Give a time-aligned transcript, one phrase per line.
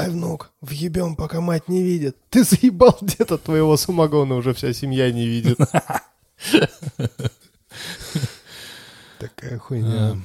[0.00, 2.16] Давай, внук, въебем, пока мать не видит.
[2.30, 5.58] Ты заебал где-то твоего самогона, уже вся семья не видит.
[9.18, 10.16] Такая хуйня.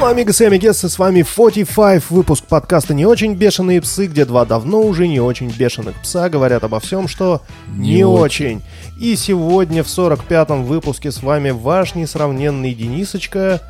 [0.00, 4.46] Hello, амигос и амигессы, с вами 45, выпуск подкаста «Не очень бешеные псы», где два
[4.46, 8.62] давно уже не очень бешеных пса говорят обо всем, что не, Не очень.
[8.98, 13.60] И сегодня в 45-м выпуске с вами ваш несравненный Денисочка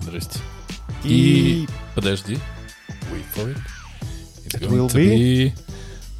[0.00, 0.40] Здрасте.
[1.04, 1.62] и...
[1.62, 1.68] И...
[1.94, 2.36] Подожди.
[3.12, 3.56] Wait for it.
[4.44, 5.52] It's It will to be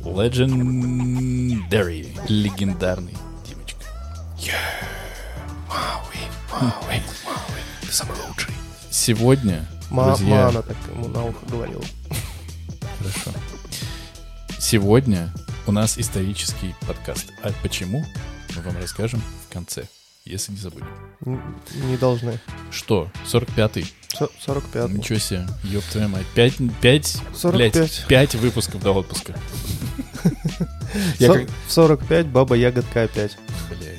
[0.04, 2.06] legendary.
[2.28, 3.84] Легендарный Димочка.
[7.80, 8.54] Ты самый лучший.
[9.06, 11.84] Сегодня, Ма- друзья, Мана так ему на ухо говорила.
[12.98, 13.30] хорошо.
[14.58, 15.32] Сегодня
[15.68, 17.26] у нас исторический подкаст.
[17.44, 18.04] А почему?
[18.56, 19.84] Мы вам расскажем в конце,
[20.24, 20.86] если не забыли.
[21.24, 21.40] Н-
[21.88, 22.40] Не должны.
[22.72, 23.08] Что?
[23.32, 23.86] 45-й?
[24.08, 26.26] Со- 45 Ничего себе, ёб твою мать.
[26.34, 28.06] 5, 5, 45.
[28.08, 29.38] 5 выпусков до отпуска.
[31.20, 31.48] Я Со- как...
[31.68, 33.38] В 45 баба ягодка опять.
[33.68, 33.95] Блядь.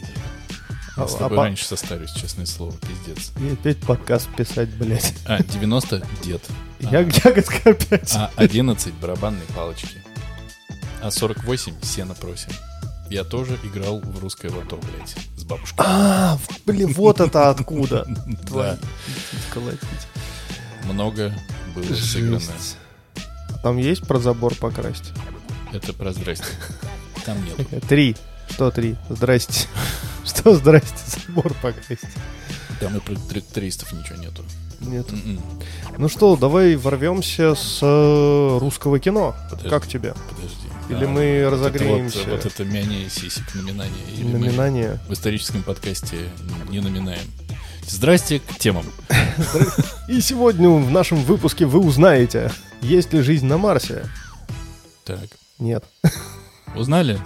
[0.98, 3.32] А- Я с а тобой по- раньше состарюсь, честное слово, пиздец.
[3.40, 5.14] И опять подкаст писать, блядь.
[5.26, 6.42] А, 90 дед.
[6.84, 8.14] А, Я ягодка опять.
[8.16, 10.04] а 11 барабанные палочки.
[11.02, 12.50] А 48 сено просим.
[13.10, 15.86] Я тоже играл в русское лото, блядь, с бабушкой.
[15.88, 18.06] А, блин, вот это откуда.
[18.52, 18.78] Да,
[20.86, 21.34] много
[21.76, 22.42] было сыграно.
[23.54, 25.12] А Там есть про забор покрасть?
[25.74, 26.46] Это про здрасте.
[27.26, 27.84] Там нет.
[27.88, 28.16] Три.
[28.50, 28.96] Что три?
[29.10, 29.68] Здрасте.
[30.26, 31.54] Что здрасте, забор?
[32.80, 34.44] Там и про трактористов ничего нету.
[34.80, 35.12] Нет.
[35.12, 35.42] М-м.
[35.98, 39.36] Ну что, давай ворвемся с э, русского кино.
[39.50, 39.70] Подожди.
[39.70, 40.14] Как тебе?
[40.30, 40.68] Подожди.
[40.90, 42.20] Или А, мы вот это разогреемся?
[42.28, 44.06] Вот, вот это мяние сисек номинание.
[44.14, 45.00] Или мы Номинание.
[45.08, 46.30] в историческом подкасте
[46.70, 47.26] не номинаем.
[47.88, 48.86] Здрасте к темам.
[50.08, 52.52] И сегодня в нашем выпуске вы узнаете,
[52.82, 54.06] есть ли жизнь на Марсе.
[55.06, 55.28] Так.
[55.58, 55.84] Нет.
[56.76, 57.20] Узнали?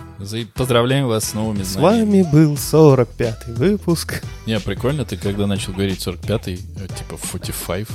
[0.53, 2.23] Поздравляем вас с новыми С знаниями.
[2.23, 4.21] вами был 45-й выпуск.
[4.45, 7.87] Не, прикольно, ты когда начал говорить 45-й, э, типа 45,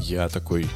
[0.00, 0.66] я такой,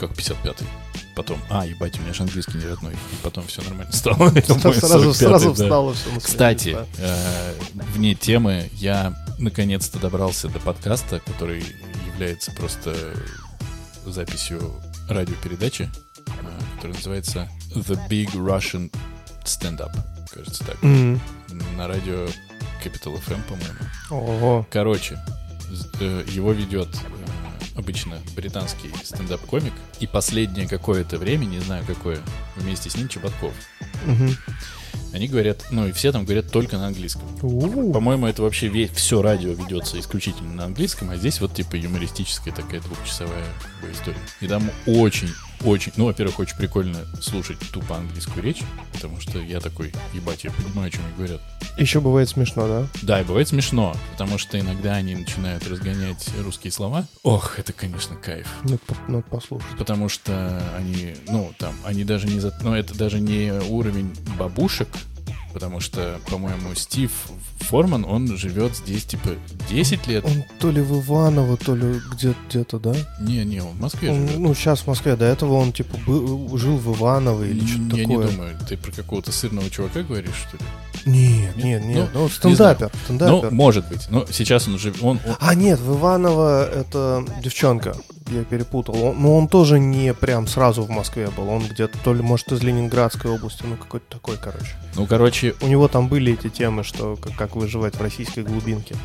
[0.00, 0.66] как 55-й.
[1.14, 2.94] Потом, а, ебать, у меня же английский не родной.
[2.94, 4.30] И потом все нормально стало.
[4.48, 5.54] Думаю, Сразу, 45-й, сразу да.
[5.62, 7.52] встало все Кстати, э,
[7.94, 11.62] вне темы, я наконец-то добрался до подкаста, который
[12.14, 12.94] является просто
[14.06, 14.72] записью
[15.08, 15.90] радиопередачи,
[16.26, 16.30] э,
[16.76, 18.92] которая называется The Big Russian
[19.44, 19.92] Stand-Up,
[20.30, 21.20] кажется так, М.
[21.76, 22.26] на радио
[22.84, 23.78] Capital FM, по-моему.
[24.10, 24.66] Ого.
[24.70, 25.18] Короче,
[26.00, 32.18] э, его ведет э, обычно британский стендап-комик, и последнее какое-то время, не знаю какое,
[32.56, 33.52] вместе с ним Чеботков.
[34.04, 34.36] Мгм.
[35.12, 37.22] Они говорят, ну и все там говорят только на английском.
[37.42, 37.92] У.
[37.92, 42.80] По-моему, это вообще все радио ведется исключительно на английском, а здесь вот типа юмористическая такая
[42.80, 43.44] двухчасовая
[43.92, 44.16] история.
[44.40, 45.28] И там очень,
[45.64, 48.62] очень, ну, во-первых, очень прикольно слушать тупо английскую речь,
[48.92, 51.40] потому что я такой, ебать, я понимаю, о чем они говорят.
[51.78, 52.86] Еще бывает смешно, да?
[53.02, 57.06] Да, и бывает смешно, потому что иногда они начинают разгонять русские слова.
[57.22, 58.46] Ох, это, конечно, кайф.
[58.62, 59.76] Надо, по- надо послушать.
[59.78, 62.40] Потому что они, ну, там, они даже не...
[62.40, 62.56] За...
[62.62, 64.88] Ну, это даже не уровень бабушек,
[65.52, 67.10] потому что, по-моему, Стив
[67.60, 69.30] Форман, он живет здесь, типа,
[69.70, 70.24] 10 лет.
[70.24, 72.94] Он то ли в Иваново, то ли где- где-то, да?
[73.20, 74.38] Не-не, он в Москве Он, живет.
[74.38, 75.16] ну, сейчас в Москве.
[75.16, 78.26] До этого он, типа, был- жил в Иваново или что-то Я такое.
[78.26, 80.64] не думаю, ты про какого-то сырного чувака говоришь, что ли?
[81.04, 81.64] Нет, Нет?
[81.64, 82.10] нет, нет.
[82.14, 82.90] Ну, Ну, стендапер.
[83.04, 83.50] стендапер.
[83.50, 84.06] Ну, может быть.
[84.08, 84.92] Но сейчас он уже...
[85.02, 87.96] Он, он- А, нет, в Иваново это девчонка.
[88.32, 88.96] Я перепутал.
[89.02, 91.48] Он- ну, он тоже не прям сразу в Москве был.
[91.48, 93.62] Он где-то то ли, может, из Ленинградской области.
[93.64, 94.74] Ну, какой-то такой, короче.
[94.96, 98.96] ну, короче, У него там были эти темы, что как, как выживать в российской глубинке.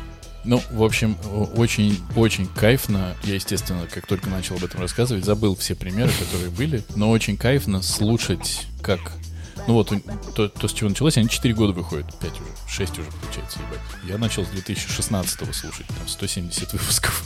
[0.44, 1.16] Ну, в общем,
[1.56, 3.14] очень-очень кайфно.
[3.24, 6.82] Я, естественно, как только начал об этом рассказывать, забыл все примеры, которые были.
[6.94, 9.00] Но очень кайфно слушать, как...
[9.68, 9.92] Ну вот,
[10.34, 12.06] то, то, с чего началось, они 4 года выходят.
[12.20, 13.80] 5 уже, 6 уже, получается, ебать.
[14.08, 17.22] Я начал с 2016 слушать, там 170 выпусков.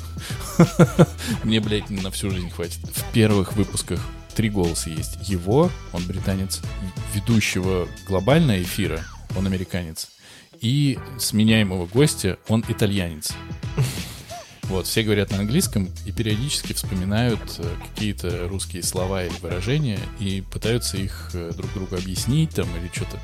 [1.45, 2.81] Мне, блядь, на всю жизнь хватит.
[2.81, 4.01] В первых выпусках
[4.35, 5.29] три голоса есть.
[5.29, 6.61] Его, он британец,
[7.15, 9.05] ведущего глобального эфира,
[9.37, 10.09] он американец.
[10.61, 13.35] И сменяемого гостя, он итальянец.
[14.69, 20.41] Вот, все говорят на английском и периодически вспоминают э, какие-то русские слова или выражения и
[20.41, 23.19] пытаются их э, друг другу объяснить там или что-то.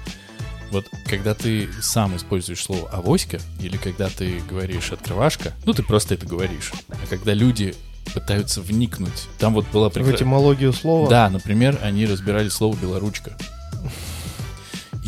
[0.71, 6.15] Вот когда ты сам используешь слово «авоська» или когда ты говоришь «открывашка», ну, ты просто
[6.15, 6.73] это говоришь.
[6.89, 7.75] А когда люди
[8.13, 10.19] пытаются вникнуть, там вот была В прекрасная...
[10.19, 11.09] этимологию слова.
[11.09, 13.37] Да, например, они разбирали слово «белоручка».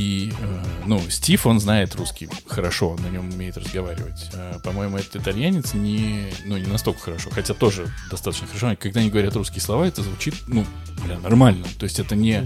[0.01, 4.31] И, э, ну, Стив, он знает русский хорошо, он на нем умеет разговаривать.
[4.33, 8.75] Э, по-моему, этот итальянец не, ну, не настолько хорошо, хотя тоже достаточно хорошо.
[8.81, 10.65] Когда они говорят русские слова, это звучит, ну,
[11.05, 11.67] бля, нормально.
[11.79, 12.43] То есть это не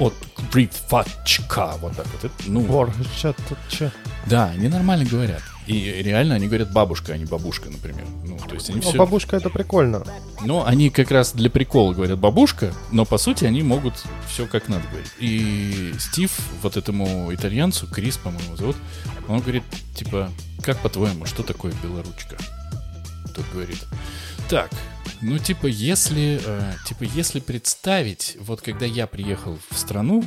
[0.00, 0.14] от
[0.52, 2.24] бритфачка, вот так вот.
[2.24, 2.90] Это, ну,
[3.22, 3.92] чё тут, чё?
[4.26, 5.42] да, они нормально говорят.
[5.66, 8.04] И реально они говорят бабушка, а не бабушка, например.
[8.24, 8.98] Ну, то есть они Ну, все...
[8.98, 10.04] бабушка, это прикольно.
[10.42, 13.94] Но они как раз для прикола говорят бабушка, но по сути они могут
[14.28, 15.10] все как надо говорить.
[15.18, 16.30] И Стив,
[16.62, 18.76] вот этому итальянцу, Крис, по-моему, зовут,
[19.26, 19.62] он говорит,
[19.94, 20.30] типа,
[20.62, 22.36] как по-твоему, что такое белоручка?
[23.34, 23.82] Тот говорит,
[24.48, 24.70] так,
[25.22, 30.22] ну типа, если, э, типа, если представить, вот когда я приехал в страну,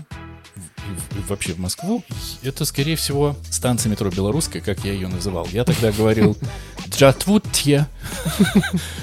[1.27, 2.03] вообще в Москву,
[2.43, 5.47] это, скорее всего, станция метро Белорусская, как я ее называл.
[5.51, 6.37] Я тогда говорил
[6.85, 7.87] «Здравствуйте,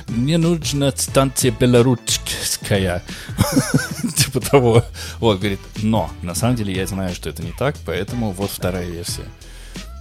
[0.08, 3.02] мне нужна станция Белорусская».
[4.16, 4.84] Типа того.
[5.18, 8.88] Вот, говорит, но, на самом деле я знаю, что это не так, поэтому вот вторая
[8.88, 9.24] версия.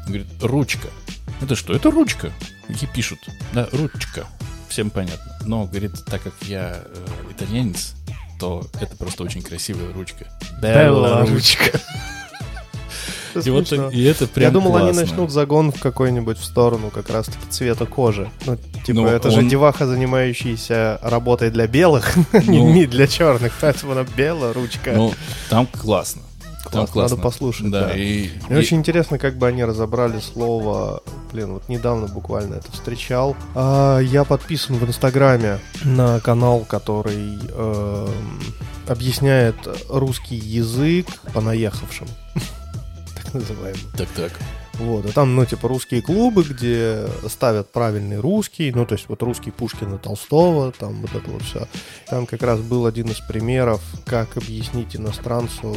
[0.08, 0.90] Говорит, ручка.
[1.42, 1.74] Это что?
[1.74, 2.32] Это ручка.
[2.68, 3.20] Какие пишут.
[3.54, 4.28] Да, ручка.
[4.70, 5.38] Всем понятно.
[5.46, 7.94] Но, говорит, так как я э, итальянец,
[8.44, 10.26] то это просто очень красивая ручка.
[10.62, 11.80] Белоручка.
[13.36, 13.90] Это И, вот, смешно.
[13.90, 15.02] и это прям Я думал, они классно.
[15.02, 18.30] начнут загон в какой-нибудь в сторону как раз-таки цвета кожи.
[18.46, 22.72] Ну, типа, Ну, это же он- деваха, занимающаяся работой для белых, Ну.
[22.74, 23.54] не для черных.
[23.62, 24.92] Поэтому она белая ручка.
[24.94, 25.14] Ну,
[25.50, 26.22] там классно.
[26.72, 27.96] Там Классно, надо послушать, Да, да.
[27.96, 28.30] и...
[28.50, 31.04] Мне и- очень интересно, как бы они разобрали слово.
[31.32, 33.36] Блин, вот недавно буквально это встречал.
[33.54, 38.40] А, я подписан в Инстаграме на канал, который эм,
[38.88, 39.56] объясняет
[39.90, 42.08] русский язык понаехавшим.
[43.24, 43.80] Так называемый.
[43.98, 44.32] Так-так.
[44.80, 49.22] Вот, а там, ну, типа, русские клубы, где ставят правильный русский, ну, то есть вот
[49.22, 51.68] русский Пушкина Толстого, там вот это вот все.
[52.10, 55.76] Там как раз был один из примеров, как объяснить иностранцу,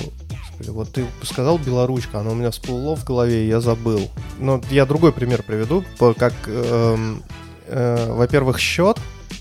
[0.60, 4.10] вот ты сказал белоручка, оно у меня всплыло в голове, и я забыл.
[4.38, 5.84] Но я другой пример приведу,
[6.16, 7.22] как, эм,
[7.66, 8.99] э, во-первых, счет,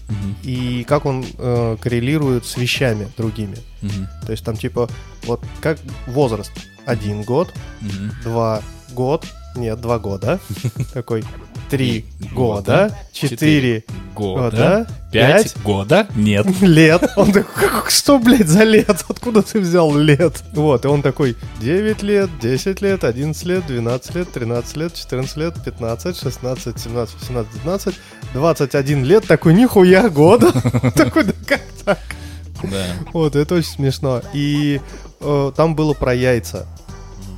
[0.07, 3.57] Мгм, и как он э, коррелирует с вещами другими.
[3.81, 4.87] мгм, То есть там типа,
[5.23, 6.51] вот как возраст,
[6.85, 7.51] один год,
[7.81, 8.11] мгм.
[8.23, 8.61] два
[8.91, 9.25] год,
[9.55, 10.39] нет, два года,
[10.93, 11.23] такой,
[11.69, 13.83] три года, четыре
[14.15, 14.87] Года.
[15.11, 16.07] Пять года?
[16.15, 16.47] Нет.
[16.61, 17.03] лет.
[17.17, 19.03] Он такой, «Как- что, блядь, за лет?
[19.09, 20.41] Откуда ты взял лет?
[20.53, 25.37] Вот, и он такой, 9 лет, 10 лет, 11 лет, 12 лет, 13 лет, 14
[25.37, 27.95] лет, 15, 16, 17, 18, 19,
[28.33, 30.51] 21 лет, такой, нихуя года.
[30.95, 31.99] Такой, да как так?
[32.63, 32.85] Да.
[33.11, 34.21] Вот, это очень смешно.
[34.33, 34.79] И
[35.19, 36.67] э, там было про яйца.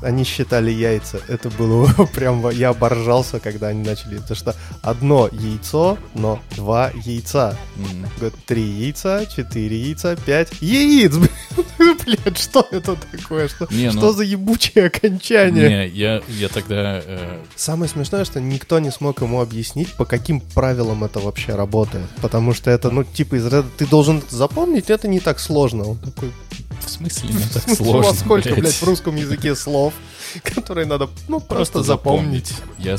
[0.01, 1.19] Они считали яйца.
[1.27, 2.49] Это было прям...
[2.49, 4.17] Я оборжался, когда они начали.
[4.17, 7.57] Потому что одно яйцо, но два яйца.
[8.45, 11.15] Три яйца, четыре яйца, пять яиц.
[11.77, 13.47] Блядь, что это такое?
[13.47, 15.69] Что, Не, что ну- за ебучее окончание?
[15.69, 17.01] Не, я, я тогда...
[17.03, 22.05] э, Самое смешное, что никто не смог ему объяснить, по каким правилам это вообще работает.
[22.21, 23.47] Потому что это, ну, типа, из
[23.77, 25.85] ты должен запомнить, это не так сложно.
[25.89, 26.31] Он такой,
[26.85, 28.73] в смысле не так сложно, а сколько, блядь?
[28.73, 29.93] в русском языке слов,
[30.43, 32.53] которые надо, ну, просто запомнить.
[32.77, 32.97] Я э,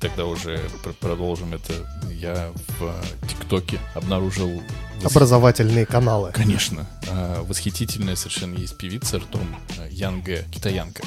[0.00, 1.72] тогда уже пр- продолжим это.
[2.10, 4.62] Я в э, ТикТоке обнаружил...
[5.04, 6.30] Образовательные каналы.
[6.32, 6.86] Конечно.
[7.08, 9.46] э, Восхитительная совершенно есть певица ртом
[9.78, 11.02] э, Янге, китаянка.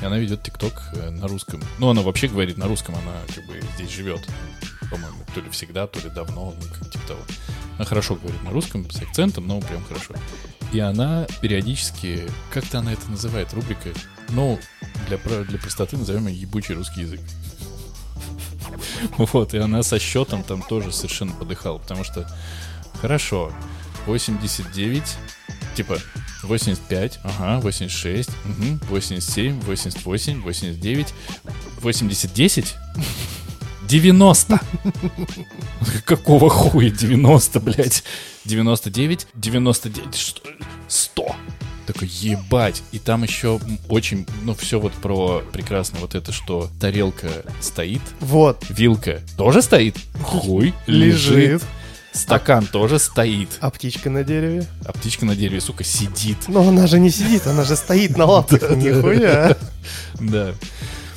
[0.00, 1.62] И она ведет ТикТок на русском.
[1.78, 4.26] Ну, она вообще говорит на русском, она как бы здесь живет.
[4.90, 7.20] По-моему, то ли всегда, то ли давно, ну, как типа того.
[7.76, 10.14] Она хорошо говорит на русском, с акцентом, но прям хорошо.
[10.72, 13.90] И она периодически, как-то она это называет, рубрика,
[14.30, 14.58] ну,
[15.08, 17.20] для, для простоты назовем ее ебучий русский язык.
[19.16, 22.28] Вот, и она со счетом там тоже совершенно подыхала, потому что
[23.00, 23.52] хорошо,
[24.06, 25.02] 89,
[25.76, 25.98] типа
[26.42, 31.14] 85, ага, 86, угу, 87, 88, 89,
[31.80, 32.76] 80, 10,
[33.88, 34.60] 90.
[36.04, 38.04] Какого хуя 90, блядь?
[38.44, 40.42] 99, 99, что?
[40.88, 41.36] 100.
[41.86, 42.82] Такой, ебать.
[42.92, 47.28] И там еще очень, ну, все вот про прекрасно вот это, что тарелка
[47.60, 51.62] стоит, Вот, вилка тоже стоит, хуй лежит, лежит.
[52.12, 54.66] стакан тоже стоит, А птичка на дереве?
[54.84, 56.36] а птичка на дереве, сука, сидит.
[56.46, 58.70] Но она же не сидит, она же стоит на лапках.
[58.76, 59.56] Нихуя.
[60.20, 60.54] Да.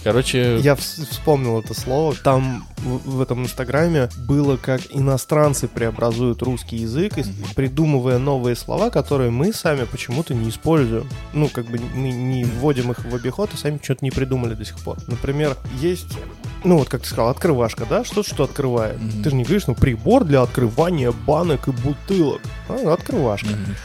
[0.03, 2.15] Короче, Я вс- вспомнил это слово.
[2.23, 7.27] Там в, в этом инстаграме было, как иностранцы преобразуют русский язык, Мгм.
[7.55, 11.07] придумывая новые слова, которые мы сами почему-то не используем.
[11.33, 14.65] Ну, как бы мы не вводим их в обиход и сами что-то не придумали до
[14.65, 14.97] сих пор.
[15.05, 16.17] Например, есть,
[16.63, 18.03] ну вот как ты сказал, открывашка, да?
[18.03, 18.99] Что-то, что открывает.
[18.99, 19.21] Мгм.
[19.23, 22.41] Ты же не говоришь, ну, прибор для открывания банок и бутылок.
[22.69, 23.49] А, открывашка.
[23.49, 23.75] мгм,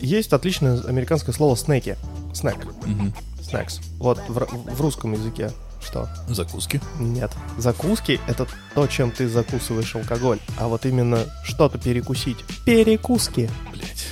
[0.00, 1.96] Есть отличное американское слово снеки.
[2.34, 2.56] Снэк.
[2.84, 3.14] мгм.
[3.52, 3.80] Снэкс.
[3.98, 4.34] Вот в,
[4.74, 5.50] в русском языке
[5.84, 6.08] что?
[6.28, 6.80] закуски.
[6.98, 7.30] Нет.
[7.58, 10.38] Закуски— это то, чем ты закусываешь алкоголь.
[10.58, 12.38] А вот именно что-то перекусить.
[12.64, 13.50] Перекуски.
[13.72, 14.06] Блять.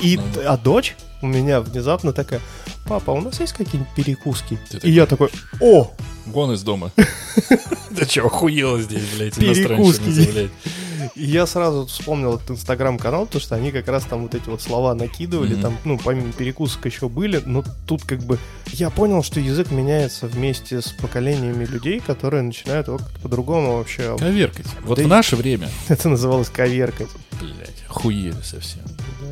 [0.00, 0.24] И, Ну.
[0.46, 2.40] а дочь у меня внезапно такая,
[2.86, 4.58] папа, у нас есть какие-нибудь перекуски?
[4.70, 5.92] Ты И такой, я такой, о,
[6.26, 6.92] Вон из дома.
[7.90, 10.02] Да чё, охуела здесь, блядь, Перекуски.
[10.02, 10.50] иностранщина, блядь.
[11.14, 14.60] И я сразу вспомнил этот инстаграм-канал, потому что они как раз там вот эти вот
[14.60, 18.38] слова накидывали, там, ну, помимо перекусок еще были, но тут как бы
[18.72, 24.14] я понял, что язык меняется вместе с поколениями людей, которые начинают его как-то по-другому вообще.
[24.18, 24.66] Коверкать.
[24.84, 27.08] Вот Да в наше время, Это называлось коверкать.
[27.40, 28.82] блядь, охуели совсем.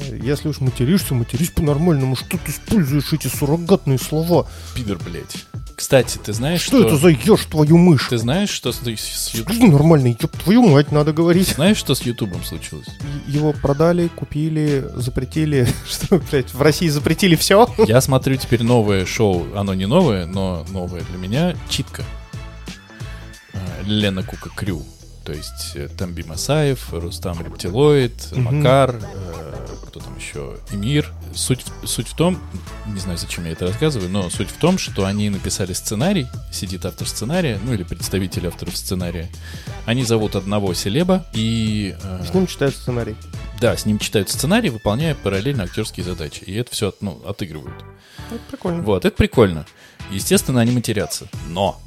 [0.08, 2.16] Да, Если уж материшься, матерись по-нормальному.
[2.16, 4.48] Что ты используешь эти суррогатные слова?
[4.74, 5.36] Пидор, блядь.
[5.76, 8.08] Кстати, ты знаешь, Что, это за ешь твою мышь?
[8.08, 10.08] Ты знаешь, что с, с Ю- Что нормально?
[10.08, 11.48] Ёб твою мать, надо говорить.
[11.48, 12.86] Знаешь, что с Ютубом случилось?
[13.26, 15.66] Его продали, купили, запретили.
[15.88, 17.68] Что, блядь, в России запретили все?
[17.86, 19.46] Я смотрю теперь новое шоу.
[19.54, 21.54] Оно не новое, но новое для меня.
[21.68, 22.02] Читка.
[23.52, 24.82] Э, Лена Кука Крю.
[25.24, 28.42] То есть э, Тамби Масаев, Рустам Рептилоид, Мгм.
[28.58, 31.10] Макар, э, кто там еще, Эмир.
[31.34, 32.38] Суть, в- суть в том,
[32.86, 36.84] не знаю, зачем я это рассказываю, но суть в том, что они написали сценарий, сидит
[36.84, 39.28] автор сценария, ну или представитель авторов сценария.
[39.86, 41.96] Они зовут одного селеба и...
[42.02, 43.16] э, С ним читают сценарий.
[43.60, 46.44] да, с ним читают сценарий, выполняя параллельно актерские задачи.
[46.44, 47.82] И это все ну, отыгрывают.
[48.30, 48.82] Это прикольно.
[48.82, 49.66] Вот, это прикольно.
[50.10, 51.26] Естественно, они матерятся.
[51.48, 51.80] Но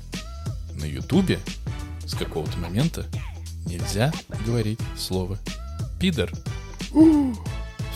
[0.74, 1.39] на Ютубе
[2.06, 3.06] с какого-то момента
[3.67, 4.12] нельзя
[4.45, 5.38] говорить слово
[6.00, 6.31] пидор.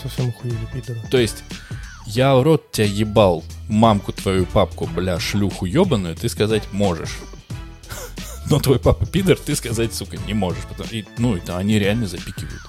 [0.02, 1.00] Совсем охуели, пидоры.
[1.10, 1.44] То есть,
[2.08, 7.18] я в рот тебя ебал, мамку твою, папку, бля, шлюху ебаную, ты сказать можешь.
[8.50, 10.64] Но твой папа пидор, ты сказать, сука, не можешь.
[10.64, 12.62] Потому, и, ну, это они реально запикивают.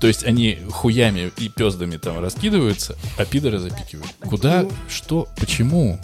[0.00, 4.12] То есть они хуями и пездами там раскидываются, а пидоры запикивают.
[4.20, 4.62] Куда?
[4.62, 4.72] Ну.
[4.88, 5.28] Что?
[5.38, 5.98] Почему?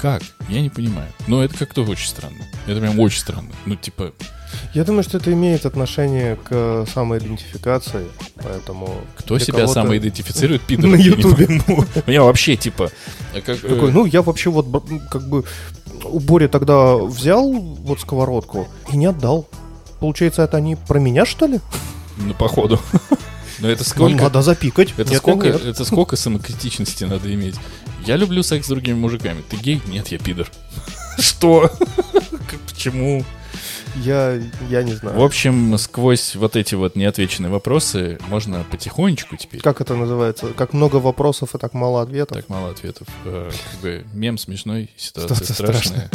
[0.00, 0.22] Как?
[0.48, 1.10] Я не понимаю.
[1.28, 2.44] Но это как-то очень странно.
[2.66, 3.52] Это прям очень странно.
[3.64, 4.12] Ну, типа,
[4.74, 8.06] Я думаю, что это имеет отношение к самоидентификации,
[8.42, 8.92] поэтому...
[9.16, 10.92] кто себя самоидентифицирует пидором?
[10.92, 11.46] На Ютубе.
[11.68, 12.90] У меня вообще, типа...
[13.32, 14.66] э, Такой, ну, я вообще вот
[15.10, 15.44] как бы
[16.02, 19.48] у Бори тогда взял вот сковородку и не отдал.
[20.00, 21.60] Получается, это они про меня, что ли?
[22.16, 22.80] Ну, походу.
[23.60, 24.24] Но это сколько...
[24.24, 24.92] Надо запикать.
[24.96, 25.64] Это Нет, сколько, нет.
[25.64, 27.54] это сколько самокритичности надо иметь?
[28.04, 29.42] Я люблю секс с другими мужиками.
[29.48, 29.80] Ты гей?
[29.86, 30.50] Нет, я пидор.
[31.18, 31.70] Что?
[32.68, 33.24] Почему?
[33.96, 35.16] Я, я не знаю.
[35.18, 39.60] В общем, сквозь вот эти вот неотвеченные вопросы можно потихонечку теперь.
[39.60, 40.48] Как это называется?
[40.48, 42.36] Как много вопросов и так мало ответов.
[42.36, 43.06] Так мало ответов.
[43.24, 46.10] Э, Как бы мем смешной, ситуация Ситуация страшная.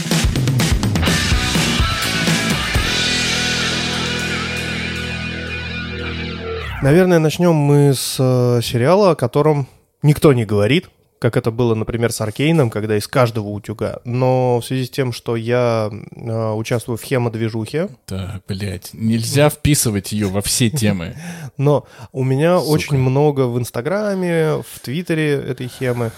[6.82, 9.68] Наверное, начнем мы с э, сериала, о котором
[10.02, 14.00] никто не говорит, как это было, например, с Аркейном, когда из каждого утюга.
[14.06, 20.12] Но в связи с тем, что я э, участвую в хемодвижухе, Так, блядь, нельзя вписывать
[20.14, 21.16] ее во все темы.
[21.58, 22.70] но у меня Сука.
[22.70, 26.12] очень много в Инстаграме, в Твиттере этой хемы,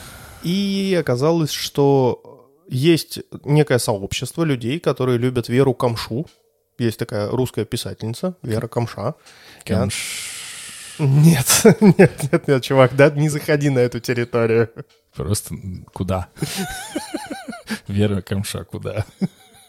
[0.44, 6.26] и оказалось, что есть некое сообщество людей, которые любят Веру Камшу.
[6.78, 9.16] Есть такая русская писательница, Вера Камша.
[9.66, 10.41] Камш-
[11.02, 14.70] Нет, нет, нет, нет, чувак, да, не заходи на эту территорию.
[15.16, 15.56] Просто
[15.94, 16.28] куда?
[17.88, 19.06] Вера Камша, куда?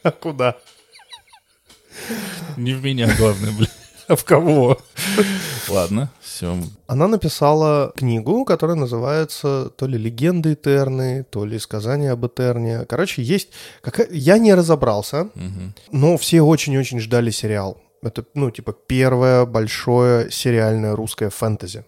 [0.03, 0.57] А куда?
[2.57, 3.71] Не в меня, главное, блядь.
[4.09, 4.79] А в кого?
[5.69, 6.59] Ладно, все.
[6.87, 12.85] Она написала книгу, которая называется то ли «Легенды Этерны», то ли «Сказания об Этерне».
[12.87, 13.49] Короче, есть...
[13.81, 15.29] какая- Я не разобрался,
[15.93, 17.81] но все очень-очень ждали сериал.
[18.03, 21.85] Это, ну, типа, первое большое сериальное русское фэнтези.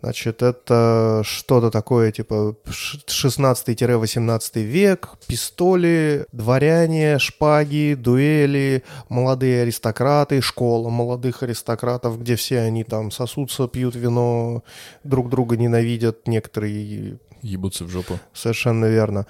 [0.00, 10.88] Значит, это что-то такое, типа, ш- 16-18 век, пистоли, дворяне, шпаги, дуэли, молодые аристократы, школа
[10.90, 14.64] молодых аристократов, где все они там сосутся, пьют вино,
[15.04, 18.20] друг друга ненавидят, некоторые Ебутся в жопу.
[18.32, 19.26] Совершенно верно.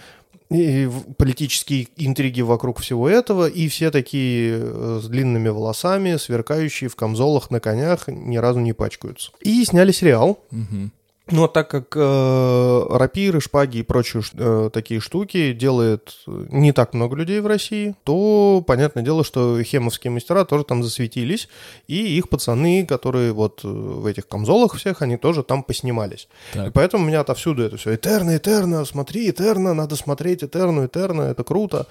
[0.53, 6.97] И политические интриги вокруг всего этого, и все такие э, с длинными волосами, сверкающие в
[6.97, 9.33] камзолах на конях, ни разу не пачкаются.
[9.41, 10.39] И сняли сериал.
[10.51, 10.93] Мгм.
[11.33, 17.17] Но так как э, рапиры, шпаги и прочие э, такие штуки делает не так много
[17.17, 21.49] людей в России, то понятное дело, что хемовские мастера тоже там засветились,
[21.89, 26.29] и их пацаны, которые вот э, в этих камзолах всех, они тоже там поснимались.
[26.53, 26.69] Так.
[26.69, 31.23] И поэтому у меня отовсюду это все Этерна, Этерна, смотри, Этерна, надо смотреть Этерну, Этерна,
[31.23, 31.87] это круто.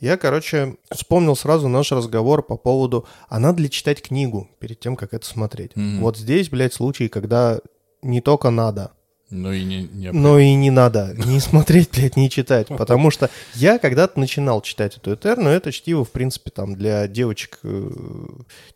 [0.00, 4.96] Я, короче, вспомнил сразу наш разговор по поводу, а надо ли читать книгу перед тем,
[4.96, 5.74] как это смотреть.
[5.76, 6.00] Мгм.
[6.00, 7.60] Вот здесь, блядь, случай, когда
[8.04, 8.92] не только надо,
[9.30, 12.68] Ну и не, не но и не надо не смотреть, блядь, не читать.
[12.68, 17.58] Потому что я когда-то начинал читать эту Этерну, это чтиво, в принципе, там для девочек
[17.64, 17.90] э,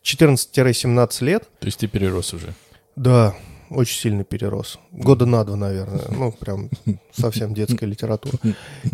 [0.03, 1.47] 14-17 лет.
[1.59, 2.53] То есть ты перерос уже.
[2.95, 3.35] Да,
[3.69, 4.79] очень сильно перерос.
[4.91, 6.05] Года на два, наверное.
[6.09, 6.69] Ну, прям
[7.13, 8.37] совсем детская литература.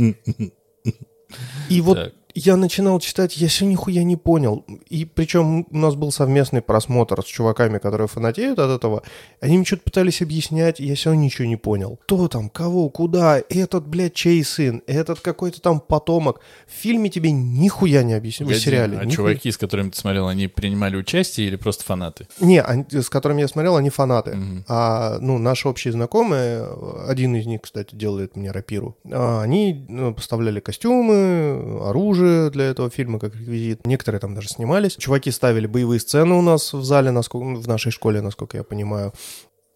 [1.70, 2.14] И вот Так.
[2.36, 4.66] Я начинал читать, я все нихуя не понял.
[4.90, 9.04] И причем у нас был совместный просмотр с чуваками, которые фанатеют от этого.
[9.40, 11.98] Они мне что-то пытались объяснять, я все ничего не понял.
[12.04, 16.42] Кто там, кого, куда, этот, блядь, чей сын, этот какой-то там потомок.
[16.68, 18.98] В фильме тебе нихуя не объяснили, в сериале.
[18.98, 19.16] А нихуя.
[19.16, 22.28] чуваки, с которыми ты смотрел, они принимали участие или просто фанаты?
[22.42, 24.36] Не, они- с которыми я смотрел, они фанаты.
[24.36, 24.66] Мгм.
[24.68, 26.68] А, ну, наши общие знакомые,
[27.08, 32.90] один из них, кстати, делает мне рапиру, а, они ну, поставляли костюмы, оружие для этого
[32.90, 33.86] фильма как реквизит.
[33.86, 34.96] Некоторые там даже снимались.
[34.96, 39.14] Чуваки ставили боевые сцены у нас в зале, насколько, в нашей школе, насколько я понимаю.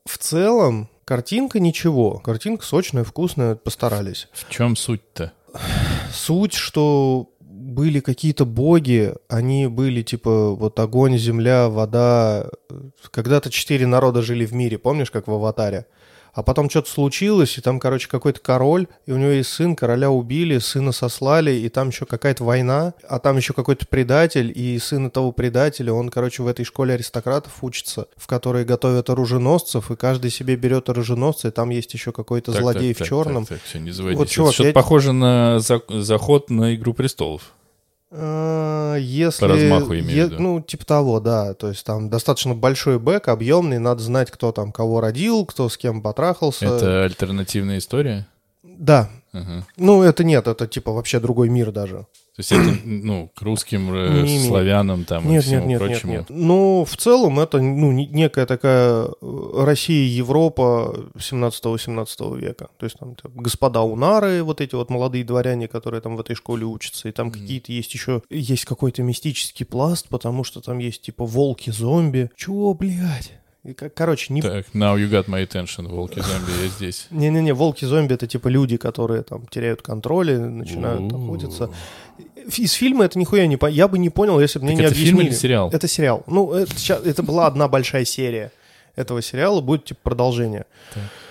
[0.05, 2.19] В целом, картинка ничего.
[2.19, 4.27] Картинка сочная, вкусная, постарались.
[4.33, 5.33] В чем суть-то?
[6.13, 12.49] Суть, что были какие-то боги, они были типа вот огонь, земля, вода.
[13.11, 15.85] Когда-то четыре народа жили в мире, помнишь, как в «Аватаре»?
[16.33, 20.11] А потом что-то случилось, и там, короче, какой-то король, и у него есть сын, короля
[20.11, 25.07] убили, сына сослали, и там еще какая-то война, а там еще какой-то предатель, и сын
[25.07, 30.31] этого предателя, он, короче, в этой школе аристократов учится, в которой готовят оруженосцев, и каждый
[30.31, 33.45] себе берет оруженосца, и там есть еще какой-то Так, злодей так, в черном.
[33.45, 34.17] Так, так, все, не заводись.
[34.17, 37.53] Вот, Это чувак, что-то я- похоже на за- заход на «Игру престолов».
[38.11, 39.41] А, Если...
[39.41, 40.39] По размаху имею е- виду.
[40.39, 41.53] Ну, типа того, да.
[41.53, 45.77] То есть там достаточно большой бэк, объемный, надо знать, кто там кого родил, кто с
[45.77, 46.65] кем потрахался.
[46.65, 48.27] Это альтернативная история?
[48.63, 49.09] Да.
[49.31, 49.65] Ага.
[49.77, 52.07] Ну, это нет, это типа вообще другой мир даже.
[52.39, 55.67] То есть это, ну, к русским, э, Не славянам там и Нет, нет, всему нет,
[55.67, 56.11] нет, прочему.
[56.13, 56.25] нет.
[56.29, 62.69] Ну, в целом это ну, не- некая такая э, Россия, Европа 17-18 века.
[62.77, 66.37] То есть там там господа Унары, вот эти вот молодые дворяне, которые там в этой
[66.37, 71.01] школе учатся, и там какие-то есть еще, есть какой-то мистический пласт, потому что там есть
[71.01, 72.29] типа волки-зомби.
[72.37, 73.33] Чего, блядь?
[73.65, 74.41] И, короче, не...
[74.41, 77.07] Так, now you got my attention, волки-зомби, я здесь.
[77.11, 81.69] Не-не-не, волки-зомби это типа люди, которые там теряют контроль и начинают охотиться.
[82.55, 83.57] Из фильма это нихуя не...
[83.69, 85.27] Я бы не понял, если бы мне не это фильм объяснили.
[85.27, 85.69] или сериал?
[85.73, 86.23] Это сериал.
[86.27, 88.51] Ну, это, это была одна большая серия
[88.95, 90.65] этого сериала, будет типа продолжение.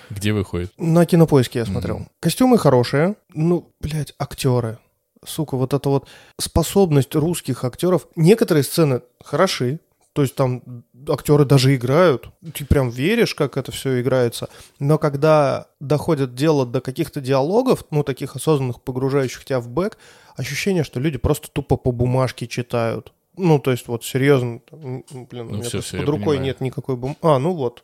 [0.09, 0.71] Где выходит?
[0.77, 2.07] На кинопоиске я смотрел.
[2.19, 3.15] Костюмы хорошие.
[3.33, 4.77] Ну, блядь, актеры.
[5.25, 6.07] Сука, вот эта вот
[6.39, 8.07] способность русских актеров.
[8.15, 9.79] Некоторые сцены хороши.
[10.13, 10.63] То есть там
[11.07, 12.29] актеры даже играют.
[12.53, 14.49] Ты прям веришь, как это все играется.
[14.79, 19.97] Но когда доходит дело до каких-то диалогов, ну, таких осознанных, погружающих тебя в бэк,
[20.35, 23.13] ощущение, что люди просто тупо по бумажке читают.
[23.37, 26.25] Ну, то есть вот серьезно, блин, у Ну, меня всё, просто всё, я под рукой
[26.25, 26.43] понимаю.
[26.43, 27.17] нет никакой бумаги.
[27.21, 27.83] А, ну вот,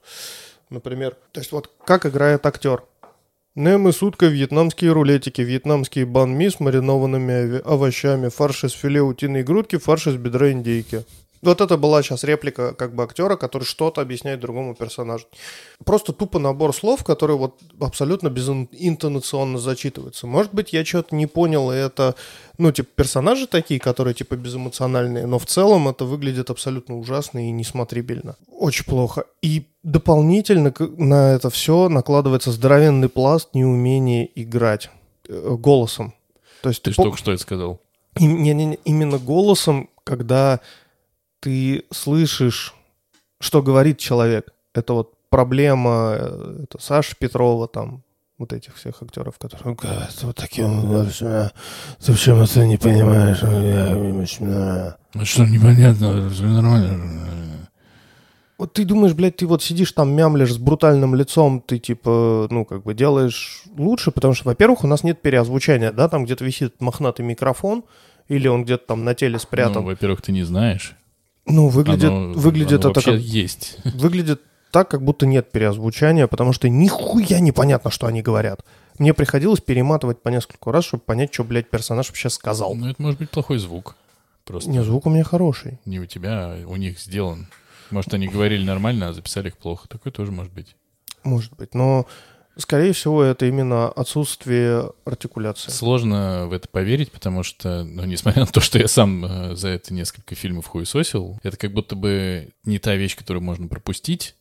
[0.69, 1.15] например.
[1.31, 2.83] То есть вот как играет актер.
[3.53, 9.77] Нем и сутка вьетнамские рулетики, вьетнамские банми с маринованными овощами, фарш из филе утиной грудки,
[9.77, 11.05] фарш из бедра индейки.
[11.45, 15.25] Вот это была сейчас реплика как бы актера, который что-то объясняет другому персонажу.
[15.86, 20.27] Просто тупо набор слов, которые вот абсолютно безинтонационно зачитываются.
[20.27, 22.15] Может быть, я что-то не понял, и это,
[22.58, 27.51] ну, типа, персонажи такие, которые, типа, безэмоциональные, но в целом это выглядит абсолютно ужасно и
[27.51, 28.36] несмотрибельно.
[28.51, 29.25] Очень плохо.
[29.41, 34.89] И дополнительно на это все накладывается здоровенный пласт неумения играть
[35.29, 36.13] э, голосом.
[36.62, 37.79] То есть Ты по- что только что это сказал?
[38.17, 40.60] и- не, не, не, именно голосом, когда
[41.45, 42.73] ты слышишь,
[43.39, 44.51] что говорит человек.
[44.73, 48.01] Это вот проблема э, это Саши Петрова, там,
[48.39, 51.51] вот этих всех актеров, которые говорят вот таким голосом,
[52.03, 53.41] ты почему это не понимаешь?
[53.43, 57.21] Я- Ну что, непонятно, всё нормально.
[58.58, 62.65] Вот ты думаешь, блядь, ты вот сидишь там, мямлишь с брутальным лицом, ты типа, ну,
[62.65, 66.81] как бы делаешь лучше, потому что, во-первых, у нас нет переозвучания, да, там где-то висит
[66.81, 67.84] мохнатый микрофон,
[68.29, 69.84] или он где-то там на теле Ну, спрятан.
[69.86, 70.95] во-первых, ты не знаешь.
[71.45, 73.77] Ну, выглядит, Оно- выглядит оно это как, есть.
[73.84, 78.65] выглядит так, как будто нет переозвучания, потому что нихуя непонятно, что они говорят.
[78.97, 82.75] Мне приходилось перематывать по нескольку раз, чтобы понять, что, блядь, персонаж вообще сказал.
[82.75, 83.95] Ну, это может быть плохой звук.
[84.45, 85.79] Просто Не, звук у меня хороший.
[85.86, 87.47] не у тебя, а у них сделан.
[87.91, 89.88] Может, они говорили нормально, а записали их плохо.
[89.88, 90.75] Такое тоже может быть.
[91.23, 92.05] Может быть, но
[92.57, 95.71] скорее всего это именно отсутствие артикуляции.
[95.71, 99.69] Сложно в это поверить, потому что, ну, несмотря на то, что я сам э, за
[99.69, 104.35] это несколько фильмов хуесосил, это как будто бы не та вещь, которую можно пропустить.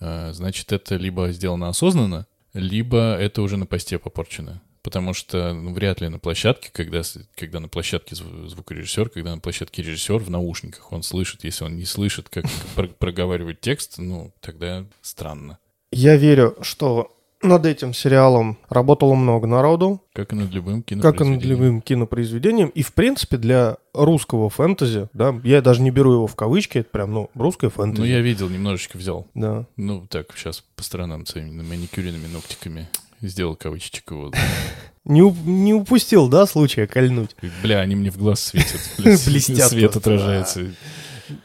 [0.00, 4.60] Э, значит, это либо сделано осознанно, либо это уже на посте попорчено.
[4.82, 7.02] Потому что ну, вряд ли на площадке, когда,
[7.34, 11.76] когда на площадке зв- звукорежиссер, когда на площадке режиссер в наушниках, он слышит, если он
[11.76, 12.44] не слышит, как
[12.76, 15.58] про- проговаривать текст, ну, тогда странно.
[15.90, 20.94] Я верю, что над этим сериалом работало много народу, Как и над любым как и
[20.96, 21.48] над кинопроизведением.
[21.50, 22.68] любым кинопроизведением.
[22.68, 26.88] И, в принципе, для русского фэнтези, да, я даже не беру его в кавычки, это
[26.90, 28.00] прям, ну, русское фэнтези.
[28.00, 29.26] Ну, я видел, немножечко взял.
[29.34, 29.66] Да.
[29.76, 32.88] Ну, так, сейчас по сторонам своими маникюренными ногтиками
[33.20, 34.32] сделал кавычечек его.
[35.04, 37.36] Не, уп- не упустил, да, случая кольнуть.
[37.62, 38.80] Бля, они мне в глаз светят.
[38.98, 40.72] Блестят Свет отражается.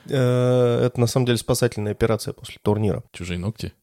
[0.09, 3.03] Э, Это, на самом деле, спасательная операция после турнира.
[3.11, 3.73] Чужие ногти?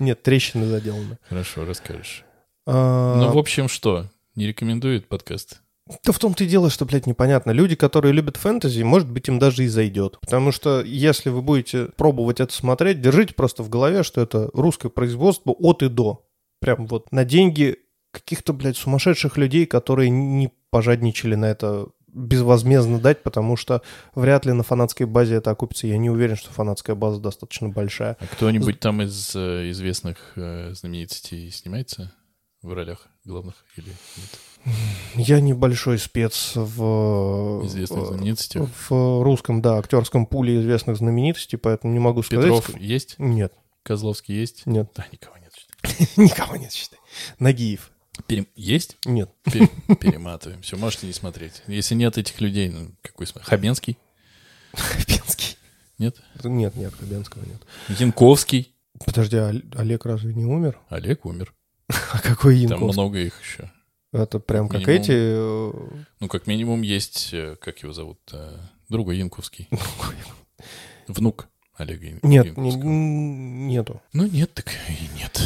[0.00, 1.18] Нет, трещины заделаны.
[1.28, 2.24] Хорошо, расскажешь.
[2.66, 4.06] А, Ну, в общем, что?
[4.34, 5.60] Не рекомендует подкаст?
[6.04, 7.50] Да в том-то и дело, что, блядь, непонятно.
[7.50, 10.18] Люди, которые любят фэнтези, может быть, им даже и зайдет.
[10.20, 14.88] Потому что если вы будете пробовать это смотреть, держите просто в голове, что это русское
[14.88, 16.24] производство от и до.
[16.60, 17.76] Прям вот на деньги
[18.12, 23.82] каких-то, блядь, сумасшедших людей, которые не пожадничали на это безвозмездно дать, потому что
[24.14, 25.86] вряд ли на фанатской базе это окупится.
[25.86, 28.16] Я не уверен, что фанатская база достаточно большая.
[28.20, 32.12] А кто-нибудь там из э, известных э, знаменитостей снимается
[32.62, 34.40] в ролях главных или нет?
[35.14, 37.62] Я небольшой спец в...
[37.64, 38.60] Известных э, знаменитостей?
[38.88, 42.44] В русском, да, актерском пуле известных знаменитостей, поэтому не могу сказать.
[42.44, 43.14] Петров есть?
[43.18, 44.66] Нет, Козловский есть?
[44.66, 44.90] нет.
[44.94, 45.52] Да, никого нет.
[45.54, 46.06] ли.
[46.24, 46.98] Никого нет, считай.
[47.38, 47.90] Нагиев.
[48.26, 48.96] Перем- Есть?
[49.04, 49.30] Нет.
[49.44, 50.60] Пе- Перематываем.
[50.62, 51.62] Все, можете не смотреть.
[51.66, 53.46] Если нет этих людей, ну, какой смысл?
[53.48, 53.96] Хабенский?
[54.74, 55.56] Хабенский.
[55.98, 56.16] Нет?
[56.44, 57.62] Нет, нет, Хабенского нет.
[58.00, 58.74] Янковский?
[59.04, 60.78] Подожди, а Ол- Олег разве не умер?
[60.88, 61.54] Олег умер.
[62.12, 62.92] А какой Там Янковский?
[63.02, 63.70] много их еще.
[64.12, 65.02] Это прям как Минимум.
[65.02, 65.12] эти...
[65.12, 65.72] э,
[66.20, 68.56] Ну, как минимум, есть, э, как его зовут, э,
[68.88, 69.68] друга Янковский.
[71.08, 72.82] Внук Олега Ян- Нет, Янковского.
[72.84, 74.02] не- нету.
[74.12, 75.40] Ну, нет, так и нет.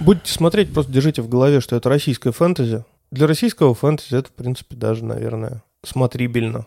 [0.00, 2.84] Будете смотреть, просто держите в голове, что это российское фэнтези.
[3.10, 6.66] Для российского фэнтези это, в принципе, даже, наверное, смотрибельно.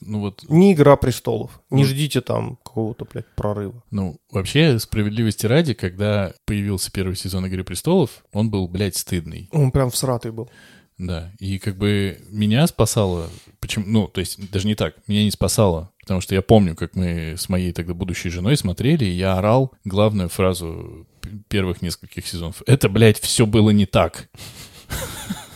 [0.00, 1.60] Ну, вот, Не «Игра престолов».
[1.70, 1.88] Не Ну.
[1.88, 3.84] ждите там какого-то, блядь, прорыва.
[3.92, 9.48] ну, вообще, справедливости ради, когда появился первый сезон «Игры престолов», он был, блядь, стыдный.
[9.52, 10.50] Он прям всратый был.
[11.00, 15.30] Да, и как бы меня спасало, почему, ну, то есть даже не так, меня не
[15.30, 19.38] спасало, потому что я помню, как мы с моей тогда будущей женой смотрели, и я
[19.38, 21.06] орал главную фразу
[21.48, 22.62] первых нескольких сезонов.
[22.66, 24.28] Это, блядь, все было не так.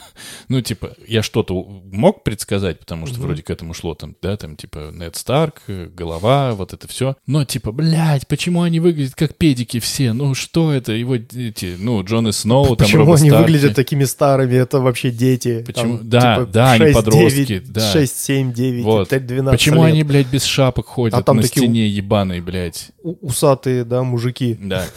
[0.49, 1.55] Ну, типа, я что-то
[1.91, 3.27] мог предсказать, потому что Мгм.
[3.27, 7.17] вроде к этому шло там, да, там, типа, Нед Старк, э, голова, вот это все.
[7.27, 10.13] Но, типа, блядь, почему они выглядят как педики все?
[10.13, 10.93] Ну, что это?
[10.93, 13.43] Его эти, ну, Джон и Сноу, там, Почему они Старки.
[13.53, 14.55] выглядят такими старыми?
[14.55, 15.63] Это вообще дети.
[15.67, 15.99] Почему?
[15.99, 17.93] Там, Да, типа, да, они 6, подростки, 9, да.
[17.93, 19.09] 6, 7, 9, Вот.
[19.09, 19.93] 12 Почему лет.
[19.93, 22.91] они, блядь, без шапок ходят А там на такие стене ебаной, блядь?
[23.03, 24.57] Усатые, да, мужики.
[24.61, 24.85] Да.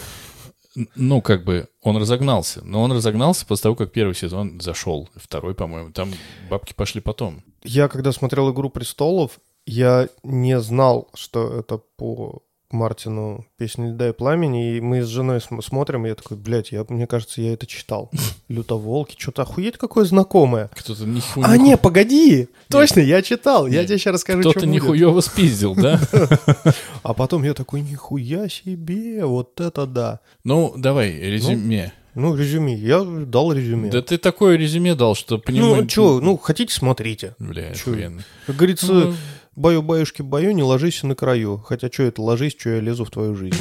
[0.95, 2.63] Ну, как бы, он разогнался.
[2.63, 5.09] Но он разогнался после того, как первый сезон зашел.
[5.15, 5.91] Второй, по-моему.
[5.91, 6.11] Там
[6.49, 7.43] бабки пошли потом.
[7.63, 14.11] Я, когда смотрел «Игру престолов», я не знал, что это по Мартину «Песня льда и
[14.11, 17.53] пламени», и мы с женой см- смотрим, и я такой, блядь, я, мне кажется, я
[17.53, 18.11] это читал.
[18.49, 20.69] «Лютоволки», что-то охуеть какое знакомое.
[20.75, 21.41] Кто-то ниху...
[21.43, 22.49] А, не, погоди!
[22.69, 23.87] Точно, я читал, я Нет.
[23.87, 25.99] тебе сейчас расскажу, Кто-то нихуево спиздил, да?
[27.03, 30.19] А потом я такой, нихуя себе, вот это да.
[30.43, 31.93] Ну, давай, резюме.
[32.15, 33.91] Ну, резюме, я дал резюме.
[33.91, 35.75] Да ты такое резюме дал, что по нему...
[35.75, 37.35] ну, что, ну, хотите, смотрите.
[37.37, 38.23] Бля, охуенно.
[38.47, 39.13] Как говорится, Ну,
[39.57, 41.57] баю-баюшки бою, не ложись на краю.
[41.57, 43.57] Хотя, что это, ложись, что я лезу в твою жизнь.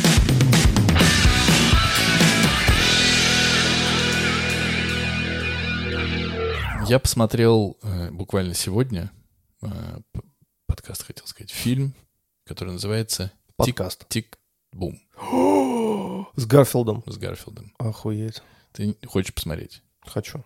[6.89, 9.11] Я посмотрел э, буквально сегодня
[9.61, 9.69] э,
[10.67, 11.95] подкаст, хотел сказать, фильм,
[12.45, 14.07] который называется Подкаст.
[14.09, 15.01] «Тик-бум»
[16.37, 17.03] С Гарфилдом.
[17.07, 17.73] с Гарфилдом.
[17.79, 18.43] Охуеть.
[18.73, 19.83] Ты хочешь посмотреть?
[20.07, 20.45] Хочу.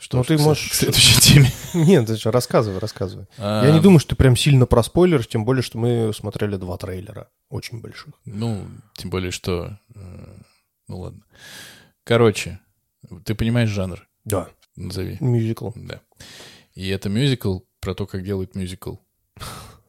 [0.00, 1.52] Что Ну, ты можешь- К следующей теме.
[1.74, 3.26] Нет, ты что, рассказывай, рассказывай.
[3.38, 6.76] А, Я не думаю, что ты прям сильно проспойлеришь, тем более, что мы смотрели два
[6.78, 7.28] трейлера.
[7.50, 8.14] Очень больших.
[8.24, 9.78] Ну, тем более, что...
[9.94, 10.34] э,
[10.88, 11.20] Ну, ладно.
[12.04, 12.60] Короче,
[13.24, 14.08] ты понимаешь жанр?
[14.24, 14.48] Да.
[14.74, 15.18] Назови.
[15.20, 15.70] Мюзикл.
[15.76, 16.00] Да.
[16.74, 18.94] И это мюзикл про то, как делают мюзикл.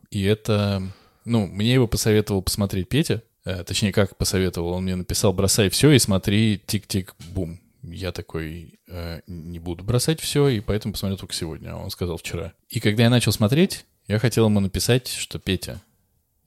[0.09, 0.83] И это...
[1.23, 3.23] Ну, мне его посоветовал посмотреть Петя.
[3.45, 4.73] Э, точнее, как посоветовал.
[4.73, 7.59] Он мне написал, бросай все и смотри тик-тик-бум.
[7.83, 11.71] Я такой, «Э, не буду бросать все, и поэтому посмотрел только сегодня.
[11.73, 12.53] А он сказал вчера.
[12.69, 15.81] И когда я начал смотреть, я хотел ему написать, что Петя,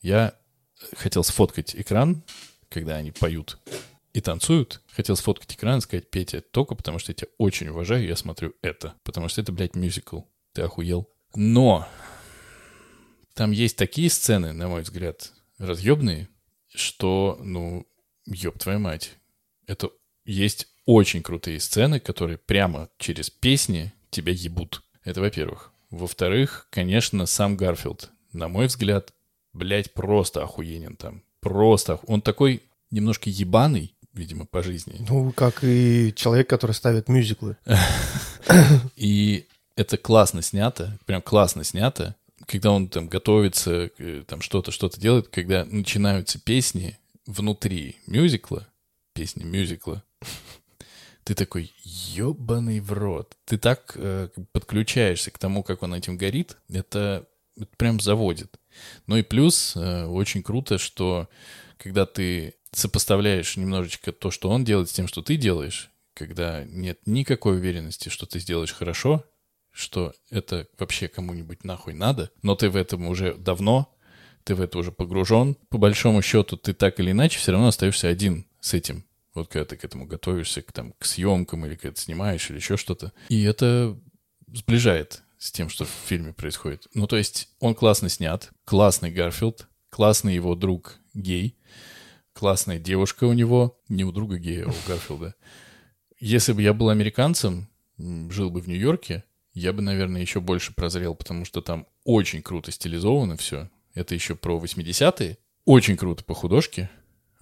[0.00, 0.34] я
[0.96, 2.22] хотел сфоткать экран,
[2.68, 3.58] когда они поют
[4.12, 4.80] и танцуют.
[4.92, 8.54] Хотел сфоткать экран и сказать, Петя, только потому что я тебя очень уважаю, я смотрю
[8.62, 8.94] это.
[9.02, 10.20] Потому что это, блядь, мюзикл.
[10.52, 11.08] Ты охуел.
[11.34, 11.88] Но
[13.34, 16.28] там есть такие сцены, на мой взгляд, разъебные,
[16.72, 17.86] что, ну,
[18.26, 19.14] ёб твою мать.
[19.66, 19.90] Это
[20.24, 24.82] есть очень крутые сцены, которые прямо через песни тебя ебут.
[25.04, 25.72] Это во-первых.
[25.90, 29.12] Во-вторых, конечно, сам Гарфилд, на мой взгляд,
[29.52, 31.22] блядь, просто охуенен там.
[31.40, 32.00] Просто.
[32.06, 35.04] Он такой немножко ебаный, видимо, по жизни.
[35.08, 37.56] Ну, как и человек, который ставит мюзиклы.
[38.96, 42.16] И это классно снято, прям классно снято.
[42.46, 48.66] Когда он там готовится, э, там что-то, что-то делает, когда начинаются песни внутри мюзикла,
[49.14, 50.02] песни мюзикла,
[51.24, 53.36] ты такой, ебаный в рот.
[53.46, 58.58] Ты так э, подключаешься к тому, как он этим горит, это, это прям заводит.
[59.06, 61.28] Ну и плюс э, очень круто, что
[61.78, 67.00] когда ты сопоставляешь немножечко то, что он делает, с тем, что ты делаешь, когда нет
[67.06, 69.24] никакой уверенности, что ты сделаешь хорошо,
[69.70, 73.92] что это вообще кому-нибудь нахуй надо, но ты в этом уже давно,
[74.44, 75.56] ты в это уже погружен.
[75.70, 79.04] По большому счету, ты так или иначе все равно остаешься один с этим.
[79.34, 82.56] Вот когда ты к этому готовишься, к, там, к съемкам или когда ты снимаешь или
[82.56, 83.12] еще что-то.
[83.28, 83.98] И это
[84.46, 86.86] сближает с тем, что в фильме происходит.
[86.94, 91.58] Ну, то есть он классно снят, классный Гарфилд, классный его друг гей,
[92.32, 95.34] классная девушка у него, не у друга гея, а у Гарфилда.
[96.18, 97.68] Если бы я был американцем,
[97.98, 102.72] жил бы в Нью-Йорке, я бы, наверное, еще больше прозрел, потому что там очень круто
[102.72, 103.70] стилизовано все.
[103.94, 105.38] Это еще про 80-е.
[105.64, 106.90] Очень круто по художке.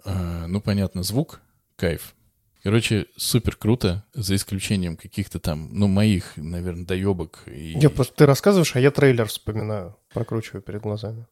[0.04, 1.40] А, ну, понятно, звук,
[1.82, 2.14] кайф.
[2.62, 7.42] Короче, супер круто, за исключением каких-то там, ну, моих, наверное, доебок.
[7.46, 7.76] И...
[7.76, 11.26] Я просто ты рассказываешь, а я трейлер вспоминаю, прокручиваю перед глазами.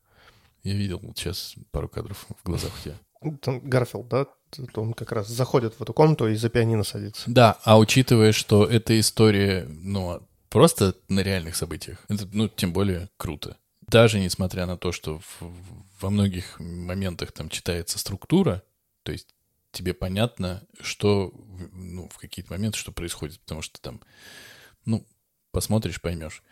[0.64, 2.94] Я видел сейчас пару кадров в глазах у тебя.
[3.22, 4.26] Ну, Гарфилд, да?
[4.74, 7.30] Он как раз заходит в эту комнату и за пианино садится.
[7.30, 13.08] Да, а учитывая, что эта история, ну, просто на реальных событиях, это, ну, тем более
[13.16, 13.56] круто.
[13.86, 15.42] Даже несмотря на то, что в,
[16.00, 18.64] во многих моментах там читается структура,
[19.04, 19.28] то есть
[19.72, 21.32] тебе понятно, что,
[21.72, 24.00] ну, в какие-то моменты, что происходит, потому что там,
[24.84, 25.06] ну,
[25.50, 26.42] посмотришь, поймешь.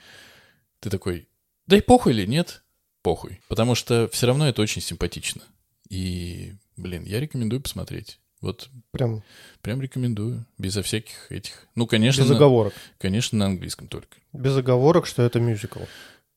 [0.81, 1.29] Ты такой,
[1.67, 2.63] да и похуй или нет?
[3.03, 3.41] Похуй.
[3.49, 5.43] Потому что все равно это очень симпатично.
[5.89, 8.21] И, блин, я рекомендую посмотреть.
[8.41, 9.25] Вот прям,
[9.63, 11.67] прям рекомендую, безо всяких этих.
[11.75, 12.23] Ну, конечно.
[12.23, 12.73] Без оговорок.
[12.75, 14.17] На, конечно, на английском только.
[14.33, 15.81] Без оговорок, что это мюзикл.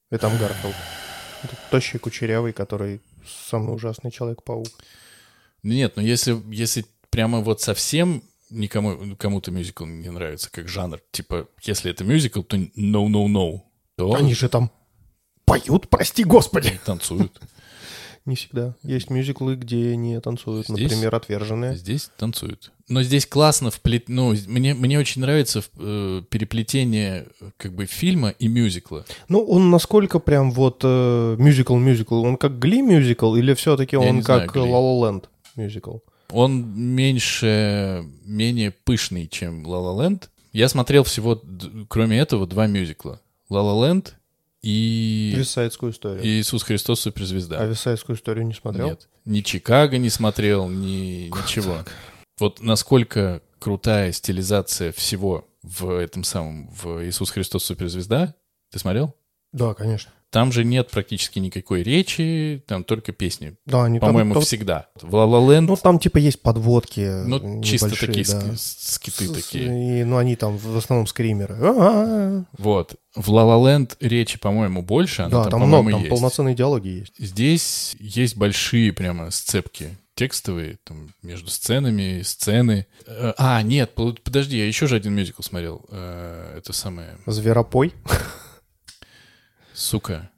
[0.10, 0.76] И там Гарфилд.
[1.70, 3.02] Тощий, кучерявый, который
[3.50, 4.68] самый ужасный человек-паук.
[5.64, 11.48] Нет, ну если, если прямо вот совсем никому кому-то мюзикл не нравится как жанр, типа,
[11.62, 13.62] если это мюзикл, то no, no, no.
[13.96, 14.14] То...
[14.14, 14.72] Они же там
[15.46, 16.80] поют, прости господи.
[16.86, 17.40] Танцуют.
[18.26, 18.76] Не всегда.
[18.84, 21.76] Есть мюзиклы, где не танцуют, здесь, например, «Отверженные».
[21.76, 22.72] Здесь танцуют.
[22.88, 24.10] Но здесь классно вплет...
[24.10, 29.06] Ну, мне, мне очень нравится э, переплетение как бы фильма и мюзикла.
[29.28, 32.24] Ну, он насколько прям вот мюзикл-мюзикл?
[32.24, 35.24] Э, он как Гли мюзикл или все-таки он как La Land
[35.62, 35.98] мюзикл?
[36.30, 40.30] Он меньше, менее пышный, чем La La Land.
[40.54, 41.42] Я смотрел всего,
[41.88, 43.22] кроме этого, два мюзикла.
[43.50, 44.14] La La Land
[44.62, 45.34] и...
[45.36, 46.24] Висайдскую историю.
[46.24, 47.60] И Иисус Христос суперзвезда.
[47.60, 48.90] А Висайдскую историю не смотрел?
[48.90, 49.08] Нет.
[49.26, 51.78] Ни Чикаго не смотрел, ни Как ничего.
[51.78, 51.92] Так?
[52.40, 58.36] Вот насколько крутая стилизация всего в этом самом, в Иисус Христос суперзвезда.
[58.72, 59.16] Ты смотрел?
[59.52, 60.12] Да, конечно.
[60.32, 63.56] Там же нет практически никакой речи, там только песни.
[63.66, 64.88] Да, они По-моему, там, всегда.
[64.96, 65.62] В La La Land...
[65.68, 68.42] Ну, там типа есть подводки Ну, чисто такие да.
[68.56, 70.00] скиты С, такие.
[70.00, 71.56] И, ну, они там в основном скримеры.
[71.56, 72.46] А-а-а.
[72.58, 72.96] Вот.
[73.14, 75.24] В La La Land речи, по-моему, больше.
[75.24, 76.10] Она да, там, там много, там есть.
[76.10, 77.14] полноценные диалоги есть.
[77.18, 82.86] Здесь есть большие прямо сцепки текстовые, там, между сценами, сцены.
[83.08, 85.86] Э, а, нет, подожди, я еще же один мюзикл смотрел.
[85.90, 87.18] Э, это самое...
[87.26, 87.94] Зверопой?
[89.82, 90.30] Сука.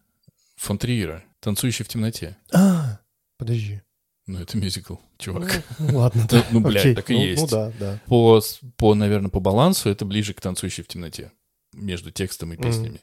[0.56, 1.22] Фон Триера.
[1.42, 2.38] «Танцующий в темноте».
[2.54, 3.00] А,
[3.38, 3.82] подожди.
[4.26, 5.62] Ну, это мюзикл, чувак.
[5.80, 6.26] Ну, ладно.
[6.30, 6.46] Да.
[6.52, 6.96] Ну, блядь, Окей.
[6.96, 7.42] так и ну, есть.
[7.42, 8.00] Ну, да, да.
[8.06, 8.42] По,
[8.78, 11.34] по, наверное, по балансу это ближе к «Танцующей в темноте»
[11.74, 12.96] между текстом и песнями.
[12.96, 13.02] Mm.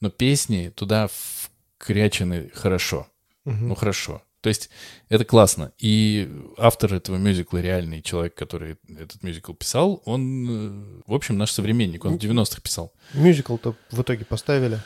[0.00, 1.08] Но песни туда
[1.78, 3.08] вкрячены хорошо.
[3.46, 3.52] Mm-hmm.
[3.62, 4.22] Ну, хорошо.
[4.42, 4.68] То есть
[5.08, 5.72] это классно.
[5.78, 11.52] И автор этого мюзикла, реальный человек, который этот мюзикл писал, он, э, в общем, наш
[11.52, 12.04] современник.
[12.04, 12.92] Он в 90-х писал.
[13.14, 14.78] Мюзикл-то в итоге поставили?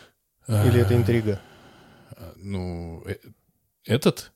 [0.48, 1.40] Или это интрига?
[2.36, 3.16] Ну, э,
[3.84, 4.32] этот?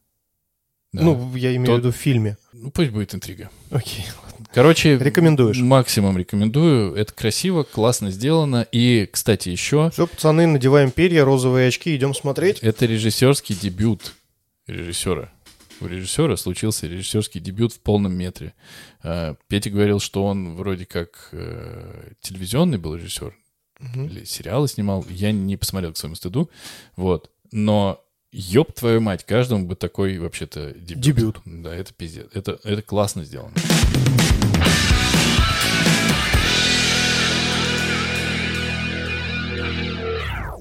[0.92, 1.02] Да.
[1.02, 1.76] Ну, я имею Тот...
[1.76, 2.38] в виду в фильме.
[2.52, 3.50] Ну, пусть будет интрига.
[3.70, 4.06] Окей.
[4.54, 5.58] Короче, рекомендуешь?
[5.58, 6.94] Максимум рекомендую.
[6.94, 8.66] Это красиво, классно сделано.
[8.72, 9.90] И, кстати, еще...
[9.90, 12.60] Все, пацаны, надеваем перья, розовые очки, идем смотреть.
[12.60, 14.14] Это режиссерский дебют
[14.66, 15.30] режиссера.
[15.80, 18.54] у режиссера случился режиссерский дебют в полном метре.
[19.02, 23.36] Э, Петя говорил, что он вроде как э, телевизионный был режиссер,
[23.78, 24.06] Мгм.
[24.06, 25.04] или сериалы снимал.
[25.08, 26.50] Я не посмотрел к своему стыду.
[26.96, 27.30] Вот.
[27.52, 31.00] Но ёб твою мать, каждому бы такой вообще-то дебют.
[31.02, 31.40] Дебют.
[31.44, 32.26] Да, это пиздец.
[32.34, 33.54] Это, это классно сделано.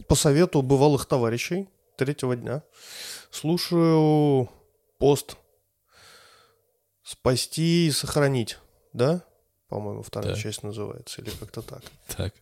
[0.07, 2.63] По совету бывалых товарищей третьего дня
[3.29, 4.49] слушаю
[4.99, 5.35] пост
[7.03, 8.57] «Спасти и сохранить»,
[8.93, 9.23] да?
[9.67, 10.39] По-моему, вторая Да.
[10.39, 11.81] часть называется, или как-то так.
[12.15, 12.33] Так.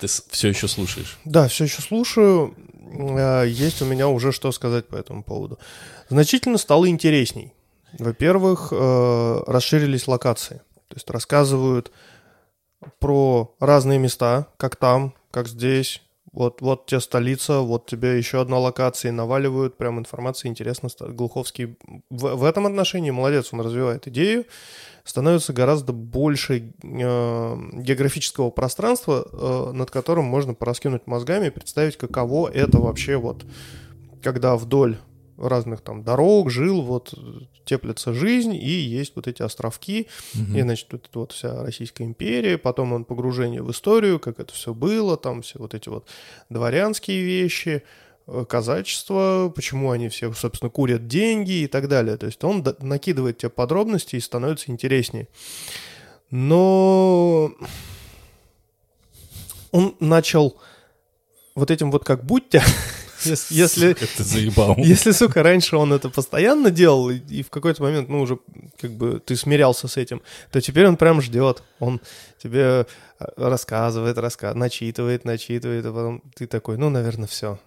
[0.00, 1.18] Ты все еще слушаешь.
[1.24, 2.54] Да, все еще слушаю.
[2.98, 5.58] Э, Есть у меня уже что сказать по этому поводу.
[6.08, 7.52] Значительно стало интересней.
[7.98, 10.60] Во-первых, э, расширились локации.
[10.88, 11.90] То есть рассказывают
[12.98, 16.02] про разные места, как там, как здесь.
[16.32, 20.90] Вот, вот тебе столица, вот тебе еще одна локация, и наваливают прям информация, интересно.
[21.00, 21.78] Глуховский
[22.10, 24.44] в, в этом отношении молодец, он развивает идею,
[25.06, 32.50] становится гораздо больше э, географического пространства, э, над которым можно пораскинуть мозгами и представить, каково
[32.52, 33.46] это вообще вот,
[34.22, 34.98] когда вдоль
[35.38, 37.14] разных там дорог жил, вот
[37.64, 42.92] теплится жизнь, и есть вот эти островки, и, значит, вот вот вся Российская империя, потом
[42.92, 46.08] он погружение в историю, как это все было, там все вот эти вот
[46.48, 47.82] дворянские вещи,
[48.48, 52.16] казачество, почему они все, собственно, курят деньги и так далее.
[52.16, 55.28] То есть он накидывает тебе подробности и становится интереснее.
[56.30, 57.52] Но
[59.70, 60.60] он начал
[61.54, 62.62] вот этим вот как будьте,
[63.30, 64.74] ес- если, Сука, ты заебал.
[64.78, 68.38] если, сука, раньше он это постоянно делал, и, в какой-то момент, ну, уже
[68.80, 71.62] как бы ты смирялся с этим, то теперь он прям ждет.
[71.78, 72.00] Он
[72.42, 72.86] тебе
[73.18, 77.58] э, рассказывает, рассказывает, начитывает, начитывает, а потом ты такой, ну, наверное, все.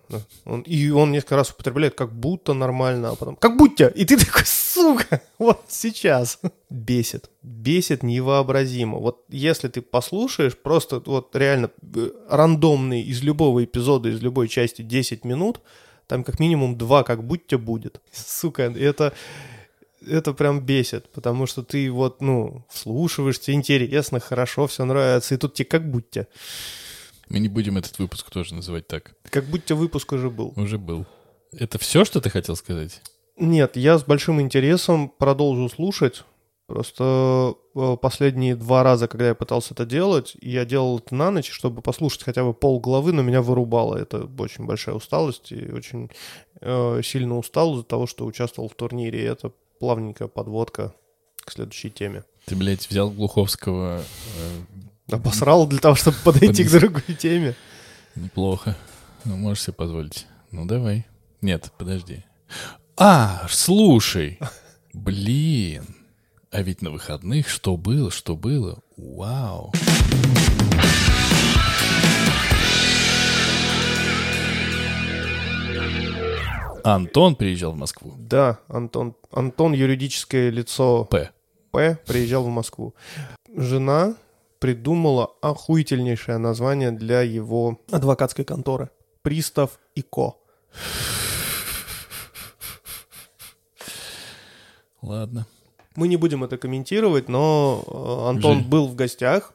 [0.45, 4.17] Он, и он несколько раз употребляет как будто нормально, а потом как будто, и ты
[4.17, 6.39] такой, сука, вот сейчас.
[6.69, 8.99] Бесит, бесит невообразимо.
[8.99, 14.83] Вот если ты послушаешь, просто вот реально э, рандомный из любого эпизода, из любой части
[14.83, 15.61] 10 минут,
[16.05, 18.01] там как минимум два как будто будет.
[18.11, 19.13] Сука, это,
[20.05, 25.37] это прям бесит, потому что ты вот, ну, вслушиваешься, тебе интересно, хорошо, все нравится, и
[25.37, 26.27] тут тебе как будто.
[27.29, 29.13] Мы не будем этот выпуск тоже называть так.
[29.29, 30.53] Как будто выпуск уже был.
[30.55, 31.05] Уже был.
[31.51, 33.01] Это все, что ты хотел сказать?
[33.37, 36.23] Нет, я с большим интересом продолжу слушать.
[36.69, 41.49] Просто э, последние два раза, когда я пытался это делать, я делал это на ночь,
[41.49, 43.95] чтобы послушать хотя бы пол главы, но меня вырубало.
[43.95, 46.11] Это очень большая усталость и очень
[46.61, 49.19] э, сильно устал из-за того, что участвовал в турнире.
[49.19, 50.93] И это плавненькая подводка
[51.43, 52.23] к следующей теме.
[52.45, 54.03] Ты, блядь, взял Глуховского
[55.07, 57.55] э, Обосрал для того, чтобы подойти к другой теме.
[58.13, 58.77] неплохо.
[59.25, 60.27] Ну, можешь себе позволить.
[60.51, 61.07] Ну, давай.
[61.41, 62.23] Нет, подожди.
[62.95, 64.37] А, слушай.
[64.93, 65.95] Блин.
[66.51, 68.79] А ведь на выходных что было, что было?
[68.97, 69.71] Вау.
[76.83, 78.15] Антон приезжал в Москву.
[78.17, 81.29] Да, Антон, Антон юридическое лицо П.
[81.71, 82.95] П приезжал в Москву.
[83.55, 84.15] Жена
[84.57, 88.89] придумала охуительнейшее название для его адвокатской конторы.
[89.21, 90.35] Пристав и Ко.
[95.03, 95.45] Ладно.
[95.99, 98.67] Мы не будем это комментировать, но э, Антон Жаль.
[98.69, 99.53] был в гостях,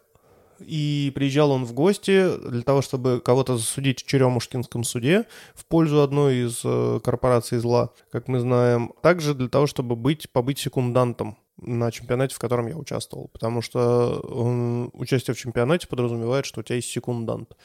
[0.60, 6.02] и приезжал он в гости для того, чтобы кого-то засудить в Черемушкинском суде в пользу
[6.02, 8.92] одной из э, корпораций зла, как мы знаем.
[9.00, 13.28] Также для того, чтобы быть, побыть секундантом на чемпионате, в котором я участвовал.
[13.32, 17.56] Потому что м, участие в чемпионате подразумевает, что у тебя есть секундант.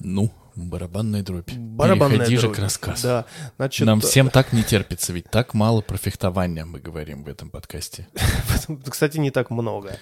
[0.00, 1.50] Ну, барабанная дробь.
[1.52, 2.56] Барабанная Переходи же дробь.
[2.56, 3.02] к рассказу.
[3.02, 7.28] Да, значит, Нам всем так не терпится, ведь так мало про фехтование мы говорим в
[7.28, 8.08] этом подкасте.
[8.88, 9.96] кстати, не так много.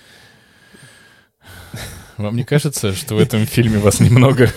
[2.17, 4.51] Вам не кажется, что в этом фильме вас немного...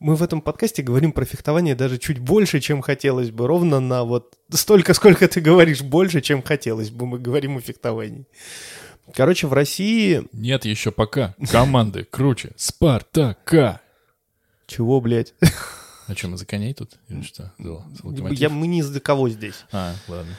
[0.00, 3.46] Мы в этом подкасте говорим про фехтование даже чуть больше, чем хотелось бы.
[3.46, 7.06] Ровно на вот столько, сколько ты говоришь, больше, чем хотелось бы.
[7.06, 8.26] Мы говорим о фехтовании.
[9.14, 10.24] Короче, в России...
[10.32, 11.36] Нет еще пока.
[11.50, 12.50] Команды круче.
[12.56, 13.81] Спартака.
[14.66, 15.34] Чего, блядь?
[16.08, 16.98] А что, мы за коней тут?
[17.08, 17.52] Или что?
[18.32, 19.64] Я, мы не за кого здесь.
[19.70, 20.34] А, ладно.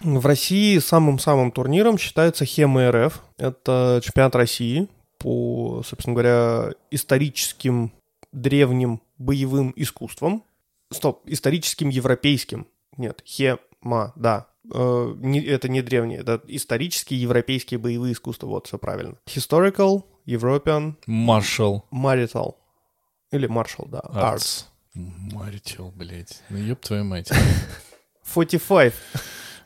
[0.00, 3.20] В России самым-самым турниром считается Хема РФ.
[3.36, 4.86] Это чемпионат России
[5.18, 7.92] по, собственно говоря, историческим
[8.32, 10.44] древним боевым искусствам.
[10.92, 12.66] Стоп, историческим европейским.
[12.96, 14.46] Нет, Хема, да.
[14.72, 18.46] Э, не- это не древние, это исторические европейские боевые искусства.
[18.46, 19.16] Вот, все правильно.
[19.26, 21.84] Historical, European, Маршал.
[21.92, 22.54] Marital.
[23.30, 24.00] Или Martial, да.
[24.12, 24.64] Arts.
[24.94, 26.42] Марител, блядь.
[26.48, 27.30] Ну, ёб твою мать.
[28.24, 28.94] 45.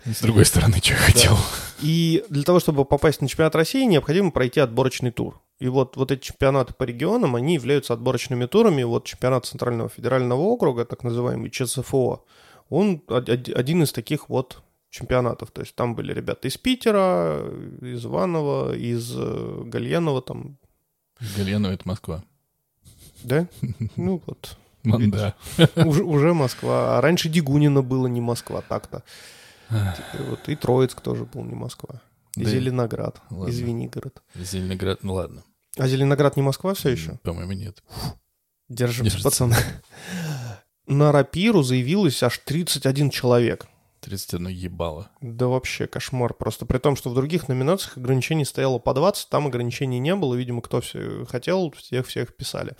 [0.04, 1.38] С другой стороны, что я хотел.
[1.82, 5.40] И для того, чтобы попасть на чемпионат России, необходимо пройти отборочный тур.
[5.58, 8.82] И вот, вот эти чемпионаты по регионам, они являются отборочными турами.
[8.82, 12.24] Вот чемпионат Центрального федерального округа, так называемый ЧСФО,
[12.70, 15.50] он один из таких вот чемпионатов.
[15.50, 17.46] То есть там были ребята из Питера,
[17.82, 20.58] из Иванова, из э, Гальянова там.
[21.36, 22.24] Гальянова— это Москва.
[23.22, 23.46] Да?
[23.96, 24.56] Ну вот.
[24.82, 25.34] Да.
[25.76, 26.96] Уже, уже Москва.
[26.98, 29.02] А раньше Дегунина было не Москва, так-то.
[29.68, 32.00] Теперь вот и Троицк тоже был не Москва.
[32.36, 33.50] И да Зеленоград, ладно.
[33.50, 34.22] и Звенигород.
[34.34, 35.42] Зеленоград, ну ладно.
[35.76, 37.18] А Зеленоград не Москва все еще?
[37.22, 37.82] По-моему, нет.
[38.68, 39.56] Держимся, пацаны.
[40.86, 43.66] На рапиру заявилось аж 31 человек.
[44.00, 45.10] 31 ебало.
[45.20, 46.34] Да вообще кошмар.
[46.34, 50.34] Просто при том, что в других номинациях ограничений стояло по 20, там ограничений не было.
[50.34, 52.76] Видимо, кто все хотел, всех-всех писали.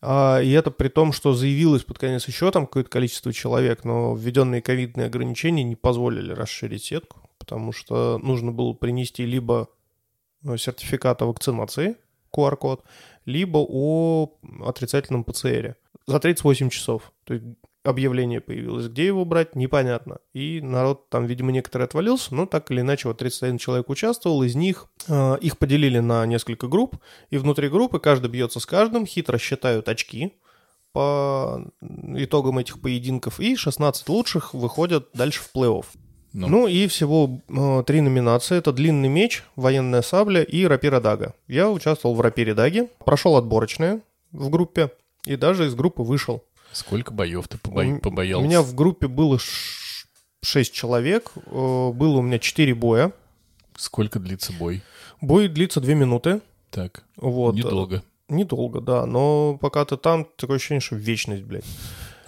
[0.00, 4.14] А, и это при том, что заявилось под конец еще там какое-то количество человек, но
[4.14, 9.68] введенные ковидные ограничения не позволили расширить сетку, потому что нужно было принести либо
[10.44, 11.96] э, сертификат о вакцинации,
[12.34, 12.84] QR-код,
[13.24, 15.76] либо о отрицательном ПЦРе
[16.06, 17.12] за 38 часов.
[17.24, 17.44] То есть
[17.88, 18.88] объявление появилось.
[18.88, 20.18] Где его брать, непонятно.
[20.32, 24.54] И народ там, видимо, некоторые отвалился, но так или иначе вот 31 человек участвовал, из
[24.54, 26.96] них э, их поделили на несколько групп,
[27.30, 30.34] и внутри группы каждый бьется с каждым, хитро считают очки
[30.92, 31.64] по
[32.14, 35.86] итогам этих поединков, и 16 лучших выходят дальше в плей-офф.
[36.34, 36.46] Ну.
[36.46, 38.58] ну и всего э, три номинации.
[38.58, 41.34] Это длинный меч, военная сабля и рапира дага.
[41.46, 44.90] Я участвовал в рапире даге, прошел отборочные в группе
[45.24, 46.44] и даже из группы вышел.
[46.72, 47.98] Сколько боев ты побо...
[47.98, 48.44] побоялся?
[48.44, 49.38] У меня в группе было
[50.42, 53.12] 6 человек, э, было у меня 4 боя.
[53.76, 54.82] Сколько длится бой?
[55.20, 56.40] Бой длится 2 минуты.
[56.70, 57.54] Так, вот.
[57.54, 58.02] недолго.
[58.28, 61.64] Недолго, да, но пока ты там, такое ощущение, что вечность, блядь.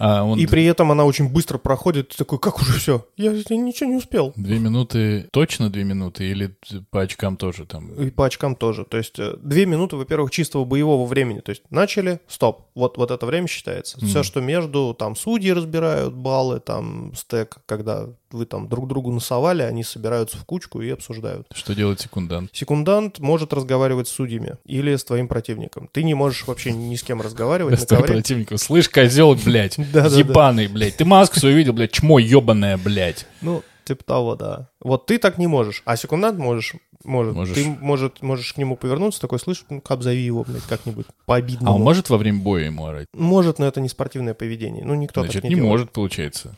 [0.03, 0.39] А он...
[0.39, 3.05] И при этом она очень быстро проходит, ты такой, как уже все?
[3.17, 4.33] Я, я ничего не успел.
[4.35, 6.55] Две минуты, точно две минуты или
[6.89, 7.93] по очкам тоже там?
[7.93, 8.83] И по очкам тоже.
[8.83, 11.41] То есть э, две минуты, во-первых, чистого боевого времени.
[11.41, 13.99] То есть начали, стоп, вот, вот это время считается.
[13.99, 14.07] Mm.
[14.07, 19.63] Все, что между, там судьи разбирают баллы, там стек, когда вы там друг другу насовали,
[19.63, 21.47] они собираются в кучку и обсуждают.
[21.53, 22.49] Что делает секундант?
[22.53, 25.89] Секундант может разговаривать с судьями или с твоим противником.
[25.91, 27.79] Ты не можешь вообще ни с кем разговаривать.
[27.79, 28.57] С твоим противником.
[28.57, 30.97] Слышь, козел, блядь, ебаный, блядь.
[30.97, 33.25] Ты маску свою видел, блядь, чмо ебаное, блядь.
[33.41, 34.69] Ну, типа того, да.
[34.79, 36.75] Вот ты так не можешь, а секундант можешь.
[37.03, 37.33] Может.
[37.33, 37.55] Можешь.
[37.55, 41.71] Ты может, можешь к нему повернуться, такой, слышь, ну обзови его, блядь, как-нибудь по-обидному.
[41.71, 43.07] А он может во время боя ему орать?
[43.13, 44.85] Может, но это не спортивное поведение.
[44.85, 46.55] Ну, никто Значит, так не, не может, получается.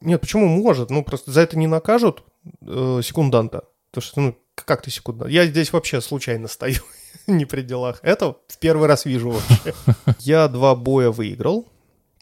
[0.00, 0.90] Нет, почему может?
[0.90, 2.24] Ну, просто за это не накажут
[2.62, 3.64] э, секунданта.
[3.90, 5.30] Потому что, ну, как ты секундант?
[5.30, 6.80] Я здесь вообще случайно стою,
[7.26, 8.00] не при делах.
[8.02, 9.74] Это в первый раз вижу вообще.
[10.20, 11.68] Я два боя выиграл.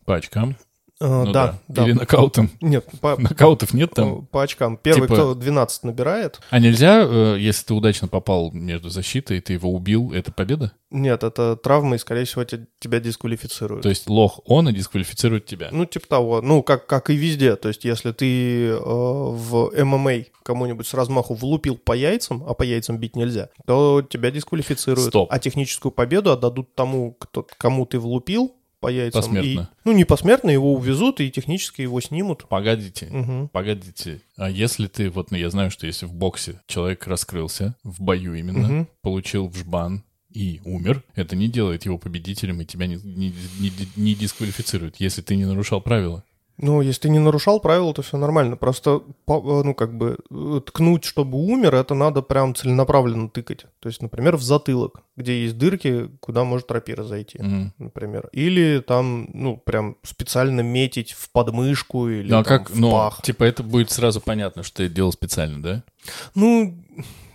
[0.05, 0.57] По очкам?
[1.01, 1.85] Uh, ну, да, да.
[1.85, 2.51] Или нокаутом?
[2.61, 4.27] Нет, по, нокаутов нет там?
[4.27, 4.77] По очкам.
[4.77, 5.15] Первый, типа...
[5.15, 6.41] кто 12 набирает.
[6.51, 10.73] А нельзя, э, если ты удачно попал между защитой, ты его убил, это победа?
[10.91, 13.85] Нет, это травма, и, скорее всего, тебя дисквалифицируют.
[13.85, 15.69] То есть лох он и дисквалифицирует тебя?
[15.71, 16.41] Ну, типа того.
[16.43, 17.55] Ну, как, как и везде.
[17.55, 22.65] То есть если ты э, в ММА кому-нибудь с размаху влупил по яйцам, а по
[22.65, 25.11] яйцам бить нельзя, то тебя дисквалифицируют.
[25.11, 25.29] Стоп.
[25.31, 29.23] А техническую победу отдадут тому, кто, кому ты влупил, по яйцам.
[29.23, 29.61] Посмертно.
[29.61, 32.47] И, ну, не посмертно, его увезут и технически его снимут.
[32.49, 33.49] Погодите, угу.
[33.49, 34.21] погодите.
[34.37, 38.35] А если ты, вот, ну, я знаю, что если в боксе человек раскрылся, в бою
[38.35, 38.89] именно, угу.
[39.03, 43.73] получил в жбан, и умер, это не делает его победителем и тебя не, не, не,
[43.97, 46.23] не дисквалифицирует, если ты не нарушал правила.
[46.61, 48.57] Ну, если ты не нарушал правила, то все нормально.
[48.57, 53.67] Просто, ну, как бы, э, ткнуть, чтобы умер, это надо прям целенаправленно тыкать.
[53.79, 58.29] То есть, например, в затылок, где есть дырки, куда может рапира зайти, mm например.
[58.33, 62.91] Или там, ну, прям специально метить в подмышку или ну, а там, как, в ну,
[62.91, 63.23] пах.
[63.23, 65.85] Типа это будет сразу понятно, что ты делал специально, да?
[66.35, 66.77] Ну,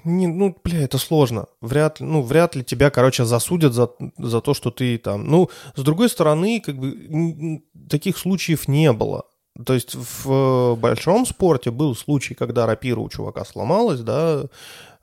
[0.03, 1.45] не, ну, бля, это сложно.
[1.61, 5.25] Вряд ну, вряд ли тебя, короче, засудят за, за то, что ты там...
[5.25, 9.23] Ну, с другой стороны, как бы, таких случаев не было.
[9.65, 14.45] То есть в большом спорте был случай, когда рапира у чувака сломалась, да,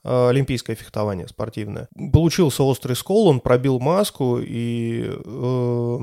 [0.03, 1.89] олимпийское фехтование спортивное.
[2.13, 5.99] Получился острый скол, он пробил маску, и э,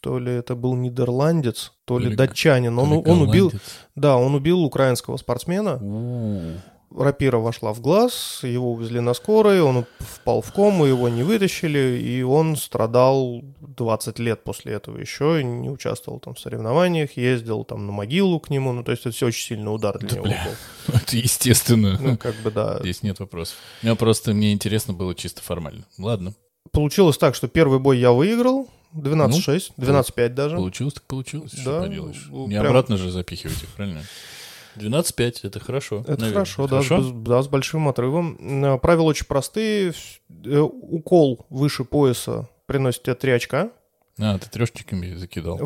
[0.00, 2.78] то ли это был нидерландец, то ли, ли датчанин.
[2.78, 3.52] Он, он убил,
[3.96, 5.78] да, он убил украинского спортсмена.
[5.82, 6.58] У-у-у
[6.94, 12.00] рапира вошла в глаз, его увезли на скорой, он впал в кому, его не вытащили,
[12.00, 17.86] и он страдал 20 лет после этого еще, не участвовал там в соревнованиях, ездил там
[17.86, 20.24] на могилу к нему, ну, то есть это все очень сильный удар для да, него
[20.26, 20.46] бля.
[20.46, 20.94] был.
[20.94, 21.98] Это естественно.
[22.00, 22.78] Ну, как бы, да.
[22.80, 23.56] Здесь нет вопросов.
[23.82, 25.84] Мне просто, мне интересно было чисто формально.
[25.98, 26.34] Ладно.
[26.72, 30.56] Получилось так, что первый бой я выиграл, 12-6, ну, 12-5 даже.
[30.56, 32.28] Получилось так получилось, да, что поделаешь.
[32.30, 32.66] Не прям...
[32.66, 34.02] обратно же запихивать их, правильно?
[34.78, 36.00] 12-5, это хорошо.
[36.00, 36.32] Это наверное.
[36.32, 38.36] хорошо, да, с- да, с большим отрывом.
[38.40, 39.92] М, Правила очень простые.
[40.44, 43.70] Э, Укол выше пояса приносит тебе 3 очка.
[44.20, 45.60] А, ты трешечками закидал.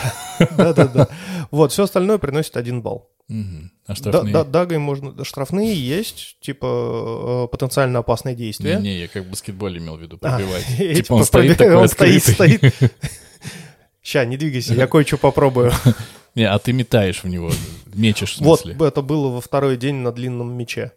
[0.56, 1.08] Да-да-да.
[1.50, 3.08] Вот, все остальное приносит 1 балл.
[3.28, 3.72] Мгм.
[3.86, 4.32] А Да, штрафные?
[4.34, 5.10] да, дагой можно...
[5.12, 8.78] да, Штрафные есть, типа э, потенциально опасные действия.
[8.78, 10.66] Не, я как в баскетболе имел в виду, А, пробивать.
[10.78, 12.58] и Типа он стоит такой он стоит, открытый.
[12.58, 12.92] стоит.
[14.02, 15.72] Ща, не двигайся, я кое-что попробую.
[16.34, 17.50] Не, а ты метаешь в него,
[17.94, 18.86] мечешь в Вот, смысле.
[18.88, 20.92] это было во второй день на длинном мече.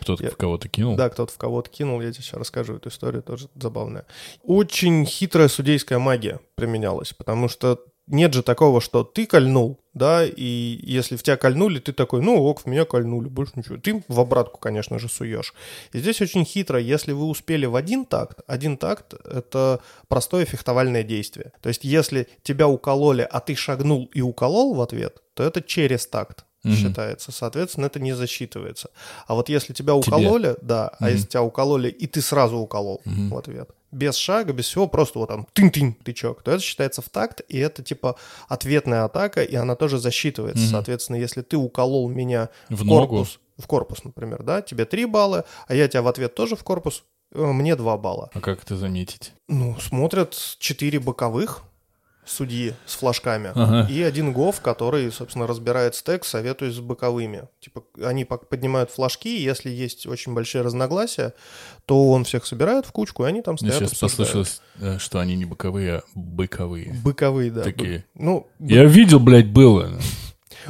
[0.00, 0.96] Кто-то я- в кого-то кинул.
[0.96, 4.06] Да, кто-то в кого-то кинул, я тебе сейчас расскажу эту историю, тоже забавная.
[4.44, 10.78] Очень хитрая судейская магия применялась, потому что нет же такого, что ты кольнул, да, и
[10.82, 13.78] если в тебя кольнули, ты такой, ну ок, в меня кольнули, больше ничего.
[13.78, 15.54] Ты в обратку, конечно же, суешь.
[15.92, 21.02] И здесь очень хитро, если вы успели в один такт, один такт— это простое фехтовальное
[21.02, 21.52] действие.
[21.60, 26.06] То есть если тебя укололи, а ты шагнул и уколол в ответ, то это через
[26.06, 26.74] такт Мгм.
[26.74, 27.30] считается.
[27.32, 28.90] Соответственно, это не засчитывается.
[29.28, 31.12] А вот если тебя укололи, да, а Мгм.
[31.12, 33.28] если тебя укололи, и ты сразу уколол Мгм.
[33.30, 37.08] в ответ, без шага, без всего, просто вот там тынь-тынь тычок, то это считается в
[37.08, 38.16] такт, и это типа
[38.48, 40.62] ответная атака, и она тоже засчитывается.
[40.64, 40.70] Мгм.
[40.72, 43.06] Соответственно, если ты уколол меня В в ногу.
[43.16, 46.64] корпус, в корпус, например, да, тебе 3 балла, а я тебя в ответ тоже в
[46.64, 48.30] корпус, э, мне 2 балла.
[48.34, 49.32] А как это заметить?
[49.48, 51.62] Ну, смотрят 4 боковых
[52.26, 53.52] судьи с флажками.
[53.54, 53.88] Ага.
[53.90, 57.44] И один гов, который, собственно, разбирает стек, советуясь с боковыми.
[57.60, 61.32] Типа, они поднимают флажки, и если есть очень большие разногласия,
[61.86, 64.32] то он всех собирает в кучку, и они там Мне стоят, сейчас обсуждают.
[64.34, 66.92] послышалось, э, что они не боковые, а быковые.
[67.04, 67.62] Боковые, да.
[67.62, 67.98] Такие.
[67.98, 69.92] Бы- Ну, б- Я видел, блядь, было.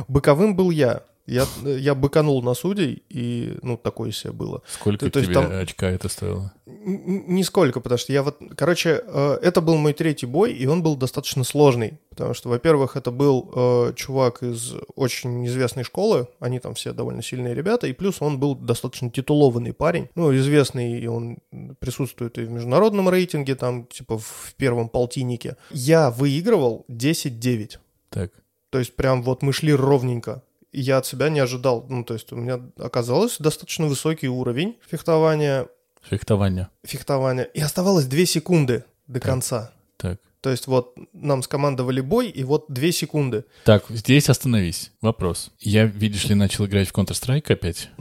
[0.09, 1.03] боковым был я.
[1.27, 4.63] Я, я быканул на судей, и, ну, такое себе было.
[4.67, 6.53] Сколько То- то есть тебе там- очка это стоило?
[6.67, 8.39] Нисколько, потому что я вот...
[8.57, 11.99] Короче, э, это был мой третий бой, и он был достаточно сложный.
[12.11, 17.23] Потому что, во-первых, это был э, чувак из очень известной школы, они там все довольно
[17.23, 20.09] сильные ребята, и плюс он был достаточно титулованный парень.
[20.15, 21.39] Ну, известный, и он
[21.81, 25.57] присутствует и в международном рейтинге, там, типа, в первом полтиннике.
[25.71, 27.79] Я выигрывал 10-9.
[28.11, 28.31] Так.
[28.71, 30.43] То есть прям вот мы шли ровненько.
[30.79, 31.87] Я от себя не ожидал.
[31.89, 35.69] Ну, то есть у меня оказалось достаточно высокий уровень фехтования
[36.03, 36.69] Фехтование.
[36.85, 37.45] фехтования.
[37.45, 39.73] И оставалось 2 секунды до конца.
[39.97, 40.21] Так.
[40.41, 43.45] То есть вот нам скомандовали бой, и вот 2 секунды.
[43.65, 44.93] Так, здесь остановись.
[45.01, 45.51] Вопрос.
[45.59, 47.89] Я, видишь ли, начал играть в Counter-Strike опять.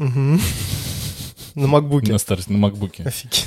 [1.55, 2.11] На макбуке.
[2.11, 3.03] На старости, на макбуке.
[3.03, 3.45] Офигеть.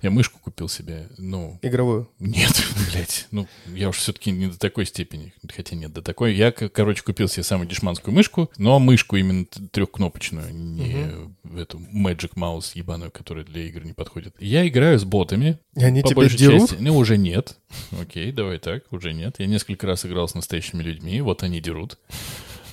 [0.00, 1.08] Я мышку купил себе.
[1.18, 2.08] Ну, Игровую.
[2.18, 2.52] нет,
[2.92, 3.26] блядь.
[3.30, 5.34] Ну, я уж все-таки не до такой степени.
[5.54, 6.34] Хотя нет, до такой.
[6.34, 11.08] Я, короче, купил себе самую дешманскую мышку, но мышку именно трехкнопочную, не
[11.56, 14.34] эту Magic Mouse ебаную, которая для игр не подходит.
[14.38, 15.58] Я играю с ботами.
[15.74, 16.70] И они по тебя дерут?
[16.70, 16.76] части.
[16.80, 17.56] Ну, уже нет.
[18.00, 19.36] Окей, давай так, уже нет.
[19.38, 21.98] Я несколько раз играл с настоящими людьми, вот они дерут.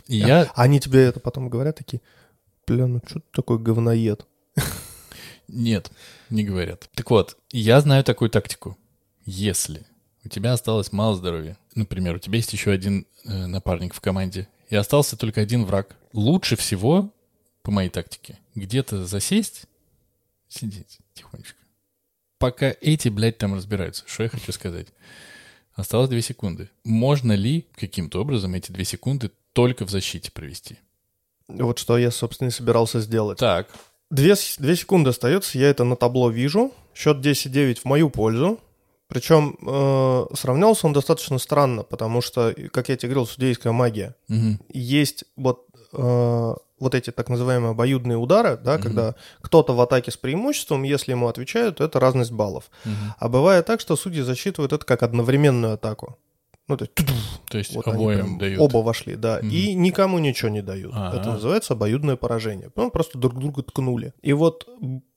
[0.07, 2.01] И я А они тебе это потом говорят такие,
[2.67, 4.25] бля, ну что ты такой говноед?
[5.47, 5.91] Нет,
[6.29, 6.89] не говорят.
[6.95, 8.77] Так вот, я знаю такую тактику.
[9.25, 9.85] Если
[10.23, 14.47] у тебя осталось мало здоровья, например, у тебя есть еще один э, напарник в команде,
[14.69, 17.13] и остался только один враг, лучше всего,
[17.61, 19.65] по моей тактике, где-то засесть,
[20.47, 21.57] сидеть тихонечко.
[22.37, 24.03] Пока эти, блядь, там разбираются.
[24.07, 24.87] Что я хочу сказать?
[25.73, 26.69] Осталось две секунды.
[26.83, 30.77] Можно ли каким-то образом эти две секунды только в защите провести?
[31.47, 33.39] Вот что я, собственно, и собирался сделать.
[33.39, 33.69] Так,
[34.11, 36.71] Две, две секунды остается, я это на табло вижу.
[36.93, 38.59] Счет 10-9 в мою пользу.
[39.07, 44.15] Причем э, сравнялся он достаточно странно, потому что, как я тебе говорил, судейская магия.
[44.27, 44.59] Мгм.
[44.69, 50.17] Есть вот, э, вот эти так называемые обоюдные удары, да, когда кто-то в атаке с
[50.17, 52.71] преимуществом, если ему отвечают, то это разность баллов.
[52.83, 53.13] Мгм.
[53.19, 56.17] А бывает так, что судьи засчитывают это как одновременную атаку.
[56.67, 56.95] Ну, то есть,
[57.49, 58.59] то есть вот обоим дают.
[58.59, 59.37] Оба вошли, да.
[59.41, 59.49] Мгм.
[59.49, 60.93] И никому ничего не дают.
[60.95, 61.15] А-а.
[61.15, 62.71] Это называется обоюдное поражение.
[62.75, 64.13] Ну, просто друг друга ткнули.
[64.23, 64.67] И вот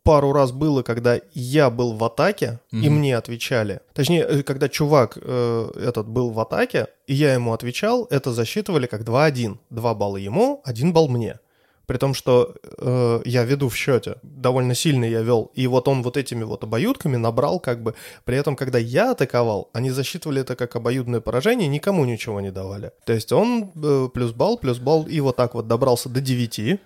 [0.02, 2.98] пару раз было, когда я был в атаке, и Мгм.
[2.98, 3.80] мне отвечали.
[3.94, 8.86] Точнее, э, когда чувак э, этот был в атаке, и я ему отвечал, это засчитывали
[8.86, 9.58] как 2-1.
[9.70, 11.38] Два балла ему, один балл мне.
[11.88, 16.02] При том, что э, я веду в счете, довольно сильно я вел, и вот он
[16.02, 17.94] вот этими вот обоюдками набрал как бы.
[18.26, 22.92] При этом, когда я атаковал, они засчитывали это как обоюдное поражение, никому ничего не давали.
[23.06, 26.58] То есть он э, плюс балл, плюс балл, и вот так вот добрался до 9.
[26.58, 26.78] И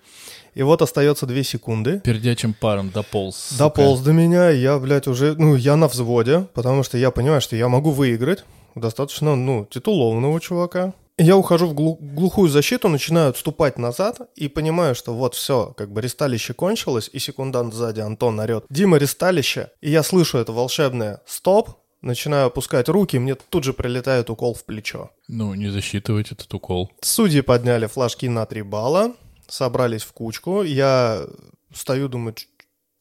[0.63, 1.99] вот остается 2 секунды.
[1.99, 3.35] Пердячим паром дополз.
[3.35, 3.57] сука.
[3.57, 7.57] Дополз до меня, я, блядь, уже, ну, я на взводе, потому что я понимаю, что
[7.57, 8.45] я могу выиграть.
[8.73, 10.93] Достаточно, ну, титулованного чувака.
[11.17, 15.91] Я ухожу в глу- глухую защиту, начинаю отступать назад и понимаю, что вот все, как
[15.91, 18.65] бы ресталище кончилось, и секундант сзади Антон орет.
[18.69, 19.69] Дима, ресталище.
[19.81, 21.69] И я слышу это волшебное «стоп»,
[22.01, 25.11] начинаю опускать руки, мне тут же прилетает укол в плечо.
[25.27, 26.91] Ну, не засчитывать этот укол.
[27.01, 29.13] Судьи подняли флажки на 3 балла.
[29.47, 31.25] собрались в кучку, я
[31.73, 32.33] стою, думаю,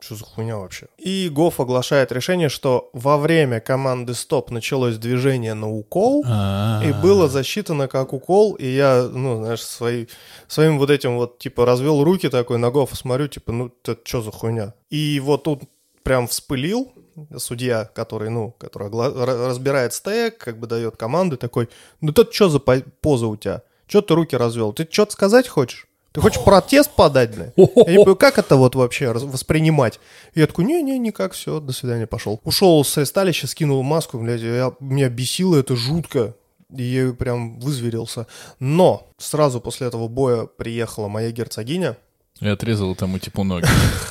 [0.02, 0.86] что за хуйня вообще?
[0.98, 6.82] И Гоф оглашает решение, что во время команды стоп началось движение на укол, А.
[6.84, 10.06] и было засчитано как укол, и я, ну, знаешь, свои,
[10.48, 14.22] своим вот этим вот, типа, развел руки такой на Гофа, смотрю, типа, ну, это что
[14.22, 14.74] за хуйня?
[14.90, 15.62] И вот тут
[16.02, 16.92] прям вспылил
[17.36, 21.68] судья, который, ну, который разбирает стек, как бы дает команды, такой,
[22.00, 23.62] ну, это что за по- поза у тебя?
[23.86, 24.72] Че ты руки развел?
[24.72, 25.86] Ты что-то сказать хочешь?
[26.12, 27.52] Ты хочешь протест подать, блядь?
[27.56, 29.98] Я не понимаю, как это вот вообще воспринимать?
[30.34, 32.40] И я такой, не-не, никак, все, до свидания, пошел.
[32.44, 36.34] Ушел с ресталища, скинул маску, блядь, я, меня бесило это жутко.
[36.76, 38.26] И я прям вызверился.
[38.58, 41.96] Но сразу после этого боя приехала моя герцогиня.
[42.42, 43.66] И отрезал тому типу ноги.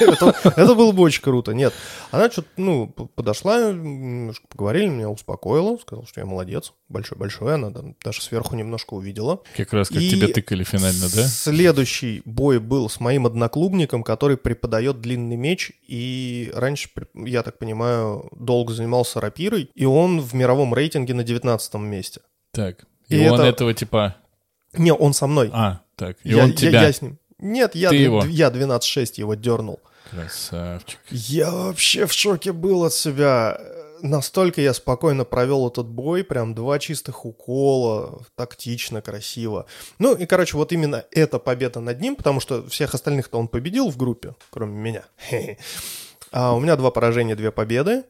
[0.00, 1.52] Это было бы очень круто.
[1.52, 1.72] Нет,
[2.12, 7.72] она что-то, ну, подошла, немножко поговорили, меня успокоила, сказала, что я молодец, большой-большой, она
[8.04, 9.40] даже сверху немножко увидела.
[9.56, 11.26] Как раз как тебя тыкали финально, да?
[11.26, 18.28] Следующий бой был с моим одноклубником, который преподает длинный меч, и раньше, я так понимаю,
[18.38, 22.20] долго занимался рапирой, и он в мировом рейтинге на 19 месте.
[22.52, 22.86] Так.
[23.08, 24.16] И, И он это- этого типа...
[24.72, 25.50] Не, он со мной.
[25.52, 26.16] А, так.
[26.22, 26.82] И я, он я- тебя...
[26.82, 27.18] я с ним.
[27.38, 28.24] Нет, я, Ты его.
[28.24, 29.80] я 12-6 его дернул.
[30.10, 30.98] Красавчик.
[31.10, 33.60] Я вообще в шоке был от себя.
[34.02, 39.66] Настолько я спокойно провел этот бой, прям два чистых укола, тактично, красиво.
[39.98, 43.90] Ну и, короче, вот именно эта победа над ним, потому что всех остальных-то он победил
[43.90, 45.04] в группе, кроме меня.
[46.32, 48.04] А у меня два поражения, две победы.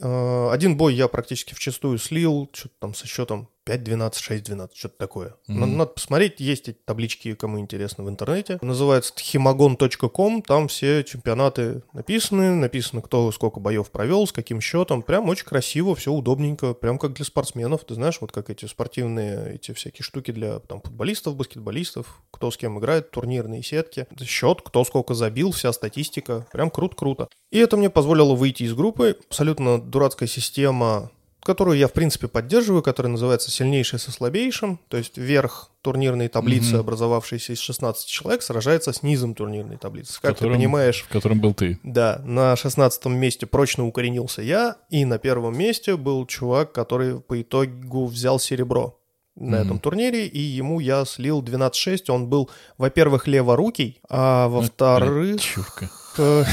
[0.00, 5.34] Э, Один бой я практически вчистую слил, что-то там со счетом 5-12, 6-12, что-то такое.
[5.48, 8.58] Надо, надо посмотреть, есть эти таблички, кому интересно, в интернете.
[8.62, 15.02] Называется himagon.com, там все чемпионаты написаны, написано, кто сколько боев провел, с каким счетом.
[15.02, 17.84] Прям очень красиво, все удобненько, прям как для спортсменов.
[17.84, 22.56] Ты знаешь, вот как эти спортивные, эти всякие штуки для там, футболистов, баскетболистов, кто с
[22.56, 24.06] кем играет, турнирные сетки.
[24.22, 26.46] Счет, кто сколько забил, вся статистика.
[26.52, 27.28] Прям круто-круто.
[27.50, 29.16] И это мне позволило выйти из группы.
[29.28, 31.10] Абсолютно дурацкая система
[31.46, 34.78] которую я, в принципе, поддерживаю, которая называется «Сильнейший со слабейшим».
[34.88, 36.80] То есть верх турнирной таблицы, Мгм.
[36.80, 40.20] образовавшейся из 16 человек, сражается с низом турнирной таблицы.
[40.20, 41.78] Как Которым- ты понимаешь, В котором был ты.
[41.84, 47.40] да, на 16 месте прочно укоренился я, и на первом месте был чувак, который по
[47.40, 48.98] итогу взял серебро
[49.36, 49.66] на Мгм.
[49.66, 52.10] этом турнире, и ему я слил 12-6.
[52.10, 55.12] Он был, во-первых, леворукий, а во-вторых...
[55.12, 55.88] Блин, Чурка.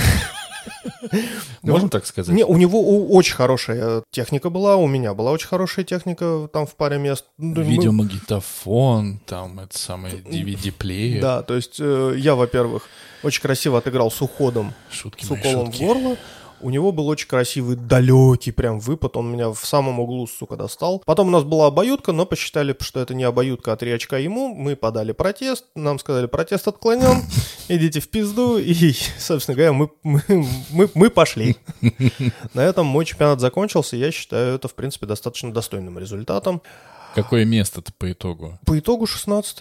[1.12, 1.18] э,
[1.62, 2.36] Можно так сказать?
[2.36, 6.76] Не, у него очень хорошая техника была, у меня была очень хорошая техника там в
[6.76, 7.26] паре мест.
[7.38, 11.22] Ну, Видеомагнитофон, там это самое DVD-плеер.
[11.22, 12.88] Да, то есть э, я, во-первых,
[13.24, 16.18] очень красиво отыграл с уходом, с уколом в горло.
[16.64, 19.18] У него был очень красивый, далекий прям выпад.
[19.18, 21.04] Он меня в самом углу, сука, достал.
[21.06, 24.54] Потом у нас была обоюдка, но посчитали, что это не обоюдка, а три очка ему.
[24.56, 25.66] Мы подали протест.
[25.76, 27.24] Нам сказали, протест отклонен.
[27.68, 28.58] Идите в пизду.
[28.58, 30.24] И, собственно говоря, мы, мы,
[30.70, 31.58] мы, мы пошли.
[32.54, 33.98] На этом мой чемпионат закончился.
[33.98, 36.62] Я считаю это, в принципе, достаточно достойным результатом.
[37.14, 38.58] Какое место-то по итогу?
[38.66, 39.58] По итогу 16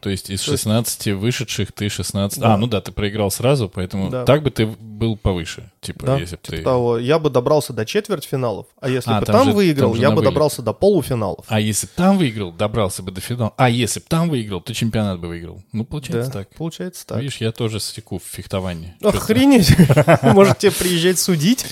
[0.00, 2.38] То есть из То есть- 16 вышедших ты 16...
[2.40, 2.54] Да.
[2.54, 4.24] А, ну да, ты проиграл сразу, поэтому Да.
[4.24, 5.70] так бы ты был повыше.
[5.80, 6.62] Типа, Да, если типа ты...
[6.62, 6.98] того.
[6.98, 10.10] Я бы добрался до четвертьфиналов, а если А, бы там там, же- выиграл, там я
[10.10, 11.46] бы добрался до полуфиналов.
[11.48, 13.54] А если бы там выиграл, добрался бы до финала.
[13.56, 15.62] А если бы там выиграл, то чемпионат бы выиграл.
[15.72, 16.50] Ну, получается Да, так.
[16.50, 17.20] Получается так.
[17.20, 18.94] Видишь, я тоже стеку в фехтовании.
[19.02, 19.74] Охренеть.
[20.22, 21.64] Может тебе приезжать судить?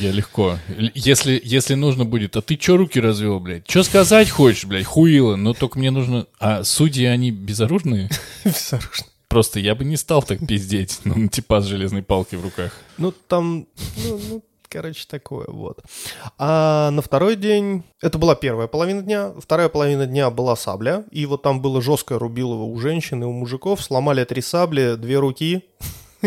[0.00, 0.58] Я легко.
[0.94, 3.66] Если, если нужно будет, а ты чё руки развел, блядь?
[3.66, 4.84] Чё сказать хочешь, блядь?
[4.84, 5.36] Хуило.
[5.36, 6.26] Но только мне нужно...
[6.40, 8.10] А судьи, они безоружные?
[8.44, 9.06] Безоружно.
[9.34, 11.00] Просто я бы не стал так пиздеть.
[11.04, 12.72] Ну, типа с железной палкой в руках.
[12.98, 13.66] Ну, там,
[13.96, 15.80] ну, ну, короче, такое вот.
[16.38, 21.26] А на второй день, это была первая половина дня, вторая половина дня была сабля, и
[21.26, 25.64] вот там было жесткое рубилово у женщин и у мужиков, сломали три сабли, две руки,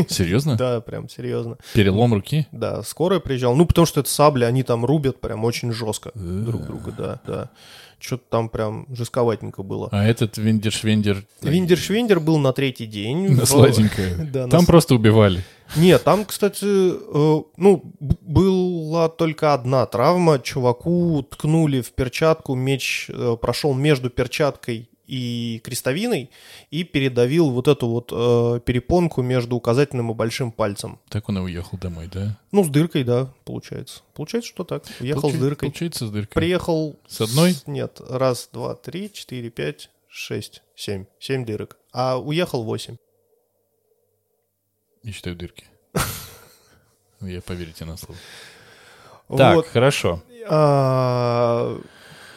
[0.10, 0.56] Серьезно?
[0.56, 1.58] да, прям серьезно.
[1.74, 2.48] Перелом руки?
[2.52, 6.66] Да, скорая приезжала, ну, потому что это сабли, они там рубят прям очень жестко друг
[6.66, 7.50] друга, да, да.
[8.00, 9.89] Что-то там прям жестковатенько было.
[9.91, 11.24] А этот виндер-швендер...
[11.41, 13.32] Виндер-швендер был на третий день.
[13.32, 14.16] На сладенькое.
[14.32, 15.43] Да, Там просто убивали.
[15.76, 20.38] Нет, там, кстати, э, ну, была только одна травма.
[20.38, 26.30] Чуваку ткнули в перчатку, меч э, прошел между перчаткой и крестовиной
[26.70, 30.99] и передавил вот эту вот э, перепонку между указательным и большим пальцем.
[31.10, 32.38] Так он и уехал домой, да?
[32.51, 34.01] Ну, с дыркой, да, получается.
[34.14, 34.84] Получается, что так.
[34.99, 35.70] Уехал Получи- с дыркой.
[35.70, 36.34] Получается с дыркой.
[36.34, 36.99] Приехал...
[37.08, 37.55] С одной?
[37.66, 41.05] Нет, раз, два, три, четыре, пять, шесть, семь.
[41.20, 41.78] Семь дырок.
[41.93, 42.97] А уехал восемь.
[45.03, 45.64] Не считаю дырки.
[47.22, 48.20] Я поверите на слово.
[49.30, 50.22] Так, хорошо.
[50.49, 51.80] А,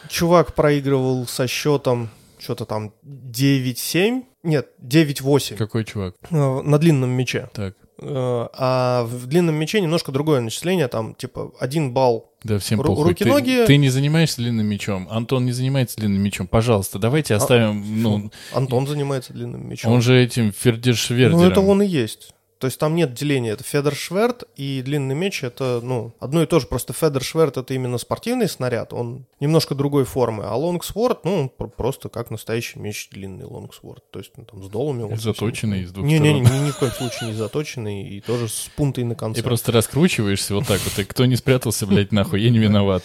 [0.09, 2.09] чувак проигрывал со счетом
[2.41, 4.23] что-то там 9-7.
[4.43, 6.15] Нет, 9-8 Какой чувак?
[6.29, 7.49] э, на длинном мече.
[7.53, 7.75] Так.
[8.01, 12.31] Э, А в длинном мече немножко другое начисление, там типа один балл.
[12.43, 13.03] Да всем Ру- похуй.
[13.09, 13.65] руки, ты, ноги.
[13.67, 15.07] ты не занимаешься длинным мечом.
[15.11, 16.47] Антон не занимается длинным мечом.
[16.47, 18.01] Пожалуйста, давайте оставим...
[18.01, 19.91] ну, Антон занимается длинным мечом.
[19.91, 21.39] он же этим Фердершвердером.
[21.39, 22.33] Ну, это он и есть.
[22.61, 23.53] То есть там нет деления.
[23.53, 26.67] Это Федершверт и длинный меч это, ну, одно и то же.
[26.67, 30.43] Просто Федершверт это именно спортивный снаряд, он немножко другой формы.
[30.45, 34.03] А лонгсворд, ну, просто как настоящий меч длинный лонгсворд.
[34.11, 35.01] То есть ну, там с долами.
[35.09, 36.61] совсем- Заточенный из двух Не-не-не, сторон.
[36.61, 39.39] ни, ни в коем случае не заточенный и тоже с пунктой на конце.
[39.39, 40.99] И просто раскручиваешься вот так вот.
[40.99, 43.03] И кто не спрятался, блядь, нахуй, я не виноват.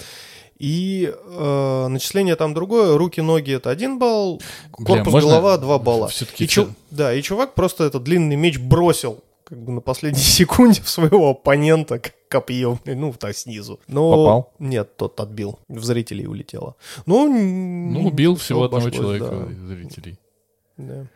[0.58, 2.96] И э, начисление там другое.
[2.96, 4.40] Руки, ноги это один балл,
[4.78, 6.08] Бля, корпус, можно голова два балла.
[6.08, 10.20] всё-таки И чу- Да, и чувак просто этот длинный меч бросил как бы на последней
[10.38, 13.80] секунде в своего оппонента копьем, ну, так снизу.
[13.86, 14.54] Но Попал?
[14.58, 15.60] Нет, тот отбил.
[15.68, 16.74] В зрителей улетело.
[17.06, 19.66] Ну, Ну, убил всего одного человека да.
[19.68, 20.18] зрителей.
[20.76, 21.06] Да.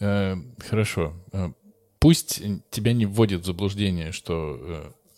[0.00, 0.36] Э,
[0.68, 1.14] Хорошо.
[1.32, 1.50] Э,
[1.98, 4.58] Пусть тебя не вводит в заблуждение, что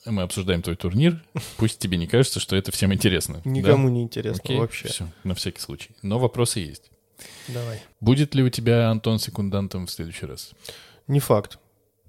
[0.04, 1.24] э, мы обсуждаем твой турнир.
[1.56, 3.40] Пусть тебе не кажется, что это всем интересно.
[3.44, 3.50] да?
[3.50, 4.86] Никому не интересно Окей, вообще.
[4.86, 5.90] Все, на всякий случай.
[6.02, 6.92] Но вопросы есть.
[7.48, 7.82] Давай.
[8.00, 10.52] Будет ли у тебя Антон секундантом в следующий раз?
[11.08, 11.58] Не факт.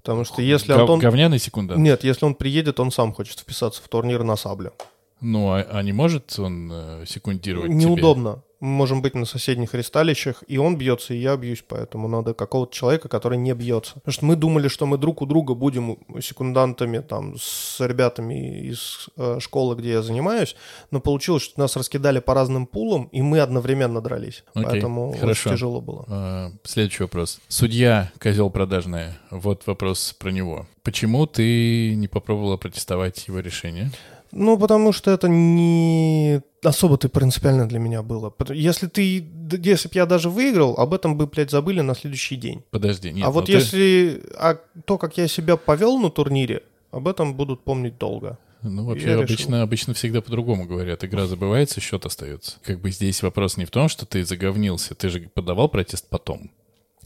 [0.08, 1.00] Потому что если Гов- Антон...
[1.00, 1.78] Говняный секундант?
[1.80, 4.72] Нет, если он приедет, он сам хочет вписаться в турнир на сабле.
[5.20, 8.38] Ну, а, а не может он э, секундировать тебе?
[8.60, 12.74] Мы можем быть на соседних ристалищах, и он бьется, и я бьюсь, поэтому надо какого-то
[12.74, 13.94] человека, который не бьется.
[13.94, 19.08] Потому что мы думали, что мы друг у друга будем секундантами там с ребятами из
[19.16, 20.56] э, школы, где я занимаюсь,
[20.90, 24.42] но получилось, что нас раскидали по разным пулам, и мы одновременно дрались.
[24.54, 25.50] Окей, Поэтому хорошо.
[25.50, 26.04] очень тяжело было.
[26.08, 27.40] Э, Следующий вопрос.
[27.46, 29.18] Судья, козел продажная.
[29.30, 30.66] Вот вопрос про него.
[30.82, 33.92] Почему ты не попробовала протестовать его решение?
[34.32, 38.32] Ну, потому что это не особо-то принципиально для меня было.
[38.50, 39.26] Если ты,
[39.62, 42.62] если бы я даже выиграл, об этом бы, блядь, забыли на следующий день.
[42.70, 43.24] Подожди, нет.
[43.24, 47.34] а ну вот ты- если а то, как я себя повел на турнире, об этом
[47.34, 48.38] будут помнить долго.
[48.62, 49.20] Ну, Я вообще, решил.
[49.20, 51.04] обычно, обычно всегда по-другому говорят.
[51.04, 52.56] Игра забывается, счет остается.
[52.64, 54.96] Как бы здесь вопрос не в том, что ты заговнился.
[54.96, 56.50] Ты же подавал протест потом.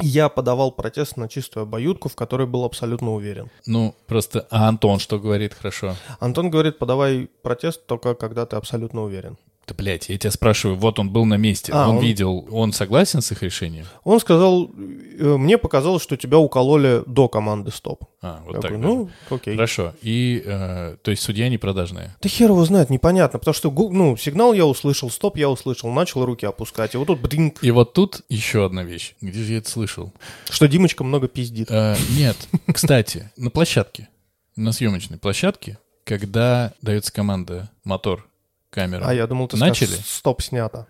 [0.00, 3.50] Я подавал протест на чистую обоюдку, в которой был абсолютно уверен.
[3.66, 4.46] Ну, просто...
[4.50, 5.54] А Антон что говорит?
[5.54, 5.94] Хорошо.
[6.20, 9.36] Антон говорит, подавай протест только когда ты абсолютно уверен.
[9.66, 12.72] Да, блядь, я тебя спрашиваю, вот он был на месте, А, он, он- видел, он
[12.72, 13.86] согласен с их решением?
[14.02, 18.04] Он сказал, э, мне показалось, что тебя укололи до команды стоп.
[18.20, 18.72] А, вот Я так.
[18.72, 19.10] говорю, да.
[19.30, 19.54] ну, окей.
[19.54, 19.94] Хорошо.
[20.02, 22.16] И, э, то есть, судья не продажная.
[22.20, 26.24] Да хер его знает, непонятно, потому что, ну, сигнал я услышал, стоп я услышал, начал
[26.24, 29.14] руки опускать, и вот тут бринг, И вот тут еще одна вещь.
[29.20, 30.12] Где же я это слышал?
[30.50, 31.68] что Димочка много пиздит.
[31.70, 32.36] Э, нет,
[32.72, 34.08] кстати, на площадке,
[34.56, 38.26] на съемочной площадке, когда дается команда мотор,
[38.72, 39.86] камера, А я думал, ты Начали?
[39.88, 40.86] скажешь, стоп снято.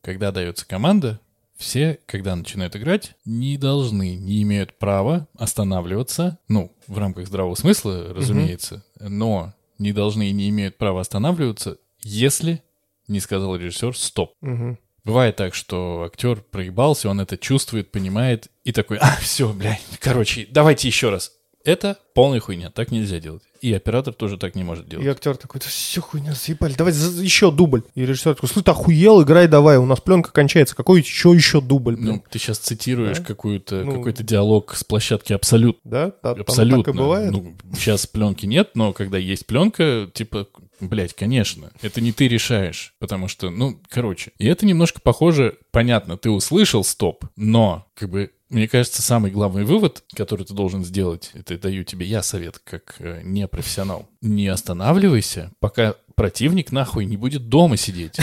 [0.00, 1.20] когда дается команда,
[1.56, 8.14] все, когда начинают играть, не должны, не имеют права останавливаться, ну, в рамках здравого смысла,
[8.14, 12.62] разумеется, но не должны и не имеют права останавливаться, если
[13.08, 14.34] не сказал режиссер «стоп».
[14.40, 14.78] Мгм.
[15.04, 20.46] Бывает так, что актер проебался, он это чувствует, понимает, и такой, а, все, блядь, короче,
[20.50, 21.32] давайте еще раз.
[21.64, 23.42] Это полная хуйня, так нельзя делать.
[23.60, 25.04] И оператор тоже так не может делать.
[25.04, 27.82] И актер такой, да все хуйня, заебали, давай за- еще дубль.
[27.94, 31.60] И режиссер такой, слушай, ты охуел, играй давай, у нас пленка кончается, какой еще еще
[31.60, 32.06] дубль, блин?
[32.06, 33.24] Ну, ты сейчас цитируешь Да?
[33.24, 33.92] какую-то, Ну.
[33.92, 35.78] какой-то диалог с площадки абсолют.
[35.84, 36.10] да?
[36.10, 36.84] Там Абсолютно.
[36.84, 37.30] так и бывает.
[37.32, 40.46] Ну, сейчас пленки нет, но когда есть пленка, типа,
[40.80, 44.30] блядь, конечно, это не ты решаешь, потому что, ну, короче.
[44.38, 49.64] И это немножко похоже, понятно, ты услышал стоп, но, как бы, мне кажется, самый главный
[49.64, 54.08] вывод, который ты должен сделать, это даю тебе я совет, как э, непрофессионал.
[54.20, 58.16] Не останавливайся, пока противник нахуй не будет дома сидеть.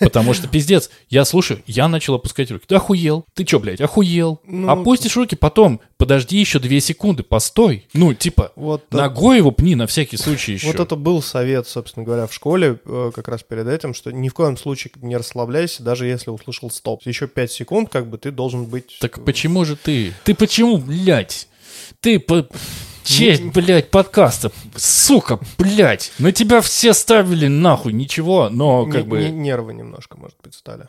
[0.00, 2.66] Потому что, пиздец, я слушаю, я начал опускать руки.
[2.68, 3.24] Ты охуел?
[3.34, 4.40] Ты чё, блядь, охуел?
[4.44, 7.88] Ну, Опустишь руки, потом подожди еще две секунды, постой.
[7.94, 10.66] Ну, типа, Вот, ногой его пни на всякий случай еще.
[10.66, 14.28] Вот это был совет, собственно говоря, в школе, э, как раз перед этим, что ни
[14.28, 17.00] в коем случае не расслабляйся, даже если услышал стоп.
[17.06, 18.98] Еще 5 секунд, как бы ты должен быть...
[19.00, 20.12] Так почему же ты?
[20.24, 21.48] Ты почему, блядь?
[22.00, 22.46] Ты по...
[23.04, 24.52] Честь, блядь, подкаста.
[24.76, 26.12] Сука, блядь.
[26.18, 29.18] На тебя все ставили нахуй, ничего, но Не- как бы...
[29.24, 30.88] не- нервы немножко, может быть, стали.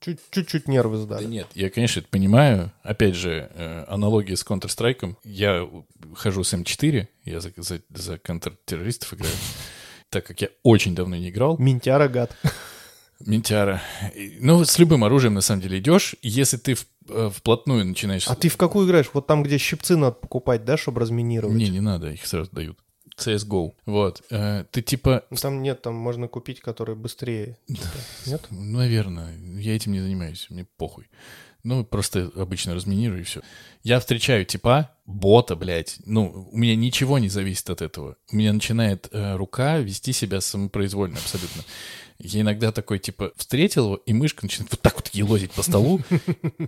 [0.00, 1.24] Чуть- Чуть-чуть нервы Да сдали.
[1.24, 2.70] нет, я, конечно, это понимаю.
[2.82, 5.16] Опять же, э, аналогия с Counter-Strike.
[5.24, 5.68] Я
[6.14, 9.32] хожу с М4, я за, за, за контртеррористов играю.
[10.08, 11.58] Так как я очень давно не играл.
[11.58, 12.36] Минтяра, гад.
[13.18, 13.82] Ментяра.
[14.40, 16.14] Ну, с любым оружием, на самом деле, идешь.
[16.22, 16.86] Если ты в-
[17.30, 18.28] вплотную начинаешь...
[18.28, 19.10] А ты в какую играешь?
[19.12, 21.56] Вот там, где щипцы надо покупать, да, чтобы разминировать?
[21.56, 22.78] Не, не надо, их сразу дают.
[23.16, 23.72] CSGO.
[23.86, 24.22] Вот.
[24.30, 25.24] Э, ты типа...
[25.30, 27.58] Ну, Там нет, там можно купить, который быстрее.
[27.66, 27.80] Типа,
[28.26, 28.46] Нет?
[28.50, 29.34] Наверное.
[29.58, 30.46] Я этим не занимаюсь.
[30.50, 31.08] Мне похуй.
[31.62, 33.40] Ну, просто обычно разминирую и все.
[33.82, 35.98] Я встречаю типа, бота, блядь.
[36.04, 38.16] Ну, у меня ничего не зависит от этого.
[38.30, 41.62] У меня начинает э, рука вести себя самопроизвольно абсолютно.
[42.18, 46.00] Я иногда такой, типа, встретил его, и мышка начинает вот так вот елозить по столу.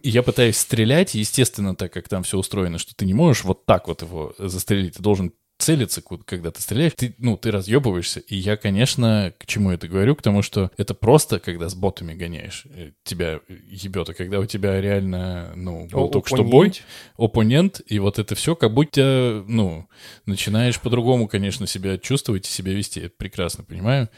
[0.02, 3.64] И я пытаюсь стрелять, естественно, так как там все устроено, что ты не можешь вот
[3.66, 8.20] так вот его застрелить, ты должен целиться, когда ты стреляешь, ты, ну, ты разъебываешься.
[8.20, 10.14] И я, конечно, к чему это говорю?
[10.14, 14.46] К тому, что это просто, когда с ботами гоняешь, э, тебя ебет, а когда у
[14.46, 16.82] тебя реально, ну, был О- только что бой, оппонент.
[17.18, 19.88] оппонент, и вот это все, как будто, ну,
[20.26, 23.00] начинаешь по-другому, конечно, себя чувствовать и себя вести.
[23.00, 24.08] Это прекрасно, понимаю.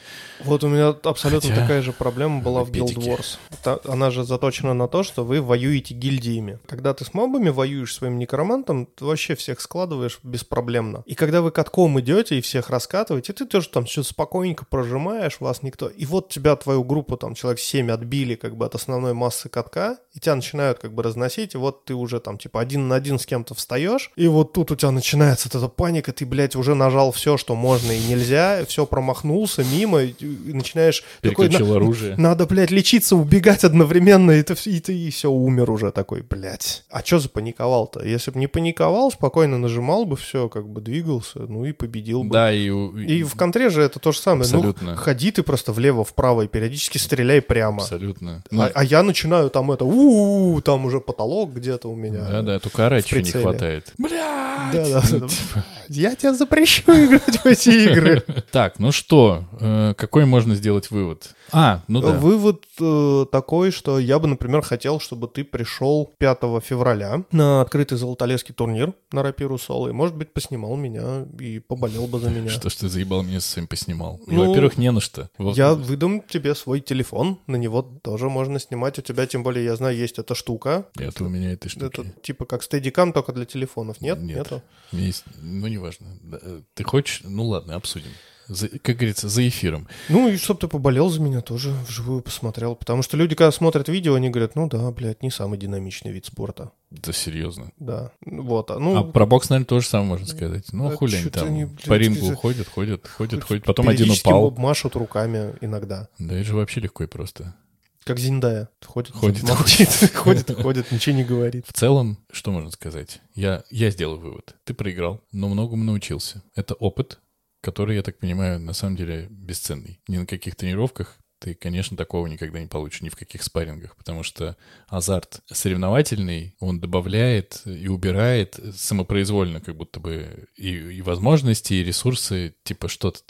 [0.44, 2.94] Вот у меня абсолютно Хотя- такая же проблема была в Guild.
[2.96, 3.38] Wars.
[3.64, 6.58] Та- Она же заточена на то, что вы воюете гильдиями.
[6.66, 11.02] Когда ты с мобами воюешь своим некромантом, ты вообще всех складываешь беспроблемно.
[11.06, 15.62] И когда вы катком идете и всех раскатываете, ты тоже там что-то спокойненько прожимаешь, вас
[15.62, 15.88] никто...
[15.88, 19.98] И вот тебя, твою группу, там, человек 7 отбили как бы от основной массы катка,
[20.12, 23.18] и тебя начинают как бы разносить, и вот ты уже там типа один на один
[23.18, 26.74] с кем-то встаешь, и вот тут у тебя начинается вот эта паника, ты, блядь, уже
[26.74, 31.76] нажал все, что можно и нельзя, все промахнулся мимо, и, и начинаешь такой, «На- Переключил
[31.76, 32.16] оружие.
[32.16, 36.84] надо, блядь, лечиться, убегать одновременно, и ты, и ты все, умер уже такой, блядь.
[36.90, 38.04] А что запаниковал-то?
[38.04, 40.80] Если бы не паниковал, спокойно нажимал бы все, как бы
[41.20, 42.30] двигался, ну и победил бы.
[42.30, 42.68] Да, и...
[42.70, 44.42] у- И в контре же это то же самое.
[44.42, 44.92] Абсолютно.
[44.92, 47.82] Ну, ходи ты просто влево-вправо и периодически стреляй прямо.
[47.82, 48.42] Абсолютно.
[48.50, 52.24] Ну, А, а я начинаю там это, у там уже потолок где-то у меня.
[52.28, 53.92] Да-да, только орать не хватает.
[53.98, 54.72] Блядь!
[54.72, 55.02] Да-да.
[55.20, 55.64] Ну, типа.
[55.88, 58.22] Я тебя запрещу играть в эти игры.
[58.52, 61.34] Так, ну что, э, какой можно сделать вывод?
[61.52, 62.12] А, ну да.
[62.12, 67.98] Вывод э, такой, что я бы, например, хотел, чтобы ты пришел 5 февраля на открытый
[67.98, 71.09] золотолесский турнир на рапиру соло, и, может быть, поснимал меня
[71.40, 72.48] и поболел бы за меня.
[72.50, 74.20] Что ж ты заебал меня с своим поснимал?
[74.26, 75.28] Ну, Во-первых, не на что.
[75.38, 78.98] Во- Я выдам тебе свой телефон, на него тоже можно снимать.
[78.98, 80.86] У тебя, тем более, я знаю, есть эта штука.
[80.98, 82.00] Это у меня этой штуки.
[82.00, 84.00] Это типа как стедикам, только для телефонов.
[84.00, 84.18] Нет?
[84.20, 84.36] Нет.
[84.38, 84.62] Нету?
[84.92, 86.06] Меня есть- Ну, неважно.
[86.32, 87.22] Э, Ты хочешь?
[87.24, 88.10] Ну ладно, обсудим.
[88.52, 89.86] За- как говорится, за эфиром.
[90.08, 92.74] Ну и чтобы ты поболел за меня, тоже вживую посмотрел.
[92.74, 96.26] Потому что люди, когда смотрят видео, они говорят, ну да, блядь, не самый динамичный вид
[96.26, 96.72] спорта.
[96.90, 97.70] Да серьезно.
[97.78, 98.72] Да, вот.
[98.72, 100.72] а, Ну, а про бокс, наверное, тоже самое можно сказать.
[100.72, 103.64] Ну, а хули они там они, блядь, по рингу ты- ходят, ходят, ходят, ходят.
[103.64, 104.50] Потом один упал.
[104.50, 106.08] машут руками иногда.
[106.18, 107.54] Да это же вообще легко и просто.
[108.02, 108.68] Как Зиндая.
[108.84, 111.66] Ходит, Ходит, молчит, ходит, ходит, ничего не говорит.
[111.68, 113.20] В целом, что можно сказать?
[113.36, 114.56] Я, я сделал вывод.
[114.64, 116.42] Ты проиграл, но многому научился.
[116.56, 117.20] Это опыт,
[117.60, 120.00] который, я так понимаю, на самом деле бесценный.
[120.08, 124.22] Ни на каких тренировках ты, конечно, такого никогда не получишь, ни в каких спаррингах, потому
[124.22, 124.56] что
[124.88, 132.54] азарт соревновательный, он добавляет и убирает самопроизвольно, как будто бы и, и возможности, и ресурсы,
[132.62, 133.20] типа что-то,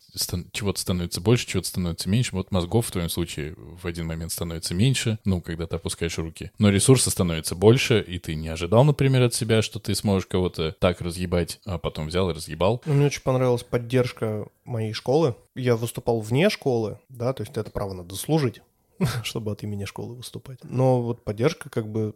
[0.52, 2.34] чего-то становится больше, чего-то становится меньше.
[2.34, 6.50] Вот мозгов в твоем случае в один момент становится меньше, ну, когда ты опускаешь руки.
[6.58, 10.72] Но ресурсы становятся больше, и ты не ожидал, например, от себя, что ты сможешь кого-то
[10.80, 12.82] так разъебать, а потом взял и разъебал.
[12.86, 15.34] Ну, Мне очень понравилась поддержка моей школы.
[15.54, 18.62] Я выступал вне школы, да, то есть это право надо служить
[19.24, 20.58] чтобы от имени школы выступать.
[20.62, 22.14] Но вот поддержка как бы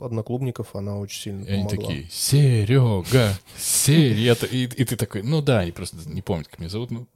[0.00, 1.88] одноклубников, она очень сильно И они помогла.
[1.88, 4.46] такие, Серега, Серега.
[4.46, 6.90] И, и ты такой, ну да, они просто не помнят, как меня зовут.
[6.90, 7.06] Ну,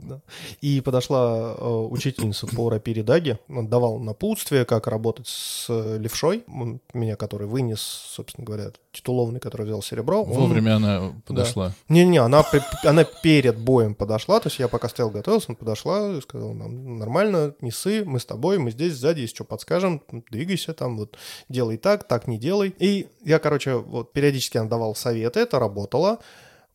[0.60, 5.68] И подошла э, учительница по рапире Даги, он давал напутствие, как работать с
[5.98, 6.44] левшой,
[6.92, 10.22] меня, который вынес, собственно говоря, титулованный, который взял серебро.
[10.22, 11.72] он- вовремя она подошла.
[11.88, 12.44] Не-не, она,
[12.84, 16.98] она перед боем подошла, то есть я пока стоял, готовился, она подошла и сказала нам,
[16.98, 21.16] нормально, не ссы, мы с тобой, мы здесь сзади, если что, подскажем, двигайся там, вот,
[21.48, 22.74] делай так, так не делай.
[22.78, 26.18] И я, короче, вот периодически она давал советы, это работало.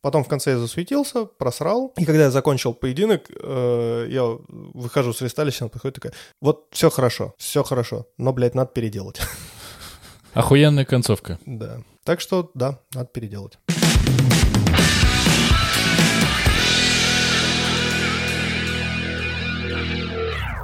[0.02, 1.92] Потом в конце я засветился, просрал.
[1.98, 6.88] И когда я закончил поединок, э, я выхожу с ресталища, она подходит такая, вот все
[6.88, 9.20] хорошо, все хорошо, но, блядь, надо переделать.
[10.32, 11.38] Охуенная концовка.
[11.44, 11.82] Да.
[12.04, 13.58] Так что, да, надо переделать.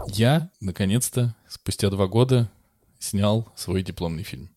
[0.08, 2.50] Я, наконец-то, спустя два года
[2.98, 4.48] снял свой дипломный фильм.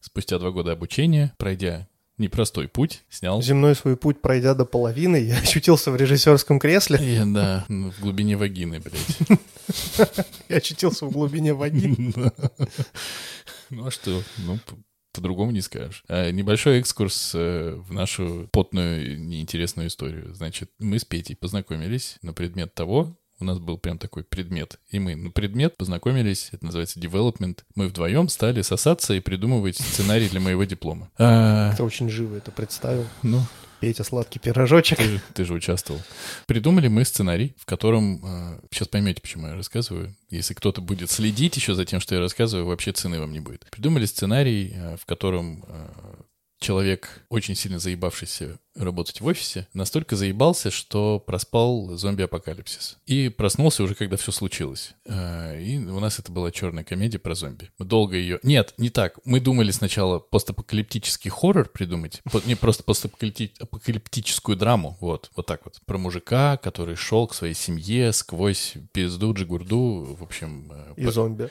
[0.00, 3.42] Спустя два года обучения, пройдя непростой путь, снял...
[3.42, 6.98] Земной свой путь пройдя до половины, я очутился в режиссерском кресле.
[7.00, 9.40] И, да, ну, в глубине вагины, блядь.
[10.48, 11.96] Я очутился в глубине воды.
[13.70, 14.22] Ну а что?
[14.38, 14.58] Ну,
[15.12, 16.04] по-другому не скажешь.
[16.08, 20.34] А, Небольшой экскурс э, в нашу потную, неинтересную историю.
[20.34, 24.78] Значит, мы с Петей познакомились на предмет того, у нас был прям такой предмет.
[24.88, 27.60] И мы на предмет познакомились, это называется development.
[27.74, 31.10] Мы вдвоем стали сосаться и придумывать сценарий для моего диплома.
[31.18, 33.04] А, Ты очень живо это представил.
[33.22, 33.40] ну,
[33.82, 34.98] Петя, сладкий пирожочек.
[34.98, 36.00] Ты, ты же участвовал.
[36.46, 38.20] Придумали мы сценарий, в котором...
[38.24, 40.14] Э, сейчас поймете, почему я рассказываю.
[40.30, 43.66] Если кто-то будет следить еще за тем, что я рассказываю, вообще цены вам не будет.
[43.72, 45.88] Придумали сценарий, э, в котором э,
[46.62, 52.96] человек, очень сильно заебавшийся работать в офисе, настолько заебался, что проспал зомби-апокалипсис.
[53.06, 54.94] И проснулся уже, когда все случилось.
[55.06, 57.70] А, и у нас это была черная комедия про зомби.
[57.78, 58.40] Мы долго ее...
[58.42, 59.18] Нет, не так.
[59.24, 62.22] Мы думали сначала постапокалиптический хоррор придумать.
[62.46, 64.96] Не просто постапокалиптическую драму.
[65.00, 65.80] Вот, вот так вот.
[65.84, 70.72] Про мужика, который шел к своей семье сквозь пизду, джигурду, в общем...
[70.72, 71.12] Э, и по...
[71.12, 71.50] зомби.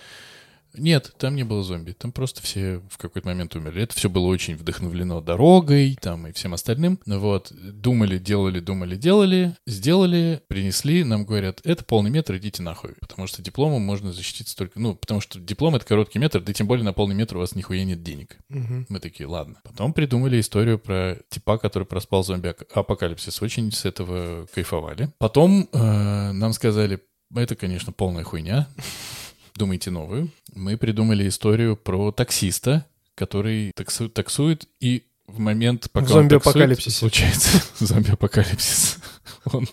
[0.73, 1.91] Нет, там не было зомби.
[1.91, 3.83] Там просто все в какой-то момент умерли.
[3.83, 6.99] Это все было очень вдохновлено дорогой там и всем остальным.
[7.05, 7.51] Вот.
[7.51, 9.55] Думали, делали, думали, делали.
[9.65, 11.03] Сделали, принесли.
[11.03, 12.93] Нам говорят, это полный метр, идите нахуй.
[12.99, 14.79] Потому что дипломом можно защититься только...
[14.79, 17.55] Ну, потому что диплом— это короткий метр, да тем более на полный метр у вас
[17.55, 18.37] нихуя нет денег.
[18.49, 18.85] Угу.
[18.89, 19.59] Мы такие, ладно.
[19.63, 23.41] Потом придумали историю про типа, который проспал зомби-апокалипсис.
[23.41, 25.09] Очень с этого кайфовали.
[25.17, 26.99] Потом э, нам сказали,
[27.35, 28.67] это, конечно, полная хуйня
[29.61, 30.31] думайте новую.
[30.55, 36.97] Мы придумали историю про таксиста, который таксу, таксует и в момент, пока зомби-апокалипсисе.
[36.97, 38.97] случается зомби-апокалипсис.
[39.45, 39.67] Он...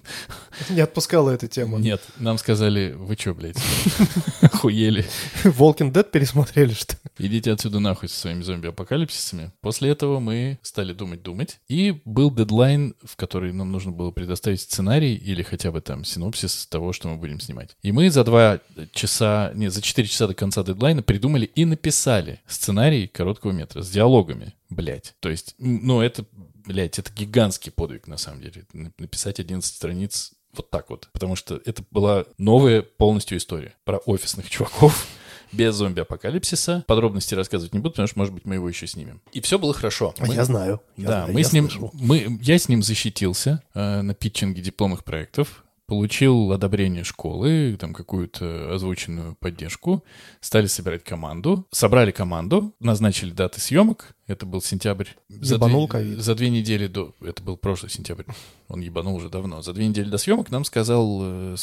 [0.70, 1.78] Не отпускала эта тема.
[1.78, 3.58] Нет, нам сказали, вы чё, блядь,
[4.40, 5.04] охуели.
[5.44, 9.50] Walking Dead пересмотрели, что Идите отсюда нахуй со своими зомби-апокалипсисами.
[9.60, 11.58] После этого мы стали думать-думать.
[11.68, 16.66] И был дедлайн, в который нам нужно было предоставить сценарий или хотя бы там синопсис
[16.66, 17.76] того, что мы будем снимать.
[17.82, 18.60] И мы за два
[18.92, 23.90] часа, нет, за четыре часа до конца дедлайна придумали и написали сценарий короткого метра с
[23.90, 24.54] диалогами.
[24.70, 25.14] Блять.
[25.20, 28.66] То есть, ну, это, блядь, это гигантский подвиг, на самом деле.
[28.72, 31.08] Написать 11 страниц вот так вот.
[31.12, 35.06] Потому что это была новая полностью история про офисных чуваков,
[35.52, 36.84] без зомби-апокалипсиса.
[36.86, 39.22] Подробности рассказывать не буду, потому что, может быть, мы его еще снимем.
[39.32, 40.14] И все было хорошо.
[40.18, 40.34] Мы...
[40.34, 40.82] Я знаю.
[40.96, 45.04] Я да, знаю, мы с ним, мы, я с ним защитился э, на питчинге дипломных
[45.04, 50.04] проектов получил одобрение школы, там какую-то озвученную поддержку,
[50.40, 55.06] стали собирать команду, собрали команду, назначили даты съемок, это был сентябрь.
[55.30, 57.14] За две, за две недели до...
[57.22, 58.24] Это был прошлый сентябрь.
[58.68, 59.62] Он ебанул уже давно.
[59.62, 61.56] За две недели до съемок нам сказал э,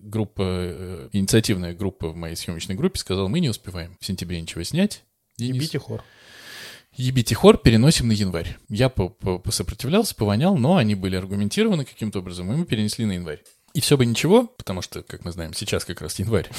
[0.00, 4.62] группа, э, инициативная группа в моей съемочной группе, сказал, мы не успеваем в сентябре ничего
[4.62, 5.02] снять.
[5.38, 6.04] Ебите хор.
[6.94, 8.56] Ебите хор переносим на январь.
[8.68, 13.42] Я посопротивлялся, повонял, но они были аргументированы каким-то образом, и мы перенесли на январь.
[13.74, 16.50] И все бы ничего, потому что, как мы знаем, сейчас как раз январь.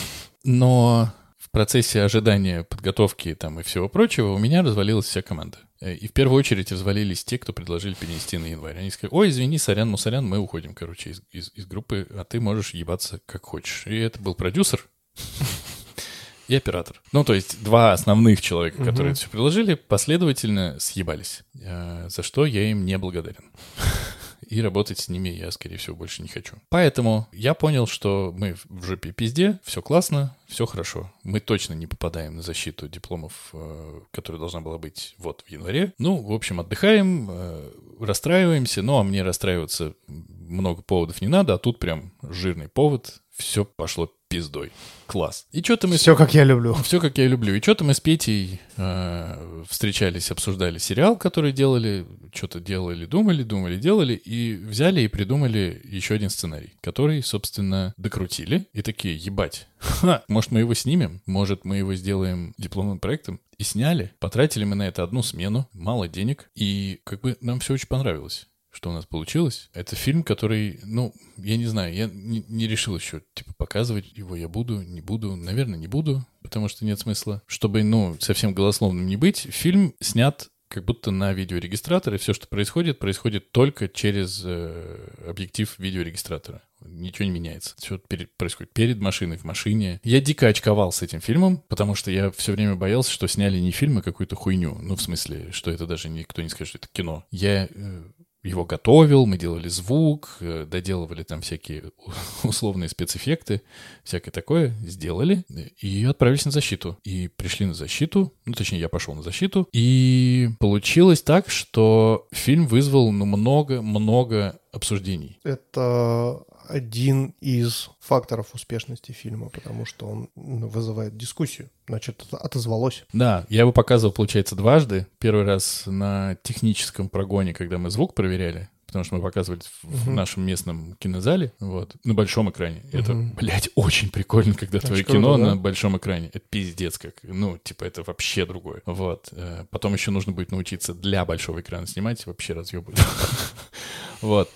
[0.43, 5.59] Но в процессе ожидания, подготовки там и всего прочего у меня развалилась вся команда.
[5.82, 8.78] Э, и в первую очередь развалились те, кто предложили перенести на январь.
[8.78, 12.39] Они сказали, ой, извини, сорян, мусорян, мы уходим, короче, из, из, из группы, а ты
[12.39, 13.86] можешь ебаться как хочешь.
[13.88, 14.88] И это был продюсер
[16.47, 17.01] и оператор.
[17.11, 21.43] Ну, то есть два основных человека, которые это все предложили, последовательно съебались.
[21.61, 23.51] Э, за что я им не благодарен
[24.50, 26.58] и работать с ними я, скорее всего, больше не хочу.
[26.70, 31.12] Поэтому я понял, что мы в жопе пизде, все классно, все хорошо.
[31.24, 35.94] Мы точно не попадаем на защиту дипломов, э, которая должна была быть вот в январе.
[35.98, 41.58] Ну, в общем, отдыхаем, э, расстраиваемся, ну, а мне расстраиваться много поводов не надо, а
[41.58, 44.72] тут прям жирный повод, все пошло пиздой.
[45.06, 45.46] Класс.
[45.52, 45.98] И что-то мы...
[45.98, 46.74] Все, как я люблю.
[46.84, 47.54] Все, как я люблю.
[47.54, 53.78] И что-то мы с Петей э, встречались, обсуждали сериал, который делали, что-то делали, думали, думали,
[53.78, 58.66] делали, и взяли и придумали еще один сценарий, который, собственно, докрутили.
[58.74, 61.22] И такие, ебать, ха, может, мы его снимем?
[61.28, 63.40] Может, мы его сделаем дипломным проектом?
[63.60, 64.14] И сняли.
[64.20, 68.48] Потратили мы на это одну смену, мало денег, и как бы нам все очень понравилось
[68.74, 69.69] что у нас получилось.
[69.74, 74.36] Это фильм, который, ну, я не знаю, я не, не решил еще, типа, показывать его
[74.36, 75.36] я буду, не буду.
[75.36, 77.43] Наверное, не буду, потому что нет смысла.
[77.45, 82.47] Чтобы, ну, совсем голословным не быть, фильм снят как будто на видеорегистратор, и все, что
[82.47, 86.63] происходит, происходит только через э, объектив видеорегистратора.
[86.82, 87.76] Ничего не меняется.
[87.78, 90.01] Все перед, происходит перед машиной, в машине.
[90.03, 93.69] Я дико очковал с этим фильмом, потому что я все время боялся, что сняли не
[93.69, 94.76] фильм, а какую-то хуйню.
[94.82, 97.24] Ну, в смысле, что это даже никто не скажет, что это кино.
[97.30, 98.03] Я э,
[98.44, 101.91] его готовил, мы делали звук, э, доделывали там всякие
[102.44, 103.62] условные спецэффекты,
[104.04, 105.46] всякое такое, сделали
[105.80, 106.98] и отправились на защиту.
[107.04, 112.68] И пришли на защиту, ну, точнее, я пошел на защиту, и получилось так, что фильм
[112.68, 115.39] вызвал ну, много-много обсуждений.
[115.44, 121.69] Это один из факторов успешности фильма, потому что он вызывает дискуссию.
[121.88, 123.05] Значит, отозвалось.
[123.13, 125.05] Да, я его показывал, получается, дважды.
[125.19, 130.15] Первый раз на техническом прогоне, когда мы звук проверяли, потому что мы показывали в Мгм.
[130.15, 132.84] нашем местном кинозале, вот, на большом экране.
[132.91, 133.34] Это, Мгм.
[133.36, 135.43] блядь, очень прикольно, когда Очень твое круто, кино да?
[135.51, 136.28] на большом экране.
[136.34, 138.82] Это пиздец как, ну, типа, это вообще другое.
[138.86, 139.30] Вот.
[139.32, 142.99] Э, Потом еще нужно будет научиться для большого экрана снимать, вообще разъебывает.
[144.21, 144.49] Вот.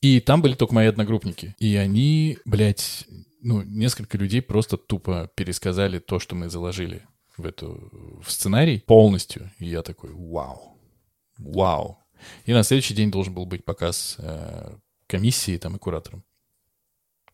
[0.00, 1.54] И там были только мои одногруппники.
[1.58, 3.06] И они, блядь,
[3.40, 7.02] ну, несколько людей просто тупо пересказали то, что мы заложили
[7.36, 9.50] в эту в сценарий полностью.
[9.58, 10.78] И я такой, вау,
[11.38, 11.98] вау.
[12.44, 14.74] И на следующий день должен был быть показ э,
[15.06, 16.24] комиссии там и куратором.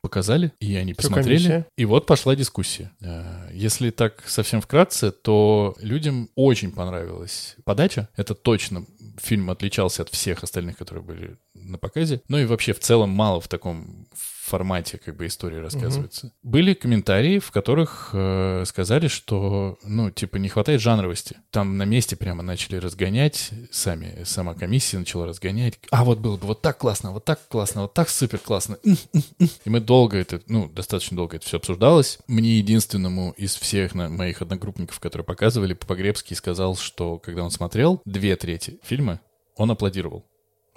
[0.00, 1.36] Показали, и они Всё, посмотрели.
[1.36, 1.66] комиссия.
[1.76, 2.90] И вот пошла дискуссия.
[3.00, 8.08] Э, Если так совсем вкратце, то людям очень понравилась подача.
[8.16, 8.84] Это точно
[9.20, 12.22] фильм отличался от всех остальных, которые были на показе.
[12.28, 14.06] Ну и вообще в целом мало в таком
[14.44, 16.32] формате как бы истории рассказывается.
[16.42, 21.36] Были комментарии, в которых э, сказали, что, ну, типа, не хватает жанровости.
[21.50, 25.78] Там на месте прямо начали разгонять сами, сама комиссия начала разгонять.
[25.90, 28.78] А вот было бы вот так классно, вот так классно, вот так супер классно.
[28.84, 32.18] И мы долго это, ну, достаточно долго это все обсуждалось.
[32.26, 38.02] Мне единственному из всех на- моих одногруппников, которые показывали, Погребский сказал, что когда он смотрел
[38.04, 39.20] две трети фильма,
[39.56, 40.24] он аплодировал.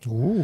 [0.06, 0.44] У,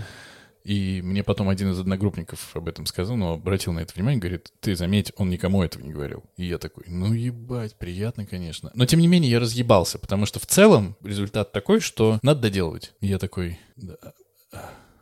[0.64, 4.52] И мне потом один из одногруппников об этом сказал, но обратил на это внимание, говорит,
[4.60, 6.24] ты заметь, он никому этого не говорил.
[6.38, 8.72] И я такой, ну ебать, приятно, конечно.
[8.76, 12.94] Но тем не менее я разъебался, потому что в целом результат такой, что надо доделывать.
[13.02, 14.14] И я такой, «Да,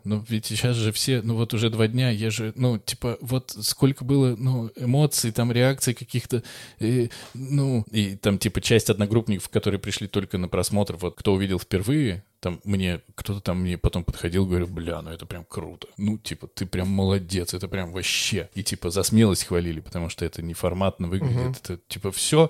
[0.03, 3.55] ну, ведь сейчас же все, ну, вот уже два дня, я же, ну, типа, вот
[3.61, 6.43] сколько было, ну, эмоций, там, реакций каких-то,
[6.79, 11.59] э, ну, и там, типа, часть одногруппников, которые пришли только на просмотр, вот, кто увидел
[11.59, 15.87] впервые, там, мне, кто-то там мне потом подходил, говорил, бля, ну, это прям круто.
[15.97, 18.49] Ну, типа, ты прям молодец, это прям вообще.
[18.55, 22.49] И, типа, за смелость хвалили, потому что это неформатно выглядит, это, типа, все.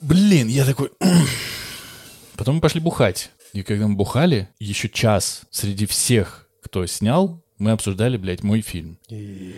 [0.00, 0.90] Блин, я такой...
[2.36, 3.30] Потом мы пошли бухать.
[3.52, 8.98] И когда мы бухали, еще час среди всех, кто снял, мы обсуждали, блядь, мой фильм.
[9.08, 9.54] и-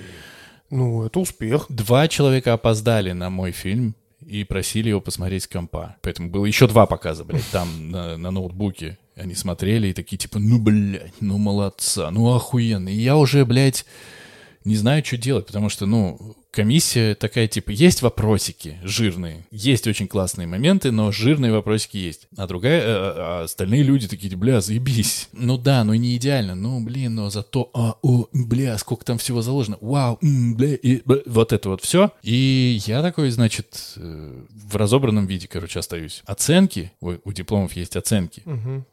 [0.70, 1.66] Ну, это успех.
[1.70, 3.94] Два человека опоздали на мой фильм
[4.26, 5.96] и просили его посмотреть с компа.
[6.02, 8.98] Поэтому было еще два показа, блядь, там на, на ноутбуке.
[9.16, 12.88] Они смотрели и такие, типа, ну, блядь, ну, молодца, ну, охуенно.
[12.90, 13.86] И я уже, блядь,
[14.64, 20.08] не знаю, что делать, потому что, ну, комиссия такая, типа, есть вопросики жирные, есть очень
[20.08, 22.28] классные моменты, но жирные вопросики есть.
[22.36, 25.28] А другая, э, а остальные люди такие, бля, заебись.
[25.32, 29.42] Ну да, ну не идеально, ну, блин, но зато, а, о, бля, сколько там всего
[29.42, 32.12] заложено, вау, м, бля, и, б- вот это вот все.
[32.22, 36.22] И я такой, значит, э, в разобранном виде, короче, остаюсь.
[36.26, 38.84] Оценки, у, у дипломов есть оценки Мгм.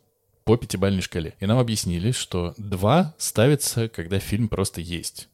[0.44, 1.34] по пятибалльной шкале.
[1.40, 5.28] И нам объяснили, что два ставится, когда фильм просто есть.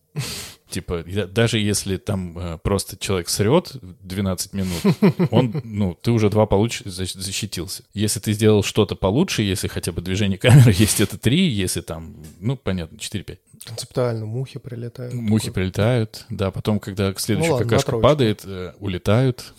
[0.72, 4.82] Типа, я- даже если там э, просто человек срет 12 минут,
[5.32, 7.84] он, ну, ты уже два получишь, защ- защитился.
[7.94, 12.16] Если ты сделал что-то получше, если хотя бы движение камеры есть, это три, если там,
[12.40, 13.38] ну, понятно, 4-5.
[13.66, 15.14] Концептуально мухи прилетают.
[15.14, 19.54] Мухи прилетают, да, потом, когда следующая Ну ладно, какашка падает, э, улетают.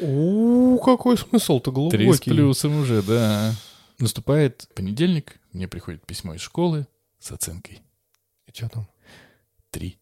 [0.00, 2.30] У, какой смысл-то Три глубокий.
[2.30, 3.54] с плюсом уже, да.
[3.98, 6.86] Наступает понедельник, мне приходит письмо из школы
[7.18, 7.80] с оценкой
[8.46, 8.88] И что там?
[9.74, 9.98] Три.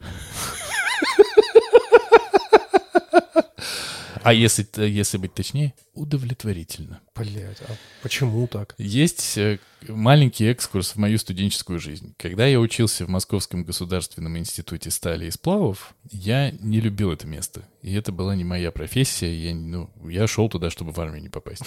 [4.26, 7.00] А если, если быть точнее, удовлетворительно.
[7.14, 8.74] Блять, а почему так?
[8.76, 12.12] Есть э, маленький экскурс в мою студенческую жизнь.
[12.18, 17.68] Когда я учился в Московском государственном институте стали и сплавов, я не любил это место.
[17.82, 19.32] И это была не моя профессия.
[19.32, 21.62] Я, ну, я шел туда, чтобы в армию не попасть.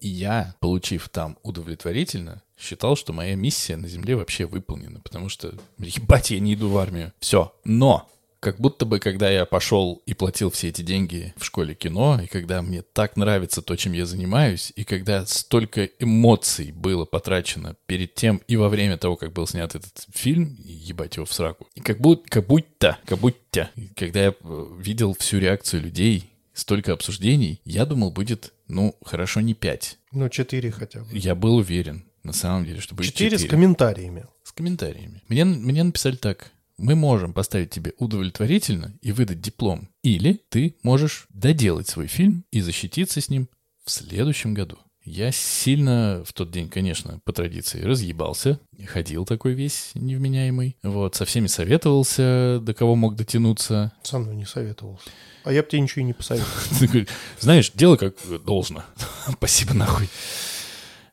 [0.00, 4.98] И я, получив там удовлетворительно, считал, что моя миссия на Земле вообще выполнена.
[4.98, 7.12] Потому что, ебать, я не иду в армию.
[7.20, 7.54] Все.
[7.62, 8.10] Но
[8.42, 12.26] как будто бы, когда я пошел и платил все эти деньги в школе кино, и
[12.26, 18.16] когда мне так нравится то, чем я занимаюсь, и когда столько эмоций было потрачено перед
[18.16, 21.80] тем и во время того, как был снят этот фильм, ебать его в сраку, и
[21.80, 27.60] как будто, как будто, как будто, когда я э, видел всю реакцию людей, столько обсуждений,
[27.64, 29.98] я думал, будет, ну, хорошо, не пять.
[30.10, 31.06] Ну, четыре хотя бы.
[31.12, 33.50] Я был уверен, на самом деле, что будет Четыре с четыре.
[33.50, 34.26] комментариями.
[34.42, 35.22] С комментариями.
[35.28, 36.50] Мне, мне написали так.
[36.78, 39.88] Мы можем поставить тебе удовлетворительно и выдать диплом.
[40.02, 43.48] Или ты можешь доделать свой фильм и защититься с ним
[43.84, 44.78] в следующем году.
[45.04, 48.60] Я сильно в тот день, конечно, по традиции разъебался.
[48.86, 50.76] Ходил такой весь невменяемый.
[50.84, 53.92] Вот, со всеми советовался, до кого мог дотянуться.
[54.04, 55.10] Со мной не советовался.
[55.42, 57.06] А я бы тебе ничего и не посоветовал.
[57.40, 58.84] Знаешь, дело как должно.
[59.32, 60.08] Спасибо нахуй.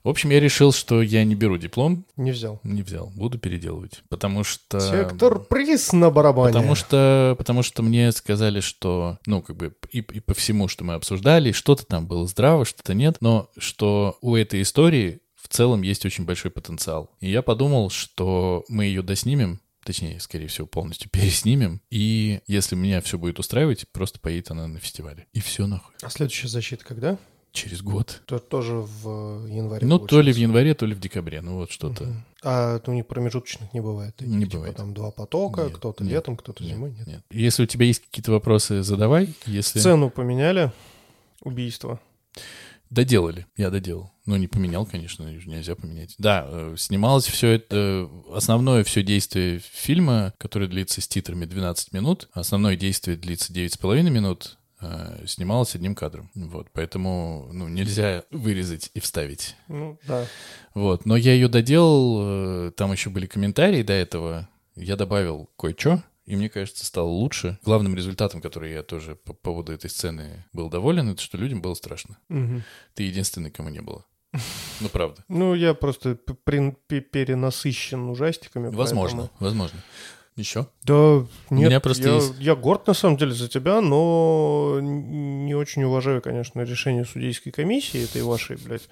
[0.03, 2.61] В общем, я решил, что я не беру диплом, Не взял.
[2.63, 4.79] не взял, буду переделывать, потому что...
[4.79, 6.53] Сектор приз на барабане.
[6.53, 10.85] Потому что, потому что мне сказали, что, ну, как бы, и, и по всему, что
[10.85, 15.81] мы обсуждали, что-то там было здраво, что-то нет, но что у этой истории в целом
[15.81, 17.11] есть очень большой потенциал.
[17.19, 23.01] И я подумал, что мы ее доснимем, точнее, скорее всего, полностью переснимем, и если меня
[23.01, 25.27] все будет устраивать, просто поедет она на фестивале.
[25.33, 25.93] И все нахуй.
[26.01, 27.17] А следующая защита когда?
[27.51, 28.21] Через год.
[28.25, 29.85] То тоже в январе.
[29.87, 32.07] Ну, то ли в январе, то ли в декабре, ну вот что-то.
[32.43, 34.15] А у них промежуточных не бывает?
[34.15, 34.75] Таких, Не типа, бывает.
[34.77, 36.91] Там два потока, Нет, кто-то нет, летом, кто-то Нет, зимой?
[36.91, 37.07] Нет.
[37.07, 37.21] нет.
[37.31, 39.33] Если у тебя есть какие-то вопросы, задавай.
[39.45, 40.71] Если Цену поменяли?
[41.41, 41.99] Убийство.
[42.89, 44.11] доделали, я доделал.
[44.25, 46.15] Ну, не поменял, конечно, нельзя поменять.
[46.19, 52.29] Да, э, снималось все это, основное все действие фильма, которое длится с титрами 12 минут,
[52.33, 54.58] основное действие длится 9,5 минут, э,
[55.25, 56.29] снималось одним кадром.
[56.35, 59.55] Вот, поэтому, ну, нельзя вырезать и вставить.
[59.67, 60.25] Ну, да.
[60.73, 66.01] Вот, но я ее доделал, э, там еще были комментарии до этого, я добавил кое-что,
[66.25, 67.57] и мне кажется, стало лучше.
[67.65, 71.73] Главным результатом, который я тоже по поводу этой сцены был доволен, это что людям было
[71.73, 72.17] страшно.
[72.29, 72.63] Мгм.
[72.93, 74.05] Ты единственный, кому не было.
[74.79, 75.23] Ну, правда.
[75.27, 78.69] Ну, я просто перенасыщен ужастиками.
[78.69, 79.79] Возможно, поэтому- возможно.
[80.39, 80.67] Еще?
[80.83, 85.53] Да, нет, меня просто я, есть- я горд на самом деле за тебя, но не
[85.53, 88.87] очень уважаю, конечно, решение судейской комиссии этой вашей, блядь.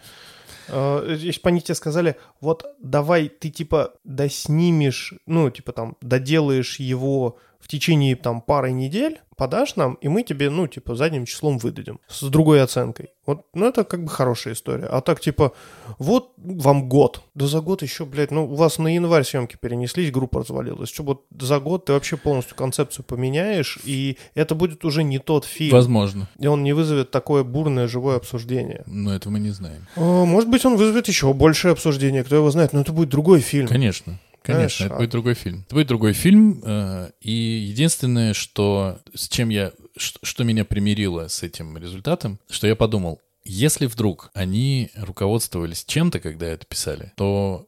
[0.70, 6.80] А, Если бы они тебе сказали, вот давай ты типа доснимешь, ну, типа там доделаешь
[6.82, 11.60] его в течение там пары недель, подашь нам, и мы тебе, ну, типа, задним числом
[11.60, 13.10] выдадим с другой оценкой.
[13.26, 14.86] Вот, ну, это как бы хорошая история.
[14.86, 15.54] А так, типа,
[16.00, 17.22] вот вам год.
[17.36, 20.90] Да за год еще, блядь, ну, у вас на январь съемки перенеслись, группа развалилась.
[20.90, 25.46] Что вот за год ты вообще полностью концепцию поменяешь, и это будет уже не тот
[25.46, 25.72] фильм.
[25.72, 26.28] Возможно.
[26.40, 28.84] И он не вызовет такое бурное живое обсуждение.
[28.88, 29.86] Но этого мы не знаем.
[29.96, 33.42] О, может быть, он вызовет еще большее обсуждение, кто его знает, но это будет другой
[33.42, 33.68] фильм.
[33.68, 34.20] Конечно.
[34.48, 35.64] Конечно, Знаешь, это а- будет другой фильм.
[35.66, 41.44] Это будет другой фильм, э, и единственное, что с чем я, что меня примирило с
[41.44, 47.68] этим результатом, что я подумал, если вдруг они руководствовались чем-то, когда это писали, то,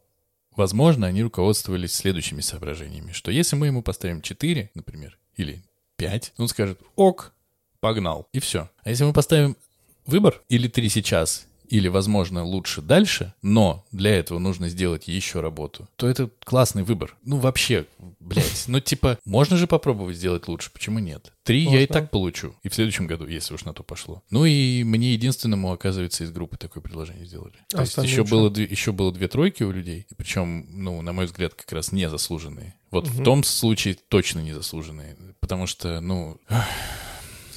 [0.55, 5.61] возможно, они руководствовались следующими соображениями, что если мы ему поставим 4, например, или
[5.97, 7.33] 5, он скажет «ок»,
[7.81, 8.69] погнал, и все.
[8.83, 9.57] А если мы поставим
[10.05, 15.87] выбор или 3 сейчас, или, возможно, лучше дальше, но для этого нужно сделать еще работу,
[15.95, 17.15] то это классный выбор.
[17.23, 17.85] Ну, вообще,
[18.19, 21.31] блядь, ну, типа, можно же попробовать сделать лучше, почему нет?
[21.43, 21.87] Три я и Можно.
[21.93, 22.53] так получу.
[22.63, 24.23] И в следующем году, если уж на то пошло.
[24.29, 27.55] Ну, и мне единственному, оказывается, из группы такое предложение сделали.
[27.69, 28.35] То есть еще что?
[28.35, 32.75] было, еще было две тройки у людей, причем, ну, на мой взгляд, как раз незаслуженные.
[32.91, 33.23] Вот в Мгм.
[33.23, 36.39] том случае точно незаслуженные, потому что, ну...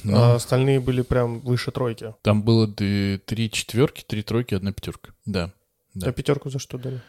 [0.03, 2.13] ну, А остальные были прям выше тройки.
[2.21, 5.11] там было три четверки, три тройки, одна пятерка.
[5.25, 5.51] Да.
[5.93, 6.09] Да.
[6.09, 7.01] А пятерку за что дали?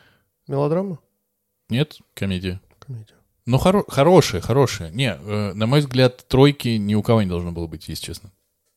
[0.46, 0.98] Мелодрама?
[1.70, 2.60] Нет, комедия.
[2.78, 3.14] Комедия.
[3.46, 4.90] Ну, хоро- хорошая, хорошая.
[4.90, 8.30] Не, э, на мой взгляд, тройки ни у кого не должно было быть, если честно.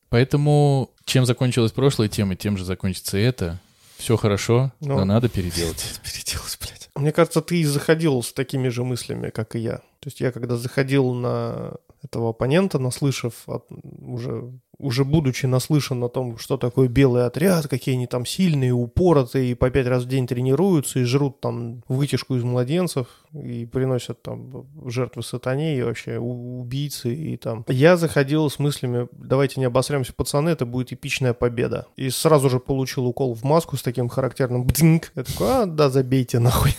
[0.08, 3.58] Поэтому, чем закончилась прошлая тема, тем же закончится и это.
[3.98, 4.96] Все хорошо, Ну.
[4.96, 6.00] но надо переделать.
[6.04, 6.88] Переделалось, блядь.
[6.94, 9.78] Мне кажется, ты и заходил с такими же мыслями, как и я.
[10.00, 11.74] То есть я когда заходил на
[12.08, 13.66] этого оппонента, наслышав, от-
[14.00, 19.50] уже, уже будучи наслышан о том, что такое белый отряд, какие они там сильные, упоротые,
[19.50, 24.22] и по пять раз в день тренируются, и жрут там вытяжку из младенцев, и приносят
[24.22, 27.64] там жертвы сатане, и вообще убийцы, и там.
[27.68, 31.86] Я заходил с мыслями, давайте не обосремся, пацаны, это будет эпичная победа.
[31.96, 35.12] И сразу же получил укол в маску с таким характерным бдинг.
[35.14, 36.72] Я такой, а, да, забейте нахуй.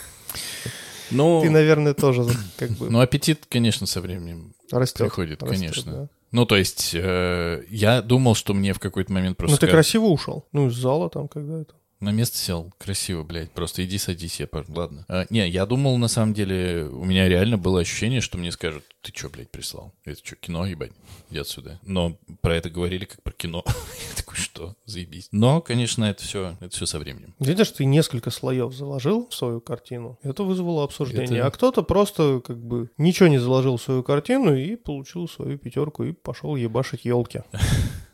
[1.12, 2.24] Ну, Ты, наверное, тоже
[2.58, 5.00] как бы ну, аппетит, конечно, со временем растет.
[5.00, 5.92] приходит, растет, конечно.
[5.92, 6.08] да.
[6.32, 9.74] Ну, то есть, э, я думал, что мне в какой-то момент просто Ну, ты скажут,
[9.74, 10.46] красиво ушел.
[10.52, 11.74] Ну, из зала там когда это.
[12.00, 15.06] На место сел, красиво, блядь, просто иди садись, я пар- ладно.
[15.10, 18.86] А, не, я думал, на самом деле, у меня реально было ощущение, что мне скажут,
[19.02, 19.94] ты чё, блядь, прислал?
[20.06, 20.94] Это что, кино, ебать?
[21.30, 21.78] Иди отсюда.
[21.84, 23.64] Но про это говорили как про кино.
[23.68, 25.28] я такой, что, заебись.
[25.34, 27.36] Но, конечно, это все, это все со временем.
[27.40, 30.18] Видишь, ты несколько слоев заложил в свою картину.
[30.24, 31.40] Это вызвало обсуждение.
[31.40, 35.58] Это- А кто-то просто как бы ничего не заложил в свою картину и получил свою
[35.58, 37.42] пятерку и пошел ебашить елки.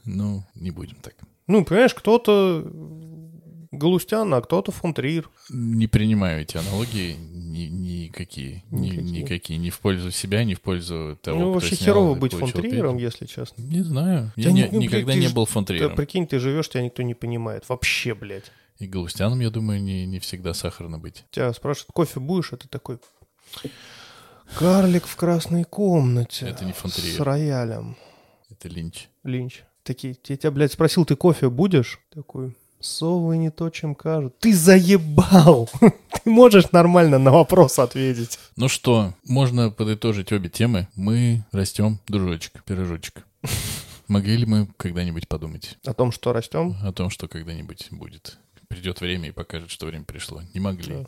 [0.08, 1.16] Ну, не будем так.
[1.48, 2.64] Ну, понимаешь, кто-то
[3.78, 5.30] Галустян, а кто-то фон Триер.
[5.50, 8.64] Не принимаю эти аналогии ни- никакие.
[8.72, 9.22] Ни- Никакие.
[9.22, 9.60] Никакие.
[9.60, 12.98] Ни в пользу себя, ни в пользу того, ну, вообще снял херово быть фон Триером,
[12.98, 13.62] если честно.
[13.62, 14.32] Не знаю.
[14.36, 15.96] Я не- ну, никогда ты не был фон Ты, Триером.
[15.96, 17.68] прикинь, ты живешь, тебя никто не понимает.
[17.70, 18.52] Вообще, блядь.
[18.80, 21.24] И Галустяном, я думаю, не, не всегда сахарно быть.
[21.32, 22.52] Тебя спрашивают, кофе будешь?
[22.52, 22.98] А ты такой...
[24.60, 26.46] Карлик в красной комнате.
[26.48, 27.96] Это не фон С роялем.
[28.50, 29.08] Это Линч.
[29.24, 29.64] Линч.
[29.84, 32.00] Такие, я тебя, блядь, спросил, ты кофе будешь?
[32.14, 32.56] Такой,
[32.86, 34.38] совы не то, чем кажут.
[34.40, 35.70] Ты заебал!
[35.82, 38.40] Ты можешь нормально на вопрос ответить.
[38.56, 40.88] Ну что, можно подытожить обе темы.
[40.96, 43.26] Мы растем, дружочек, пирожочек.
[44.08, 46.76] Могли ли мы когда-нибудь подумать О том, что растем.
[46.84, 48.38] о том, что когда-нибудь будет?
[48.68, 50.42] Придет время и покажет, что время пришло.
[50.54, 51.04] Не могли.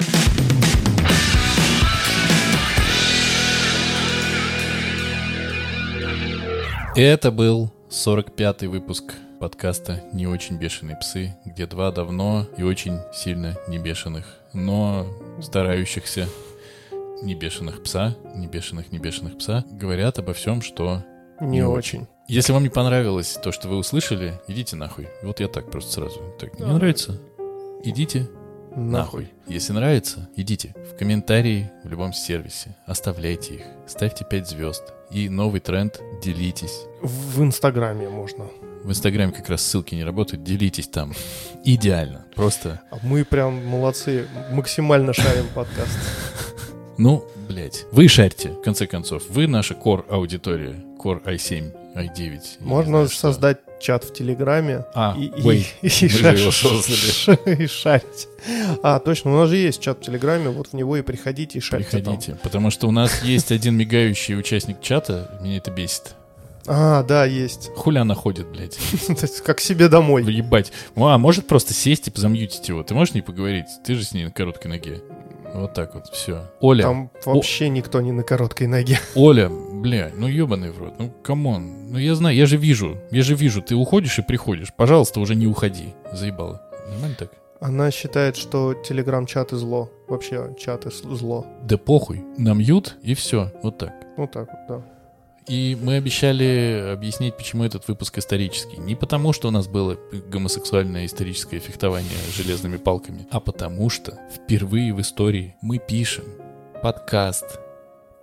[6.96, 13.56] Это был 45-й выпуск подкаста «Не очень бешеные псы», где два давно и очень сильно
[13.68, 15.08] не бешеных, но
[15.42, 16.28] старающихся
[17.22, 21.04] не бешеных пса, не бешеных, не бешеных пса, говорят обо всем, что
[21.40, 22.08] Не очень.
[22.28, 25.08] Если вам не понравилось то, что вы услышали, идите нахуй.
[25.22, 26.20] Вот я так просто сразу.
[26.40, 27.22] Так, не нравится?
[27.84, 28.28] Идите
[28.76, 29.30] нахуй.
[29.46, 32.76] Если нравится, идите в комментарии в любом сервисе.
[32.86, 33.62] Оставляйте их.
[33.86, 34.94] Ставьте 5 звезд.
[35.12, 36.86] И новый тренд– делитесь.
[37.02, 38.48] В Инстаграме можно.
[38.88, 40.46] В Инстаграме как раз ссылки не работают.
[40.46, 41.14] Делитесь там.
[41.66, 42.26] Идеально.
[42.36, 45.92] Просто, А мы прям молодцы, максимально шарим подкаст.
[46.98, 47.84] ну, блядь.
[47.92, 49.24] Вы шарьте, в конце концов.
[49.28, 50.76] Вы наша core аудитория.
[51.04, 52.18] Core i7, i9.
[52.18, 53.20] я не Можно знаю, что.
[53.20, 55.66] создать чат в Телеграме А, и, и- wait.
[55.82, 57.64] и Мы же ша- его создали.
[57.64, 58.28] и шарить.
[58.84, 61.62] А, точно, у нас же есть чат в Телеграме, вот в него и приходите и
[61.62, 62.02] шарьте там.
[62.16, 66.16] Приходите, потому что у нас есть один мигающий участник чата, меня это бесит.
[66.68, 67.72] А, да, есть.
[67.76, 68.78] Хуля она ходит, блядь.
[69.46, 70.24] Как себе домой.
[70.32, 70.72] Ебать.
[70.96, 72.84] А, может просто сесть и замьютить его?
[72.84, 73.68] Ты можешь не поговорить?
[73.86, 75.02] Ты же с ней на короткой ноге.
[75.54, 76.52] Вот так вот, все.
[76.60, 79.00] Оля, Там вообще никто не на короткой ноге.
[79.16, 81.92] Оля, бля, ну ебаный в рот, ну come on.
[81.92, 84.74] Ну я знаю, я же вижу, я же вижу, ты уходишь и приходишь.
[84.76, 85.96] Пожалуйста, уже не уходи.
[86.12, 86.62] Заебало.
[86.90, 87.32] Нормально так?
[87.60, 89.90] Она считает, что телеграм-чаты зло.
[90.08, 91.46] Вообще, чаты зло.
[91.64, 92.24] Да похуй.
[92.38, 93.52] На mute и все.
[93.64, 93.94] Вот так.
[94.16, 94.97] Вот так вот, да.
[95.48, 98.78] И мы обещали объяснить, почему этот выпуск исторический.
[98.78, 99.98] Не потому, что у нас было
[100.30, 106.26] гомосексуальное историческое фехтование железными палками, а потому что впервые в истории мы пишем
[106.84, 107.60] подкаст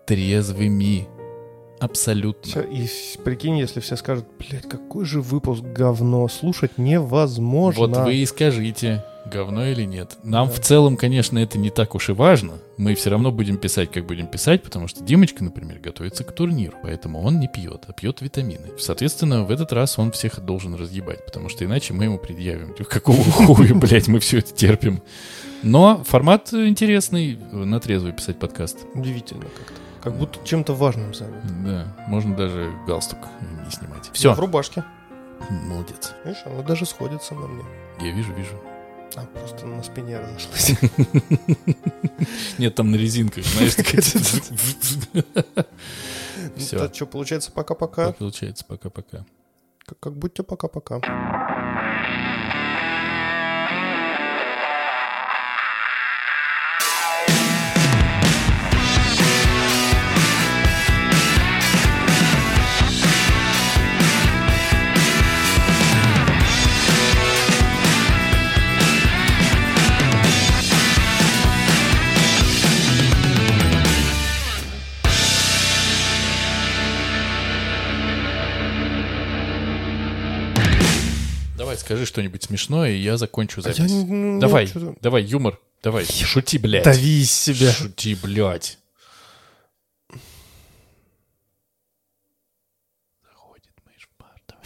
[0.07, 1.09] трезвыми.
[1.81, 2.51] Абсолютно.
[2.51, 2.89] Всё, И
[3.25, 7.87] прикинь, если все скажут, блядь, какой же выпуск говно, слушать невозможно.
[7.87, 10.17] Вот вы и скажите, говно или нет.
[10.23, 10.55] Нам Да.
[10.55, 12.55] в целом, конечно, это не так уж и важно.
[12.77, 16.77] Мы все равно будем писать, как будем писать, потому что Димочка, например, готовится к турниру,
[16.83, 18.71] поэтому он не пьет, а пьет витамины.
[18.79, 22.75] Соответственно, в этот раз он всех должен разъебать, потому что иначе мы ему предъявим.
[22.89, 25.03] Какого хуя, блядь, мы все это терпим.
[25.63, 28.79] Но формат интересный, на трезвый писать подкаст.
[28.95, 29.81] Удивительно как-то.
[30.03, 31.41] Как будто чем-то важным занят.
[31.65, 33.21] Да, можно даже галстук
[33.65, 34.05] не снимать.
[34.09, 34.85] Я Все, в рубашке.
[35.49, 36.13] молодец.
[36.27, 37.65] Видишь, она даже сходится на мне.
[38.01, 38.53] Я вижу, вижу.
[39.17, 40.73] А, просто на спине разошлась.
[42.59, 44.03] Нет, там на резинках, знаешь, такая...
[46.57, 46.77] Все.
[46.77, 48.13] Это что, получается, пока-пока?
[48.13, 49.25] Получается, пока-пока.
[49.87, 51.01] Как, как будто пока-пока.
[81.85, 83.91] Скажи что-нибудь смешное, и я закончу А я запись.
[83.93, 85.61] не- ну, Давай, чё-то- давай, юмор.
[85.83, 86.85] Давай, шути, блядь.
[86.85, 87.71] Дави из себя.
[87.73, 88.79] Шути, блядь.
[93.23, 94.65] Заходит мышь в бар, давай.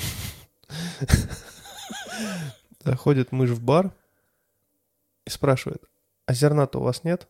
[2.85, 3.93] Заходит мышь в бар
[5.27, 5.83] и спрашивает,
[6.27, 7.29] а зерна-то у вас нет?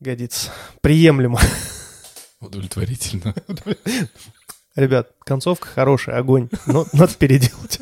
[0.00, 0.50] Годится.
[0.80, 1.38] Приемлемо.
[2.40, 3.34] Удовлетворительно.
[4.76, 7.80] Ребят, концовка хорошая, огонь, но надо переделать.